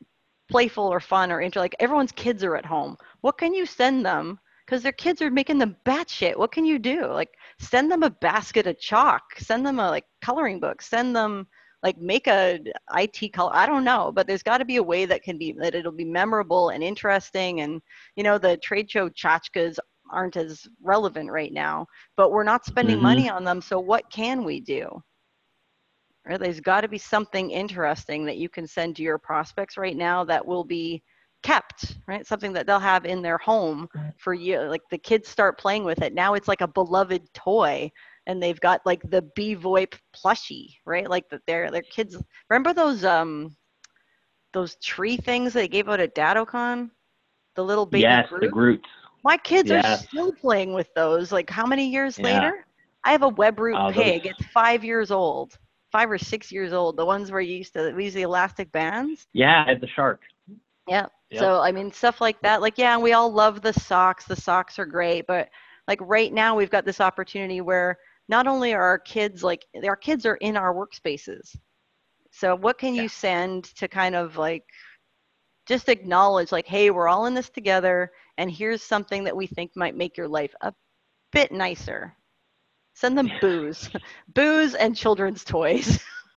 playful 0.50 0.84
or 0.84 1.00
fun 1.00 1.30
or 1.30 1.40
inter 1.40 1.60
like 1.60 1.76
everyone's 1.78 2.12
kids 2.12 2.42
are 2.42 2.56
at 2.56 2.66
home. 2.66 2.96
What 3.20 3.38
can 3.38 3.54
you 3.54 3.66
send 3.66 4.04
them? 4.04 4.38
Because 4.66 4.82
their 4.82 4.92
kids 4.92 5.22
are 5.22 5.30
making 5.30 5.58
them 5.58 5.76
batshit. 5.84 6.36
What 6.36 6.52
can 6.52 6.64
you 6.64 6.78
do? 6.78 7.06
Like 7.06 7.30
send 7.60 7.90
them 7.90 8.02
a 8.02 8.10
basket 8.10 8.66
of 8.66 8.78
chalk, 8.78 9.22
send 9.38 9.64
them 9.64 9.78
a 9.78 9.88
like 9.88 10.04
coloring 10.22 10.60
book, 10.60 10.82
send 10.82 11.14
them 11.14 11.46
like 11.82 11.98
make 11.98 12.26
a 12.26 12.60
IT 12.96 13.32
color. 13.32 13.54
I 13.54 13.66
don't 13.66 13.84
know, 13.84 14.12
but 14.14 14.26
there's 14.26 14.42
got 14.42 14.58
to 14.58 14.64
be 14.64 14.76
a 14.76 14.82
way 14.82 15.06
that 15.06 15.22
can 15.22 15.38
be 15.38 15.54
that 15.60 15.74
it'll 15.74 15.92
be 15.92 16.04
memorable 16.04 16.70
and 16.70 16.82
interesting. 16.82 17.60
And 17.60 17.80
you 18.16 18.22
know, 18.22 18.38
the 18.38 18.56
trade 18.58 18.90
show 18.90 19.08
tchotchkes 19.08 19.78
aren't 20.12 20.36
as 20.36 20.66
relevant 20.82 21.30
right 21.30 21.52
now, 21.52 21.86
but 22.16 22.32
we're 22.32 22.44
not 22.44 22.66
spending 22.66 22.96
mm-hmm. 22.96 23.04
money 23.04 23.30
on 23.30 23.44
them. 23.44 23.60
So 23.60 23.78
what 23.78 24.10
can 24.10 24.44
we 24.44 24.60
do? 24.60 25.02
Right? 26.26 26.38
There's 26.38 26.60
got 26.60 26.82
to 26.82 26.88
be 26.88 26.98
something 26.98 27.50
interesting 27.50 28.24
that 28.26 28.36
you 28.36 28.48
can 28.48 28.66
send 28.66 28.96
to 28.96 29.02
your 29.02 29.18
prospects 29.18 29.76
right 29.76 29.96
now 29.96 30.24
that 30.24 30.44
will 30.44 30.64
be 30.64 31.02
kept, 31.42 31.96
right? 32.06 32.26
Something 32.26 32.52
that 32.52 32.66
they'll 32.66 32.78
have 32.78 33.06
in 33.06 33.22
their 33.22 33.38
home 33.38 33.88
for 34.18 34.34
you. 34.34 34.60
Like 34.60 34.82
the 34.90 34.98
kids 34.98 35.28
start 35.28 35.58
playing 35.58 35.84
with 35.84 36.02
it. 36.02 36.14
Now 36.14 36.34
it's 36.34 36.48
like 36.48 36.60
a 36.60 36.68
beloved 36.68 37.22
toy 37.34 37.90
and 38.26 38.42
they've 38.42 38.60
got 38.60 38.84
like 38.84 39.02
the 39.10 39.22
VoIP 39.36 39.94
plushie, 40.14 40.74
right? 40.84 41.08
Like 41.08 41.28
that 41.30 41.40
their 41.46 41.70
their 41.70 41.82
kids 41.82 42.16
remember 42.48 42.72
those 42.72 43.04
um 43.04 43.56
those 44.52 44.76
tree 44.76 45.16
things 45.16 45.52
they 45.52 45.68
gave 45.68 45.88
out 45.88 46.00
at 46.00 46.14
DattoCon? 46.14 46.90
The 47.56 47.64
little 47.64 47.86
baby 47.86 48.02
Yes, 48.02 48.28
Groot? 48.28 48.40
the 48.42 48.48
Groots. 48.48 48.88
My 49.24 49.36
kids 49.36 49.70
yes. 49.70 49.84
are 49.84 50.06
still 50.06 50.32
playing 50.32 50.72
with 50.72 50.88
those. 50.94 51.32
Like 51.32 51.50
how 51.50 51.66
many 51.66 51.88
years 51.88 52.18
yeah. 52.18 52.24
later? 52.24 52.66
I 53.04 53.12
have 53.12 53.22
a 53.22 53.30
Webroot 53.30 53.76
uh, 53.76 53.92
pig. 53.92 54.24
Those... 54.24 54.32
It's 54.38 54.46
five 54.52 54.84
years 54.84 55.10
old 55.10 55.58
five 55.90 56.10
or 56.10 56.18
six 56.18 56.50
years 56.52 56.72
old. 56.72 56.96
The 56.96 57.04
ones 57.04 57.30
where 57.30 57.40
you 57.40 57.56
used 57.56 57.74
to 57.74 57.92
we 57.92 58.04
use 58.04 58.14
the 58.14 58.22
elastic 58.22 58.70
bands. 58.72 59.26
Yeah, 59.32 59.64
the 59.80 59.88
shark. 59.88 60.20
Yeah. 60.88 61.06
Yep. 61.30 61.40
So 61.40 61.60
I 61.60 61.72
mean, 61.72 61.92
stuff 61.92 62.20
like 62.20 62.40
that. 62.42 62.60
Like, 62.60 62.76
yeah, 62.76 62.98
we 62.98 63.12
all 63.12 63.32
love 63.32 63.62
the 63.62 63.72
socks. 63.72 64.24
The 64.24 64.36
socks 64.36 64.78
are 64.78 64.86
great, 64.86 65.26
but 65.26 65.48
like 65.86 66.00
right 66.02 66.32
now, 66.32 66.56
we've 66.56 66.70
got 66.70 66.84
this 66.84 67.00
opportunity 67.00 67.60
where 67.60 67.98
not 68.28 68.46
only 68.46 68.72
are 68.74 68.82
our 68.82 68.98
kids 68.98 69.42
like 69.42 69.66
our 69.84 69.96
kids 69.96 70.26
are 70.26 70.36
in 70.36 70.56
our 70.56 70.74
workspaces. 70.74 71.56
So 72.32 72.54
what 72.54 72.78
can 72.78 72.94
yeah. 72.94 73.02
you 73.02 73.08
send 73.08 73.64
to 73.76 73.88
kind 73.88 74.14
of 74.14 74.36
like 74.36 74.64
just 75.66 75.88
acknowledge 75.88 76.52
like, 76.52 76.66
hey, 76.66 76.90
we're 76.90 77.08
all 77.08 77.26
in 77.26 77.34
this 77.34 77.50
together, 77.50 78.10
and 78.38 78.50
here's 78.50 78.82
something 78.82 79.24
that 79.24 79.36
we 79.36 79.46
think 79.46 79.72
might 79.76 79.96
make 79.96 80.16
your 80.16 80.28
life 80.28 80.54
a 80.62 80.72
bit 81.32 81.52
nicer 81.52 82.16
Send 83.00 83.16
them 83.16 83.30
booze, 83.40 83.88
booze 84.34 84.74
and 84.74 84.94
children's 84.94 85.42
toys. 85.42 86.00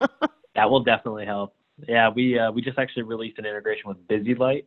that 0.54 0.70
will 0.70 0.82
definitely 0.82 1.26
help. 1.26 1.54
Yeah, 1.86 2.08
we 2.08 2.38
uh, 2.38 2.50
we 2.52 2.62
just 2.62 2.78
actually 2.78 3.02
released 3.02 3.38
an 3.38 3.44
integration 3.44 3.86
with 3.86 4.08
Busy 4.08 4.34
Light. 4.34 4.66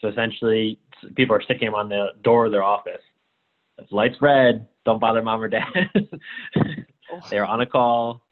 So 0.00 0.08
essentially, 0.08 0.78
people 1.14 1.36
are 1.36 1.42
sticking 1.42 1.66
them 1.66 1.74
on 1.74 1.90
the 1.90 2.12
door 2.22 2.46
of 2.46 2.52
their 2.52 2.62
office. 2.62 3.02
If 3.76 3.92
light's 3.92 4.16
red, 4.22 4.66
don't 4.86 4.98
bother 4.98 5.20
mom 5.20 5.42
or 5.42 5.48
dad. 5.48 5.66
They're 7.30 7.44
on 7.44 7.60
a 7.60 7.66
call. 7.66 8.22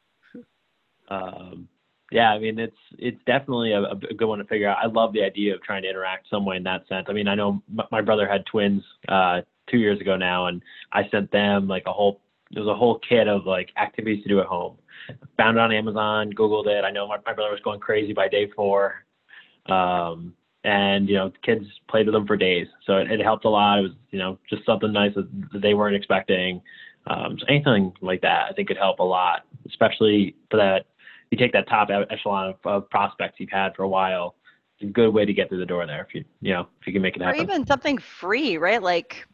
Um, 1.07 1.67
yeah, 2.11 2.31
I 2.31 2.39
mean 2.39 2.57
it's 2.57 2.75
it's 2.97 3.19
definitely 3.27 3.73
a, 3.73 3.83
a, 3.83 3.95
good 3.95 4.27
one 4.27 4.39
to 4.39 4.45
figure 4.45 4.67
out. 4.67 4.79
I 4.81 4.87
love 4.87 5.13
the 5.13 5.21
idea 5.21 5.53
of 5.53 5.61
trying 5.61 5.83
to 5.83 5.89
interact 5.89 6.27
some 6.31 6.43
way 6.43 6.57
in 6.57 6.63
that 6.63 6.87
sense. 6.87 7.05
I 7.07 7.13
mean, 7.13 7.27
I 7.27 7.35
know 7.35 7.61
my 7.91 8.01
brother 8.01 8.27
had 8.27 8.47
twins 8.47 8.83
uh, 9.07 9.41
two 9.69 9.77
years 9.77 10.01
ago 10.01 10.17
now, 10.17 10.47
and 10.47 10.63
I 10.91 11.07
sent 11.09 11.31
them 11.31 11.67
like 11.67 11.83
a 11.85 11.93
whole 11.93 12.21
there's 12.55 12.67
a 12.67 12.73
whole 12.73 12.99
kit 13.07 13.27
of 13.27 13.45
like 13.45 13.69
activities 13.77 14.23
to 14.23 14.29
do 14.29 14.39
at 14.39 14.47
home. 14.47 14.77
Found 15.37 15.57
it 15.57 15.61
on 15.61 15.71
Amazon, 15.71 16.31
Googled 16.33 16.67
it. 16.67 16.83
I 16.83 16.89
know 16.89 17.07
my, 17.07 17.17
my 17.25 17.33
brother 17.33 17.51
was 17.51 17.59
going 17.63 17.79
crazy 17.79 18.13
by 18.13 18.27
day 18.27 18.49
four. 18.55 19.05
Um, 19.67 20.33
and, 20.63 21.07
you 21.07 21.15
know, 21.15 21.31
kids 21.43 21.65
played 21.87 22.07
with 22.07 22.13
them 22.13 22.25
for 22.25 22.35
days. 22.35 22.67
So 22.87 22.97
it, 22.97 23.11
it 23.11 23.21
helped 23.21 23.45
a 23.45 23.49
lot. 23.49 23.79
It 23.79 23.81
was, 23.83 23.91
you 24.09 24.17
know, 24.17 24.39
just 24.49 24.65
something 24.65 24.91
nice 24.91 25.13
that, 25.13 25.29
they 25.61 25.75
weren't 25.75 25.95
expecting. 25.95 26.61
Um, 27.05 27.37
so 27.39 27.45
anything 27.47 27.93
like 28.01 28.21
that, 28.21 28.47
I 28.49 28.53
think 28.53 28.69
could 28.69 28.77
help 28.77 28.97
a 28.99 29.03
lot, 29.03 29.45
especially 29.67 30.35
for 30.49 30.57
that. 30.57 30.85
You 31.29 31.37
take 31.37 31.53
that 31.53 31.67
top 31.67 31.89
echelon 32.09 32.49
of, 32.49 32.55
of 32.63 32.89
prospects 32.89 33.35
you've 33.39 33.51
had 33.51 33.75
for 33.75 33.83
a 33.83 33.87
while. 33.87 34.35
It's 34.79 34.89
a 34.89 34.91
good 34.91 35.09
way 35.09 35.25
to 35.25 35.33
get 35.33 35.49
through 35.49 35.59
the 35.59 35.65
door 35.65 35.85
there 35.85 36.05
if 36.07 36.13
you 36.13 36.23
you 36.41 36.53
know 36.53 36.67
if 36.79 36.87
you 36.87 36.93
can 36.93 37.01
make 37.01 37.15
it 37.15 37.21
happen. 37.21 37.39
or 37.39 37.43
even 37.43 37.65
something 37.65 37.97
free, 37.97 38.57
right? 38.57 38.81
Like 38.81 39.27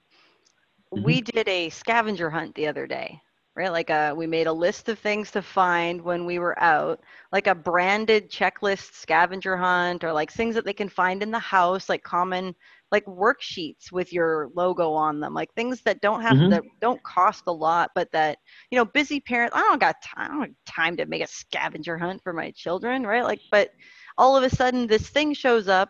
Mhm. 0.95 1.03
we 1.03 1.21
did 1.21 1.47
a 1.47 1.69
scavenger 1.69 2.29
hunt 2.29 2.55
the 2.55 2.67
other 2.67 2.87
day, 2.87 3.19
right? 3.55 3.71
Like 3.71 3.89
uh 3.89 4.13
we 4.17 4.27
made 4.27 4.47
a 4.47 4.53
list 4.53 4.89
of 4.89 4.99
things 4.99 5.31
to 5.31 5.41
find 5.41 6.01
when 6.01 6.25
we 6.25 6.39
were 6.39 6.57
out, 6.61 6.99
like 7.31 7.47
a 7.47 7.55
branded 7.55 8.29
checklist 8.31 8.93
scavenger 8.93 9.57
hunt 9.57 10.03
or 10.03 10.13
like 10.13 10.31
things 10.31 10.55
that 10.55 10.65
they 10.65 10.73
can 10.73 10.89
find 10.89 11.21
in 11.23 11.31
the 11.31 11.39
house, 11.39 11.89
like 11.89 12.03
common 12.03 12.55
like 12.91 13.05
worksheets 13.05 13.91
with 13.91 14.11
your 14.13 14.49
logo 14.55 14.93
on 14.93 15.19
them, 15.19 15.33
like 15.33 15.53
things 15.53 15.81
that 15.83 16.01
don't 16.01 16.21
have 16.21 16.39
Mhm. 16.39 16.49
that 16.49 16.63
don't 16.81 17.01
cost 17.03 17.43
a 17.47 17.51
lot, 17.51 17.91
but 17.95 18.11
that 18.11 18.37
you 18.71 18.77
know, 18.77 18.85
busy 18.85 19.19
parents, 19.19 19.55
I 19.55 19.61
don't 19.61 19.79
got 19.81 20.01
time, 20.03 20.31
I 20.31 20.33
don't 20.33 20.41
have 20.41 20.75
time 20.75 20.97
to 20.97 21.05
make 21.05 21.23
a 21.23 21.27
scavenger 21.27 21.97
hunt 21.97 22.21
for 22.23 22.33
my 22.33 22.51
children, 22.51 23.03
right? 23.05 23.23
Like, 23.23 23.41
but 23.51 23.69
all 24.17 24.35
of 24.37 24.43
a 24.43 24.49
sudden 24.49 24.87
this 24.87 25.09
thing 25.09 25.33
shows 25.33 25.67
up 25.67 25.89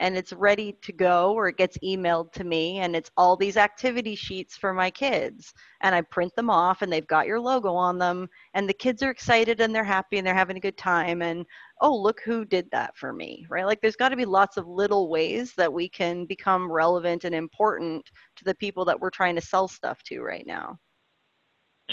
and 0.00 0.16
it's 0.16 0.32
ready 0.32 0.76
to 0.82 0.92
go 0.92 1.32
or 1.32 1.48
it 1.48 1.56
gets 1.56 1.78
emailed 1.78 2.32
to 2.32 2.42
me 2.42 2.78
and 2.78 2.96
it's 2.96 3.10
all 3.16 3.36
these 3.36 3.56
activity 3.56 4.16
sheets 4.16 4.56
for 4.56 4.72
my 4.72 4.90
kids 4.90 5.52
and 5.82 5.94
i 5.94 6.00
print 6.00 6.34
them 6.34 6.50
off 6.50 6.82
and 6.82 6.92
they've 6.92 7.06
got 7.06 7.26
your 7.26 7.38
logo 7.38 7.72
on 7.74 7.98
them 7.98 8.28
and 8.54 8.68
the 8.68 8.74
kids 8.74 9.02
are 9.02 9.10
excited 9.10 9.60
and 9.60 9.74
they're 9.74 9.84
happy 9.84 10.18
and 10.18 10.26
they're 10.26 10.34
having 10.34 10.56
a 10.56 10.60
good 10.60 10.76
time 10.76 11.22
and 11.22 11.46
oh 11.80 11.96
look 11.96 12.20
who 12.24 12.44
did 12.44 12.68
that 12.72 12.96
for 12.96 13.12
me 13.12 13.46
right 13.48 13.66
like 13.66 13.80
there's 13.80 13.96
got 13.96 14.08
to 14.08 14.16
be 14.16 14.24
lots 14.24 14.56
of 14.56 14.66
little 14.66 15.08
ways 15.08 15.52
that 15.56 15.72
we 15.72 15.88
can 15.88 16.24
become 16.24 16.70
relevant 16.70 17.24
and 17.24 17.34
important 17.34 18.04
to 18.34 18.44
the 18.44 18.54
people 18.56 18.84
that 18.84 18.98
we're 18.98 19.10
trying 19.10 19.36
to 19.36 19.40
sell 19.40 19.68
stuff 19.68 20.02
to 20.02 20.20
right 20.20 20.46
now 20.46 20.76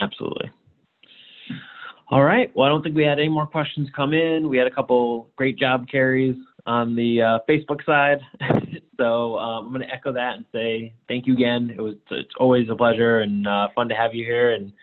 Absolutely. 0.02 0.50
All 2.10 2.24
right. 2.24 2.52
Well, 2.56 2.66
I 2.66 2.70
don't 2.70 2.84
think 2.84 2.96
we 2.96 3.04
had 3.04 3.20
any 3.20 3.28
more 3.28 3.48
questions 3.48 3.90
come 3.96 4.14
in. 4.14 4.48
We 4.48 4.58
had 4.58 4.68
a 4.68 4.72
couple 4.72 5.30
great 5.36 5.58
job 5.58 5.88
Carries 5.90 6.36
on 6.68 6.96
the 6.96 7.22
uh, 7.22 7.40
Facebook 7.50 7.84
side. 7.86 8.20
so 8.98 9.38
um, 9.40 9.68
I'm 9.68 9.74
going 9.74 9.88
to 9.88 9.94
echo 9.94 10.12
that 10.14 10.36
and 10.36 10.46
say 10.52 10.94
thank 11.08 11.26
you 11.26 11.34
again. 11.34 11.74
It 11.76 11.82
was 11.82 11.96
it's 12.12 12.34
always 12.40 12.70
a 12.70 12.76
pleasure 12.76 13.22
and 13.22 13.48
uh, 13.48 13.70
fun 13.74 13.90
to 13.90 13.96
have 13.96 14.14
you 14.14 14.26
here, 14.26 14.52
and 14.54 14.74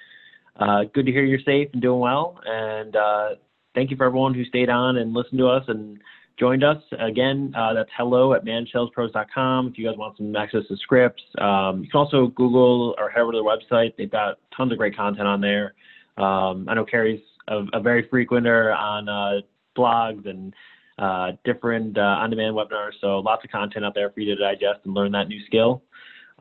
uh, 0.59 0.85
good 0.93 1.07
to 1.07 1.13
hear 1.13 1.25
you're 1.25 1.39
safe 1.41 1.69
and 1.75 1.83
doing 1.83 2.01
well. 2.01 2.41
And 2.45 2.97
uh, 2.97 3.29
thank 3.75 3.91
you 3.91 3.97
for 3.97 4.07
everyone 4.07 4.35
who 4.35 4.45
stayed 4.47 4.71
on 4.71 4.97
and 4.97 5.13
listened 5.13 5.39
to 5.39 5.47
us 5.47 5.65
and 5.69 5.99
joined 6.39 6.65
us. 6.65 6.83
Again, 6.99 7.53
uh, 7.57 7.75
that's 7.75 7.91
hello 7.97 8.33
at 8.33 8.45
managedsalespros.com 8.45 9.69
if 9.69 9.79
you 9.79 9.87
guys 9.87 9.99
want 9.99 10.17
some 10.17 10.35
access 10.35 10.63
to 10.69 10.77
scripts. 10.79 11.23
Um, 11.39 11.85
you 11.85 11.91
can 11.91 11.99
also 11.99 12.29
Google 12.29 12.95
or 12.99 13.11
head 13.11 13.21
over 13.21 13.33
to 13.33 13.39
their 13.39 13.45
website. 13.45 13.95
They've 13.97 14.11
got 14.11 14.39
tons 14.57 14.73
of 14.73 14.79
great 14.79 14.97
content 14.97 15.29
on 15.29 15.41
there. 15.41 15.75
Um, 16.17 16.67
I 16.69 16.75
know 16.75 16.85
Carrie's 16.85 17.21
a, 17.49 17.65
a 17.75 17.81
very 17.81 18.09
frequenter 18.09 18.73
on 18.73 19.43
blogs 19.77 20.29
and 20.29 20.55
uh, 20.99 21.33
different 21.45 21.99
uh, 21.99 22.01
on-demand 22.01 22.55
webinars, 22.55 22.93
so 23.01 23.19
lots 23.19 23.45
of 23.45 23.51
content 23.51 23.85
out 23.85 23.95
there 23.95 24.11
for 24.11 24.21
you 24.21 24.35
to 24.35 24.41
digest 24.41 24.81
and 24.85 24.95
learn 24.95 25.13
that 25.13 25.29
new 25.29 25.45
skill. 25.47 25.83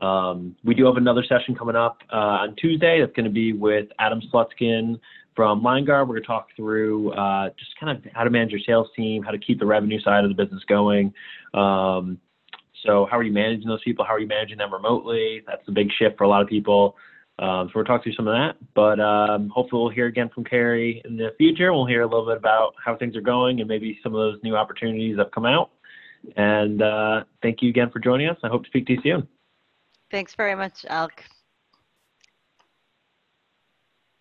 Um, 0.00 0.56
we 0.64 0.74
do 0.74 0.86
have 0.86 0.96
another 0.96 1.24
session 1.28 1.54
coming 1.54 1.76
up 1.76 1.98
uh, 2.12 2.16
on 2.46 2.56
Tuesday. 2.56 3.00
That's 3.00 3.12
going 3.12 3.24
to 3.24 3.30
be 3.30 3.52
with 3.52 3.88
Adam 3.98 4.20
Slutskin 4.32 4.98
from 5.34 5.62
Liongard. 5.62 6.06
We're 6.08 6.14
going 6.14 6.22
to 6.22 6.26
talk 6.26 6.48
through 6.56 7.12
uh, 7.12 7.50
just 7.58 7.78
kind 7.78 7.96
of 7.96 8.12
how 8.12 8.24
to 8.24 8.30
manage 8.30 8.50
your 8.50 8.60
sales 8.66 8.88
team, 8.96 9.22
how 9.22 9.30
to 9.30 9.38
keep 9.38 9.58
the 9.58 9.66
revenue 9.66 10.00
side 10.00 10.24
of 10.24 10.30
the 10.34 10.40
business 10.40 10.62
going. 10.68 11.12
Um, 11.52 12.18
so 12.84 13.06
how 13.10 13.18
are 13.18 13.22
you 13.22 13.32
managing 13.32 13.66
those 13.66 13.82
people? 13.82 14.04
How 14.04 14.14
are 14.14 14.20
you 14.20 14.26
managing 14.26 14.58
them 14.58 14.72
remotely? 14.72 15.42
That's 15.46 15.66
a 15.68 15.72
big 15.72 15.88
shift 15.98 16.18
for 16.18 16.24
a 16.24 16.28
lot 16.28 16.42
of 16.42 16.48
people. 16.48 16.96
Um, 17.38 17.68
so 17.68 17.72
we'll 17.76 17.84
talk 17.84 18.04
through 18.04 18.14
some 18.14 18.28
of 18.28 18.34
that, 18.34 18.56
but 18.74 19.00
um, 19.00 19.48
hopefully 19.48 19.82
we'll 19.82 19.90
hear 19.90 20.06
again 20.06 20.30
from 20.32 20.44
Carrie 20.44 21.02
in 21.04 21.16
the 21.16 21.30
future. 21.36 21.72
We'll 21.72 21.86
hear 21.86 22.02
a 22.02 22.06
little 22.06 22.26
bit 22.26 22.36
about 22.36 22.74
how 22.82 22.96
things 22.96 23.16
are 23.16 23.20
going 23.20 23.58
and 23.58 23.68
maybe 23.68 23.98
some 24.04 24.14
of 24.14 24.18
those 24.18 24.40
new 24.44 24.56
opportunities 24.56 25.16
that 25.16 25.24
have 25.24 25.32
come 25.32 25.44
out. 25.44 25.70
And 26.36 26.80
uh, 26.80 27.24
thank 27.42 27.60
you 27.60 27.70
again 27.70 27.90
for 27.90 27.98
joining 27.98 28.28
us. 28.28 28.38
I 28.44 28.48
hope 28.48 28.62
to 28.62 28.68
speak 28.68 28.86
to 28.86 28.92
you 28.92 29.00
soon. 29.02 29.28
thanks 30.12 30.34
very 30.36 30.54
much 30.54 30.84
alec 30.88 31.24